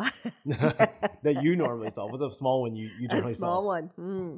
that 0.47 1.39
you 1.43 1.57
normally 1.57 1.91
solve? 1.91 2.11
What's 2.11 2.23
a 2.23 2.33
small 2.35 2.63
one 2.63 2.77
you, 2.77 2.91
you 3.01 3.09
normally 3.09 3.33
a 3.33 3.37
small 3.37 3.63
solve? 3.63 3.65
one. 3.65 3.91
Hmm. 3.97 4.37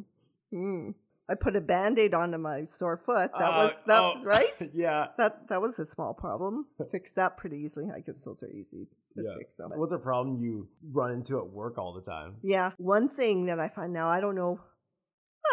Hmm. 0.56 0.90
I 1.28 1.34
put 1.34 1.56
a 1.56 1.60
band-aid 1.60 2.14
onto 2.14 2.38
my 2.38 2.66
sore 2.72 2.96
foot. 2.98 3.30
That 3.38 3.50
Uh, 3.52 3.66
was 3.66 3.72
that's 3.86 4.16
oh, 4.18 4.22
right. 4.24 4.54
yeah. 4.74 5.08
That 5.18 5.48
that 5.48 5.60
was 5.60 5.78
a 5.78 5.86
small 5.86 6.14
problem. 6.14 6.66
Fix 6.92 7.12
that 7.14 7.36
pretty 7.36 7.56
easily. 7.58 7.86
I 7.94 8.00
guess 8.00 8.18
those 8.20 8.42
are 8.42 8.48
easy 8.50 8.86
to 9.16 9.22
Yeah. 9.22 9.34
fix. 9.38 9.56
Them. 9.56 9.72
What's 9.74 9.92
a 9.92 9.98
problem 9.98 10.36
you 10.40 10.68
run 10.92 11.10
into 11.12 11.38
at 11.38 11.48
work 11.50 11.78
all 11.78 11.92
the 11.92 12.02
time? 12.02 12.36
Yeah. 12.42 12.72
One 12.78 13.08
thing 13.08 13.46
that 13.46 13.58
I 13.58 13.68
find 13.68 13.92
now, 13.92 14.08
I 14.08 14.20
don't 14.20 14.36
know, 14.36 14.60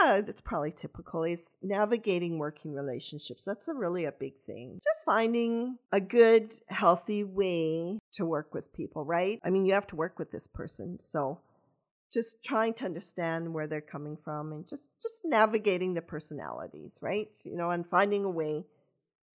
uh, 0.03 0.21
it's 0.27 0.41
probably 0.41 0.71
typical, 0.71 1.23
is 1.23 1.55
navigating 1.61 2.37
working 2.37 2.73
relationships. 2.73 3.43
That's 3.45 3.67
a 3.67 3.73
really 3.73 4.05
a 4.05 4.11
big 4.11 4.33
thing. 4.45 4.79
Just 4.83 5.05
finding 5.05 5.77
a 5.91 6.01
good, 6.01 6.49
healthy 6.67 7.23
way 7.23 7.99
to 8.13 8.25
work 8.25 8.53
with 8.53 8.73
people, 8.73 9.05
right? 9.05 9.39
I 9.43 9.49
mean, 9.49 9.65
you 9.65 9.73
have 9.73 9.87
to 9.87 9.95
work 9.95 10.17
with 10.19 10.31
this 10.31 10.47
person. 10.53 10.99
So 11.11 11.39
just 12.13 12.43
trying 12.43 12.73
to 12.75 12.85
understand 12.85 13.53
where 13.53 13.67
they're 13.67 13.81
coming 13.81 14.17
from 14.23 14.51
and 14.51 14.67
just 14.69 14.83
just 15.01 15.21
navigating 15.25 15.93
the 15.93 16.01
personalities 16.01 16.93
right? 17.01 17.29
You 17.43 17.57
know 17.57 17.71
and 17.71 17.85
finding 17.87 18.23
a 18.23 18.29
way 18.29 18.65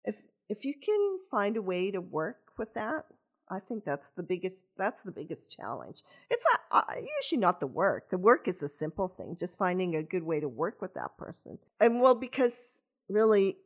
if 0.06 0.16
if 0.50 0.63
you 0.63 0.74
can 0.74 1.20
find 1.30 1.58
a 1.58 1.62
way 1.62 1.92
to 1.92 2.00
work 2.00 2.38
with 2.58 2.74
that 2.74 3.06
i 3.50 3.60
think 3.60 3.84
that's 3.86 4.10
the 4.16 4.24
biggest 4.24 4.58
that's 4.78 5.02
the 5.04 5.12
biggest 5.12 5.50
challenge. 5.50 6.02
It's 6.30 6.44
not, 6.52 6.60
uh, 6.90 6.94
usually 7.22 7.40
not 7.40 7.60
the 7.60 7.68
work. 7.68 8.10
The 8.10 8.18
work 8.18 8.48
is 8.48 8.58
the 8.60 8.70
simple 8.70 9.08
thing 9.08 9.38
just 9.40 9.58
finding 9.58 9.96
a 9.96 10.04
good 10.04 10.24
way 10.24 10.40
to 10.40 10.50
work 10.50 10.82
with 10.82 10.94
that 10.96 11.18
person. 11.18 11.58
And 11.80 12.02
well 12.02 12.16
because 12.16 12.82
really 13.10 13.58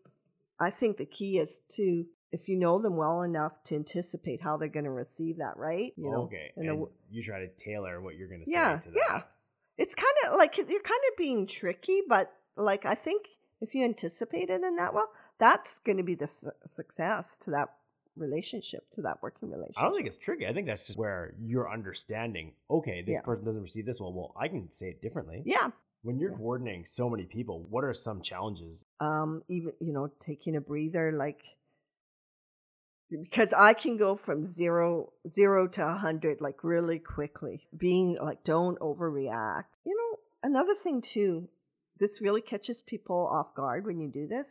i 0.60 0.70
think 0.70 0.98
the 0.98 1.06
key 1.06 1.40
is 1.40 1.60
to 1.78 2.06
if 2.32 2.48
you 2.48 2.56
know 2.58 2.82
them 2.82 2.96
well 2.96 3.22
enough 3.24 3.52
to 3.66 3.76
anticipate 3.76 4.42
how 4.42 4.58
they're 4.58 4.68
going 4.70 4.86
to 4.86 4.92
receive 4.92 5.38
that 5.38 5.58
right 5.58 5.94
you 5.98 6.10
know 6.10 6.24
okay. 6.24 6.52
And 6.56 6.68
w- 6.68 6.90
you 7.10 7.24
try 7.24 7.40
to 7.40 7.48
tailor 7.50 8.02
what 8.02 8.16
you're 8.16 8.28
going 8.28 8.42
to 8.42 8.46
say 8.46 8.54
yeah 8.54 8.78
to 8.78 8.90
that. 8.90 8.98
yeah 9.10 9.22
it's 9.78 9.96
kind 9.96 10.08
of 10.28 10.38
like 10.38 10.58
you're 10.58 10.66
kind 10.68 11.04
of 11.12 11.18
being 11.18 11.46
tricky 11.48 12.02
but 12.08 12.32
like 12.56 12.86
i 12.86 12.96
think 12.96 13.28
if 13.62 13.74
you 13.76 13.84
anticipate 13.86 14.50
it 14.50 14.62
in 14.64 14.76
that 14.78 14.94
well 14.94 15.10
that's 15.40 15.80
going 15.86 15.98
to 15.98 16.04
be 16.04 16.16
the 16.16 16.28
su- 16.28 16.52
success 16.68 17.38
to 17.38 17.52
that 17.52 17.70
relationship 18.18 18.84
to 18.94 19.02
that 19.02 19.18
working 19.22 19.50
relationship 19.50 19.78
I 19.80 19.84
don't 19.84 19.96
think 19.96 20.08
it's 20.08 20.18
tricky. 20.18 20.46
I 20.46 20.54
think 20.54 20.68
that's 20.68 20.86
just 20.88 21.00
where 21.00 21.34
you're 21.42 21.72
understanding, 21.72 22.52
okay, 22.70 23.02
this 23.02 23.14
Yeah. 23.16 23.22
person 23.22 23.46
doesn't 23.46 23.62
receive 23.64 23.86
this 23.86 24.02
well. 24.02 24.12
Well, 24.14 24.34
I 24.38 24.50
can 24.50 24.70
say 24.70 24.90
it 24.90 25.02
differently. 25.02 25.42
yeah 25.46 25.70
When 26.04 26.20
you're 26.20 26.36
coordinating 26.36 26.86
so 26.86 27.10
many 27.10 27.24
people, 27.24 27.66
what 27.70 27.84
are 27.86 27.94
some 27.94 28.22
challenges? 28.22 28.84
um 29.00 29.44
even 29.48 29.72
you 29.80 29.94
know 29.94 30.12
taking 30.20 30.56
a 30.58 30.62
breather 30.62 31.12
like 31.14 31.40
because 33.12 33.54
i 33.54 33.74
can 33.74 33.98
go 33.98 34.16
from 34.16 34.48
zero 34.48 35.12
zero 35.30 35.68
to 35.68 35.86
a 35.86 35.96
hundred 35.96 36.40
like 36.42 36.64
really 36.64 37.00
quickly 37.00 37.68
being 37.78 38.18
like 38.22 38.44
don't 38.44 38.80
overreact. 38.80 39.66
You 39.86 39.96
know 39.96 40.20
another 40.50 40.76
thing 40.82 41.02
too 41.02 41.50
this 42.00 42.22
really 42.22 42.42
catches 42.42 42.82
people 42.82 43.30
off 43.32 43.54
guard 43.56 43.86
when 43.86 44.00
you 44.00 44.08
do 44.08 44.28
this 44.28 44.48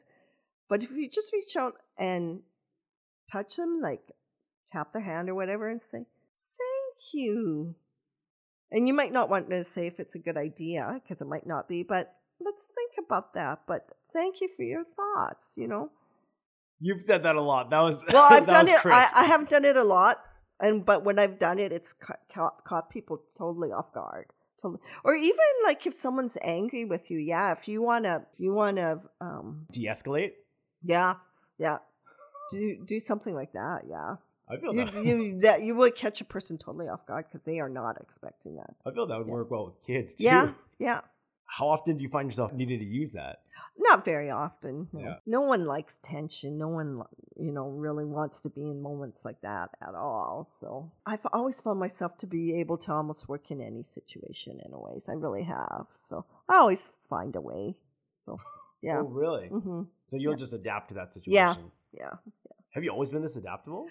but 0.68 0.82
if 0.82 0.90
you 0.92 1.08
just 1.08 1.32
reach 1.32 1.56
out 1.56 1.74
and 1.98 2.40
touch 3.30 3.56
them 3.56 3.80
like 3.82 4.02
tap 4.70 4.92
their 4.92 5.02
hand 5.02 5.28
or 5.28 5.34
whatever 5.34 5.68
and 5.68 5.80
say 5.82 5.98
thank 5.98 7.14
you. 7.14 7.74
And 8.72 8.86
you 8.86 8.94
might 8.94 9.12
not 9.12 9.28
want 9.28 9.50
to 9.50 9.64
say 9.64 9.88
if 9.88 9.98
it's 9.98 10.14
a 10.14 10.20
good 10.20 10.36
idea 10.36 11.00
because 11.02 11.20
it 11.20 11.26
might 11.26 11.46
not 11.46 11.68
be 11.68 11.82
but 11.82 12.14
let's 12.40 12.62
think 12.74 13.04
about 13.04 13.34
that 13.34 13.62
but 13.66 13.88
thank 14.12 14.40
you 14.40 14.48
for 14.56 14.62
your 14.62 14.84
thoughts 14.84 15.44
you 15.56 15.66
know 15.66 15.90
You've 16.80 17.02
said 17.02 17.22
that 17.24 17.36
a 17.36 17.42
lot. 17.42 17.70
That 17.70 17.80
was 17.80 18.02
well 18.12 18.28
i've 18.32 18.46
done 18.56 18.68
it 18.68 18.80
I. 18.84 19.08
I 19.14 19.24
haven't 19.24 19.50
done 19.50 19.64
it 19.64 19.76
a 19.76 19.84
lot 19.84 20.18
and 20.60 20.84
but 20.84 21.04
when 21.04 21.18
i've 21.18 21.38
done 21.38 21.58
it 21.58 21.72
it's 21.72 21.92
caught, 21.92 22.20
caught, 22.34 22.64
caught 22.64 22.90
people 22.90 23.20
totally 23.36 23.70
off 23.70 23.92
guard 23.92 24.26
totally 24.62 24.80
or 25.04 25.14
even 25.14 25.36
like 25.64 25.86
if 25.86 25.94
someone's 25.94 26.36
angry 26.42 26.84
with 26.84 27.10
you 27.10 27.18
yeah 27.18 27.52
if 27.52 27.68
you 27.68 27.82
want 27.82 28.04
to 28.04 28.16
if 28.32 28.38
you 28.40 28.52
want 28.52 28.76
to 28.76 28.98
um 29.20 29.66
de-escalate. 29.72 30.32
yeah 30.82 31.14
yeah 31.58 31.78
do 32.50 32.76
do 32.86 32.98
something 33.00 33.34
like 33.34 33.52
that 33.52 33.82
yeah 33.88 34.16
I 34.52 34.56
feel 34.56 34.74
you, 34.74 34.84
that. 34.84 35.04
you 35.04 35.38
that 35.42 35.62
you 35.62 35.74
would 35.76 35.94
catch 35.94 36.20
a 36.20 36.24
person 36.24 36.58
totally 36.58 36.88
off 36.88 37.06
guard 37.06 37.26
because 37.30 37.44
they 37.46 37.60
are 37.60 37.68
not 37.68 37.96
expecting 38.00 38.56
that 38.56 38.70
I 38.84 38.90
feel 38.92 39.06
that 39.06 39.18
would 39.18 39.28
Yeah. 39.28 39.32
work 39.32 39.50
well 39.50 39.66
with 39.66 39.82
kids 39.86 40.14
too. 40.14 40.24
yeah 40.24 40.52
yeah 40.78 41.00
How 41.58 41.68
often 41.68 41.96
do 41.96 42.02
you 42.02 42.08
find 42.08 42.28
yourself 42.28 42.52
needing 42.52 42.78
to 42.78 42.84
use 42.84 43.12
that? 43.12 43.40
not 43.78 44.04
very 44.04 44.30
often 44.30 44.88
no. 44.92 45.00
Yeah. 45.00 45.14
no 45.26 45.40
one 45.40 45.64
likes 45.64 45.98
tension 46.02 46.58
no 46.58 46.68
one 46.68 47.02
you 47.36 47.50
know 47.52 47.68
really 47.68 48.04
wants 48.04 48.40
to 48.42 48.50
be 48.50 48.62
in 48.72 48.82
moments 48.82 49.20
like 49.24 49.40
that 49.42 49.70
at 49.86 49.94
all 49.94 50.48
so 50.60 50.90
i've 51.06 51.24
always 51.32 51.58
found 51.60 51.78
myself 51.80 52.16
to 52.18 52.26
be 52.26 52.58
able 52.60 52.76
to 52.76 52.92
almost 52.92 53.28
work 53.28 53.50
in 53.50 53.60
any 53.60 53.82
situation 53.82 54.58
in 54.64 54.72
a 54.74 54.78
ways 54.78 55.04
i 55.08 55.12
really 55.12 55.44
have 55.44 55.86
so 56.08 56.24
i 56.48 56.56
always 56.56 56.88
find 57.08 57.36
a 57.36 57.40
way 57.40 57.74
so 58.24 58.38
yeah 58.82 58.98
Oh, 59.00 59.08
really? 59.08 59.46
hmm 59.48 59.82
So 60.08 60.16
you'll 60.16 60.32
Yeah. 60.34 60.44
just 60.44 60.52
adapt 60.52 60.88
to 60.88 60.94
that 60.94 61.14
situation. 61.14 61.32
Yeah. 61.32 61.54
yeah 62.02 62.14
Have 62.74 62.84
you 62.84 62.90
always 62.90 63.10
been 63.10 63.22
this 63.22 63.36
adaptable? 63.36 63.86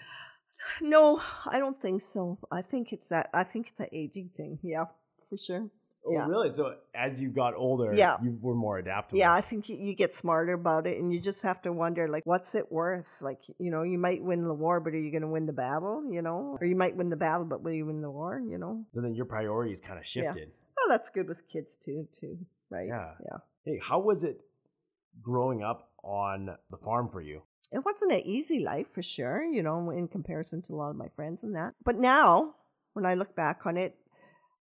no 0.80 1.20
i 1.46 1.58
don't 1.58 1.80
think 1.82 2.00
so 2.02 2.38
i 2.50 2.62
think 2.62 2.92
it's 2.92 3.08
that 3.08 3.28
i 3.34 3.44
think 3.44 3.68
it's 3.70 3.80
an 3.80 3.88
aging 3.92 4.30
thing 4.36 4.58
yeah 4.62 4.84
for 5.28 5.36
sure 5.38 5.64
Oh, 6.04 6.12
Yeah. 6.14 6.26
really? 6.26 6.52
So 6.52 6.74
as 6.94 7.20
you 7.20 7.28
got 7.30 7.54
older, 7.54 7.94
Yeah. 7.94 8.16
you 8.22 8.38
were 8.40 8.54
more 8.54 8.78
adaptable. 8.78 9.18
Yeah, 9.18 9.32
I 9.34 9.40
think 9.40 9.68
you, 9.68 9.76
you 9.76 9.94
get 9.94 10.14
smarter 10.14 10.54
about 10.54 10.86
it, 10.86 10.98
and 10.98 11.12
you 11.12 11.20
just 11.20 11.42
have 11.42 11.60
to 11.62 11.72
wonder, 11.72 12.08
like, 12.08 12.24
what's 12.24 12.54
it 12.54 12.72
worth? 12.72 13.06
Like, 13.20 13.40
you 13.58 13.70
know, 13.70 13.82
you 13.82 13.98
might 13.98 14.22
win 14.22 14.44
the 14.44 14.54
war, 14.54 14.80
but 14.80 14.94
are 14.94 14.98
you 14.98 15.10
going 15.10 15.22
to 15.22 15.28
win 15.28 15.46
the 15.46 15.52
battle? 15.52 16.02
You 16.10 16.22
know, 16.22 16.56
or 16.60 16.66
you 16.66 16.76
might 16.76 16.96
win 16.96 17.10
the 17.10 17.16
battle, 17.16 17.44
but 17.44 17.62
will 17.62 17.72
you 17.72 17.86
win 17.86 18.00
the 18.00 18.10
war? 18.10 18.40
You 18.40 18.58
know. 18.58 18.84
So 18.92 19.00
then 19.00 19.14
your 19.14 19.26
priorities 19.26 19.80
kind 19.80 19.98
of 19.98 20.04
Yeah. 20.14 20.32
shifted. 20.32 20.52
Oh, 20.80 20.86
that's 20.88 21.10
good 21.10 21.28
with 21.28 21.46
kids 21.48 21.76
too, 21.84 22.08
too, 22.18 22.38
right? 22.70 22.88
Yeah. 22.88 23.14
yeah. 23.24 23.38
Hey, 23.64 23.78
how 23.82 23.98
was 24.00 24.24
it 24.24 24.40
growing 25.20 25.62
up 25.62 25.90
on 26.02 26.56
the 26.70 26.76
farm 26.78 27.10
for 27.10 27.20
you? 27.20 27.42
It 27.72 27.84
wasn't 27.84 28.12
an 28.12 28.20
easy 28.20 28.60
life 28.60 28.86
for 28.94 29.02
sure, 29.02 29.44
you 29.44 29.62
know, 29.62 29.90
in 29.90 30.08
comparison 30.08 30.62
to 30.62 30.74
a 30.74 30.76
lot 30.76 30.90
of 30.90 30.96
my 30.96 31.08
friends 31.14 31.42
and 31.42 31.54
that. 31.54 31.74
But 31.84 31.96
now, 31.96 32.54
when 32.94 33.04
I 33.06 33.14
look 33.14 33.36
back 33.36 33.66
on 33.66 33.76
it, 33.76 33.94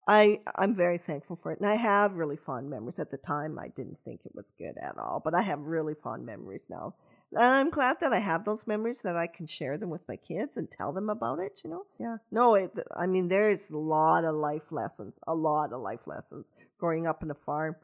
I 0.08 0.41
I'm 0.56 0.76
very 0.76 0.99
thankful 0.99 1.39
for 1.41 1.51
it, 1.51 1.60
and 1.60 1.70
I 1.70 1.76
have 1.76 2.14
really 2.14 2.38
fond 2.38 2.70
memories. 2.70 2.99
At 2.99 3.12
the 3.12 3.18
time, 3.18 3.58
I 3.58 3.70
didn't 3.70 3.97
think 4.06 4.22
it 4.26 4.36
was 4.36 4.45
good 4.58 4.76
at 4.82 4.97
all, 4.97 5.22
but 5.24 5.34
I 5.34 5.41
have 5.41 5.60
really 5.60 5.95
fond 6.03 6.26
memories 6.26 6.62
now, 6.70 6.93
and 7.32 7.43
I'm 7.43 7.72
glad 7.72 7.97
that 8.01 8.14
I 8.14 8.20
have 8.20 8.45
those 8.45 8.68
memories 8.68 9.01
that 9.01 9.16
I 9.16 9.28
can 9.28 9.47
share 9.47 9.78
them 9.78 9.89
with 9.89 10.08
my 10.08 10.18
kids 10.18 10.58
and 10.58 10.70
tell 10.70 10.93
them 10.93 11.10
about 11.10 11.39
it. 11.39 11.60
You 11.64 11.72
know, 11.72 11.86
yeah. 11.99 12.18
No, 12.32 12.56
it, 12.56 12.72
I 12.95 13.08
mean 13.08 13.28
there 13.28 13.49
is 13.49 13.70
a 13.72 13.78
lot 13.78 14.26
of 14.26 14.36
life 14.36 14.72
lessons, 14.72 15.18
a 15.28 15.34
lot 15.34 15.74
of 15.74 15.82
life 15.82 16.06
lessons 16.06 16.45
growing 16.78 17.08
up 17.08 17.24
in 17.24 17.32
a 17.32 17.36
farm, 17.45 17.76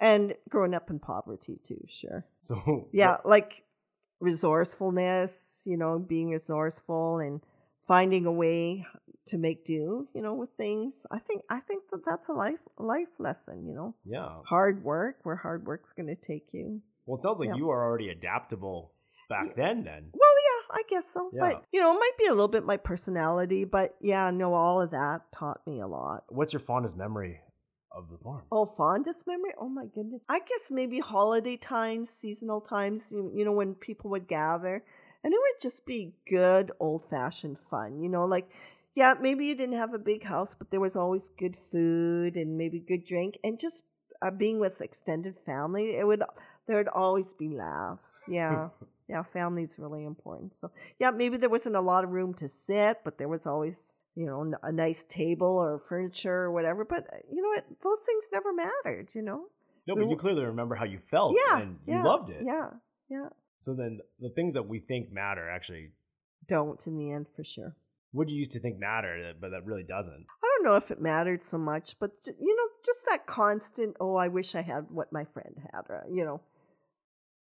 and 0.00 0.34
growing 0.50 0.74
up 0.74 0.90
in 0.90 0.98
poverty 0.98 1.58
too. 1.66 1.82
Sure. 1.88 2.26
So 2.42 2.88
Yeah, 2.92 3.16
like 3.24 3.64
resourcefulness, 4.20 5.62
you 5.64 5.76
know, 5.76 5.98
being 5.98 6.30
resourceful 6.30 7.18
and 7.18 7.40
finding 7.86 8.26
a 8.26 8.32
way 8.32 8.86
to 9.26 9.38
make 9.38 9.64
do, 9.64 10.06
you 10.14 10.22
know, 10.22 10.34
with 10.34 10.50
things. 10.56 10.94
I 11.10 11.18
think 11.18 11.42
I 11.50 11.60
think 11.60 11.84
that 11.90 12.00
that's 12.06 12.28
a 12.28 12.32
life 12.32 12.58
life 12.78 13.08
lesson, 13.18 13.66
you 13.66 13.74
know. 13.74 13.94
Yeah. 14.04 14.28
Hard 14.48 14.84
work, 14.84 15.16
where 15.22 15.36
hard 15.36 15.66
work's 15.66 15.92
going 15.92 16.08
to 16.08 16.16
take 16.16 16.48
you. 16.52 16.80
Well, 17.06 17.16
it 17.18 17.22
sounds 17.22 17.40
like 17.40 17.48
Yeah. 17.50 17.56
you 17.56 17.70
are 17.70 17.84
already 17.84 18.08
adaptable 18.10 18.92
back 19.28 19.46
Yeah. 19.48 19.52
then. 19.56 19.84
Then. 19.84 20.10
Well, 20.12 20.34
yeah, 20.48 20.76
I 20.78 20.82
guess 20.88 21.10
so. 21.12 21.30
Yeah. 21.32 21.40
But 21.40 21.64
you 21.72 21.80
know, 21.80 21.90
it 21.94 21.98
might 21.98 22.18
be 22.18 22.26
a 22.26 22.30
little 22.32 22.48
bit 22.48 22.64
my 22.64 22.76
personality, 22.76 23.64
but 23.64 23.96
yeah, 24.00 24.30
no, 24.30 24.54
all 24.54 24.80
of 24.80 24.90
that 24.90 25.32
taught 25.32 25.66
me 25.66 25.80
a 25.80 25.86
lot. 25.86 26.24
What's 26.28 26.52
your 26.52 26.60
fondest 26.60 26.96
memory 26.96 27.40
of 27.92 28.10
the 28.10 28.18
farm? 28.18 28.42
Oh, 28.52 28.66
fondest 28.66 29.26
memory? 29.26 29.52
Oh 29.58 29.68
my 29.68 29.86
goodness. 29.86 30.22
I 30.28 30.40
guess 30.40 30.70
maybe 30.70 30.98
holiday 30.98 31.56
times, 31.56 32.10
seasonal 32.10 32.60
times, 32.60 33.12
you, 33.12 33.30
you 33.34 33.44
know, 33.44 33.52
when 33.52 33.74
people 33.74 34.10
would 34.10 34.26
gather. 34.28 34.84
And 35.22 35.32
it 35.32 35.38
would 35.40 35.62
just 35.62 35.86
be 35.86 36.12
good 36.28 36.70
old 36.80 37.08
fashioned 37.08 37.56
fun, 37.70 37.98
you 38.02 38.10
know, 38.10 38.26
like 38.26 38.46
yeah, 38.94 39.14
maybe 39.20 39.46
you 39.46 39.54
didn't 39.54 39.76
have 39.76 39.94
a 39.94 39.98
big 39.98 40.24
house, 40.24 40.54
but 40.56 40.70
there 40.70 40.80
was 40.80 40.96
always 40.96 41.30
good 41.38 41.56
food 41.70 42.36
and 42.36 42.56
maybe 42.56 42.78
good 42.78 43.04
drink 43.04 43.38
and 43.42 43.58
just 43.58 43.82
uh, 44.22 44.30
being 44.30 44.58
with 44.58 44.80
extended 44.80 45.34
family, 45.44 45.96
it 45.96 46.06
would 46.06 46.22
there 46.66 46.76
would 46.76 46.88
always 46.88 47.32
be 47.34 47.48
laughs. 47.48 48.10
Yeah. 48.26 48.68
yeah, 49.08 49.22
family's 49.32 49.74
really 49.78 50.04
important. 50.04 50.56
So, 50.56 50.70
yeah, 50.98 51.10
maybe 51.10 51.36
there 51.36 51.50
wasn't 51.50 51.76
a 51.76 51.80
lot 51.80 52.04
of 52.04 52.10
room 52.10 52.34
to 52.34 52.48
sit, 52.48 53.00
but 53.04 53.18
there 53.18 53.28
was 53.28 53.46
always, 53.46 54.04
you 54.14 54.26
know, 54.26 54.50
a 54.62 54.72
nice 54.72 55.04
table 55.04 55.46
or 55.46 55.82
furniture 55.88 56.44
or 56.44 56.52
whatever. 56.52 56.84
But, 56.84 57.06
uh, 57.12 57.16
you 57.30 57.42
know, 57.42 57.52
it, 57.58 57.64
those 57.82 57.98
things 58.06 58.24
never 58.32 58.52
mattered, 58.54 59.10
you 59.14 59.22
know? 59.22 59.44
No, 59.86 59.94
we 59.94 60.04
but 60.04 60.10
you 60.10 60.16
clearly 60.16 60.44
remember 60.44 60.74
how 60.74 60.86
you 60.86 61.00
felt. 61.10 61.36
yeah. 61.46 61.60
And 61.60 61.76
you 61.86 61.94
yeah, 61.94 62.02
loved 62.02 62.30
it. 62.30 62.42
Yeah. 62.44 62.70
Yeah. 63.10 63.28
So 63.58 63.74
then 63.74 64.00
the 64.20 64.30
things 64.30 64.54
that 64.54 64.66
we 64.66 64.80
think 64.80 65.12
matter 65.12 65.48
actually, 65.50 65.90
Don't 66.48 66.84
in 66.86 66.96
the 66.96 67.12
end, 67.12 67.26
for 67.36 67.44
sure. 67.44 67.76
What 68.14 68.26
do 68.26 68.32
you 68.32 68.38
used 68.38 68.52
to 68.52 68.60
think 68.60 68.78
mattered, 68.78 69.20
uh, 69.30 69.32
but 69.40 69.50
that 69.50 69.66
really 69.66 69.82
doesn't? 69.82 70.24
I 70.42 70.46
don't 70.56 70.64
know 70.64 70.76
if 70.76 70.90
it 70.90 71.00
mattered 71.00 71.44
so 71.44 71.58
much, 71.58 71.96
but, 72.00 72.12
you 72.26 72.54
know, 72.56 72.68
just 72.86 73.00
that 73.10 73.26
constant, 73.26 73.96
oh, 74.00 74.14
I 74.16 74.28
wish 74.28 74.54
I 74.54 74.62
had 74.62 74.84
what 74.90 75.12
my 75.12 75.24
friend 75.34 75.54
had, 75.72 75.82
or, 75.88 76.04
you 76.10 76.24
know, 76.24 76.40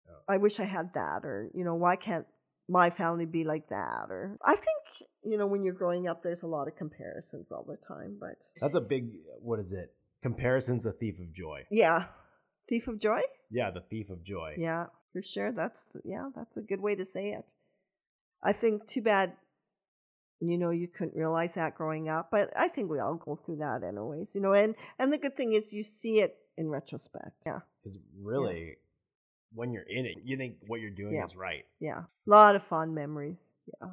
Yeah. 0.07 0.35
I 0.35 0.37
wish 0.39 0.59
I 0.61 0.65
had 0.65 0.93
that, 0.95 1.25
or, 1.25 1.49
you 1.55 1.65
know, 1.65 1.75
why 1.77 1.97
can't 1.97 2.27
my 2.69 2.91
family 2.91 3.25
be 3.27 3.45
like 3.45 3.69
that? 3.69 4.07
Or 4.11 4.37
I 4.45 4.57
think, 4.57 5.09
you 5.23 5.39
know, 5.39 5.47
when 5.47 5.63
you're 5.65 5.75
growing 5.83 6.09
up, 6.09 6.23
there's 6.23 6.43
a 6.43 6.47
lot 6.47 6.67
of 6.69 6.77
comparisons 6.77 7.47
all 7.53 7.65
the 7.65 7.79
time, 7.87 8.17
but 8.21 8.37
That's 8.61 8.75
a 8.77 8.81
big, 8.81 9.05
uh, 9.33 9.39
what 9.41 9.61
is 9.61 9.73
it? 9.73 9.95
Comparison's 10.23 10.85
the 10.85 10.93
thief 10.93 11.19
of 11.21 11.33
joy. 11.33 11.65
yeah. 11.71 12.07
Thief 12.69 12.87
of 12.89 13.01
joy? 13.01 13.21
Yeah, 13.51 13.71
the 13.71 13.81
thief 13.89 14.11
of 14.11 14.23
joy. 14.23 14.55
Yeah, 14.59 14.87
for 15.15 15.23
sure. 15.23 15.53
That's, 15.53 15.81
the, 15.95 16.01
yeah, 16.05 16.29
that's 16.37 16.57
a 16.59 16.61
good 16.61 16.83
way 16.83 16.95
to 16.97 17.07
say 17.07 17.31
it. 17.31 17.47
I 18.43 18.53
think 18.53 18.87
too 18.87 19.01
bad, 19.01 19.33
you 20.41 20.59
know, 20.59 20.71
you 20.71 20.89
couldn't 20.89 21.17
realize 21.17 21.55
that 21.55 21.75
growing 21.75 22.09
up, 22.09 22.29
but 22.31 22.51
I 22.57 22.69
think 22.69 22.91
we 22.91 22.99
all 23.01 23.15
go 23.17 23.39
through 23.45 23.57
that 23.57 23.83
anyways, 23.83 24.35
you 24.35 24.41
know, 24.41 24.53
and, 24.53 24.75
and 24.99 25.13
the 25.13 25.19
good 25.19 25.37
thing 25.37 25.53
is 25.53 25.73
you 25.73 25.83
see 25.83 26.21
it 26.21 26.37
in 26.57 26.69
retrospect. 26.69 27.33
Yeah. 27.47 27.61
Because 27.83 27.99
really, 28.23 28.77
when 29.53 29.73
you're 29.73 29.83
in 29.89 30.07
it, 30.07 30.19
you 30.25 30.37
think 30.37 30.57
what 30.67 30.81
you're 30.81 30.91
doing 30.91 31.15
Yeah. 31.15 31.25
is 31.25 31.35
right. 31.37 31.65
Yeah. 31.81 32.01
A 32.27 32.31
lot 32.31 32.55
of 32.57 32.63
fond 32.69 32.95
memories. 32.95 33.37
Yeah. 33.83 33.89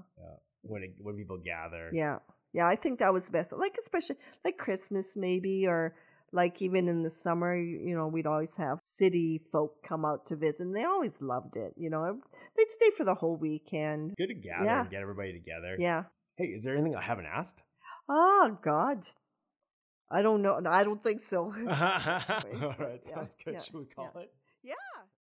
When 0.61 0.83
it, 0.83 0.95
when 0.99 1.15
people 1.15 1.37
gather. 1.37 1.89
Yeah. 1.93 2.17
Yeah. 2.53 2.67
I 2.67 2.75
think 2.75 2.99
that 2.99 3.13
was 3.13 3.25
the 3.25 3.31
best. 3.31 3.53
Like, 3.53 3.75
especially 3.83 4.17
like 4.43 4.57
Christmas, 4.57 5.05
maybe, 5.15 5.67
or 5.67 5.95
like 6.31 6.61
even 6.61 6.87
in 6.87 7.03
the 7.03 7.09
summer, 7.09 7.55
you 7.55 7.79
you 7.89 7.95
know, 7.95 8.07
we'd 8.07 8.25
always 8.25 8.53
have 8.57 8.79
city 8.83 9.41
folk 9.51 9.75
come 9.87 10.03
out 10.05 10.25
to 10.27 10.35
visit, 10.35 10.61
and 10.61 10.75
they 10.75 10.83
always 10.83 11.13
loved 11.21 11.55
it. 11.55 11.73
You 11.77 11.89
know, 11.89 12.19
they'd 12.57 12.71
stay 12.71 12.89
for 12.97 13.03
the 13.05 13.13
whole 13.15 13.35
weekend. 13.37 14.15
Good 14.17 14.27
to 14.27 14.33
gather 14.33 14.65
Yeah. 14.65 14.81
and 14.81 14.89
get 14.89 15.01
everybody 15.01 15.33
together. 15.33 15.75
Yeah. 15.79 16.03
Hey, 16.37 16.45
is 16.45 16.63
there 16.63 16.75
anything 16.75 16.95
I 16.95 17.01
haven't 17.01 17.25
asked? 17.27 17.61
Oh, 18.09 18.57
God. 18.61 19.03
I 20.11 20.21
don't 20.21 20.41
know. 20.41 20.61
I 20.69 20.83
don't 20.83 21.01
think 21.01 21.21
so. 21.23 21.45
All 21.55 21.55
right, 21.65 23.01
Yeah, 23.05 23.13
sounds 23.15 23.35
good. 23.43 23.53
yeah, 23.55 23.61
Should 23.61 23.75
we 23.75 23.85
call 23.85 24.11
yeah. 24.15 24.21
it? 24.21 24.33
yeah. 24.63 24.73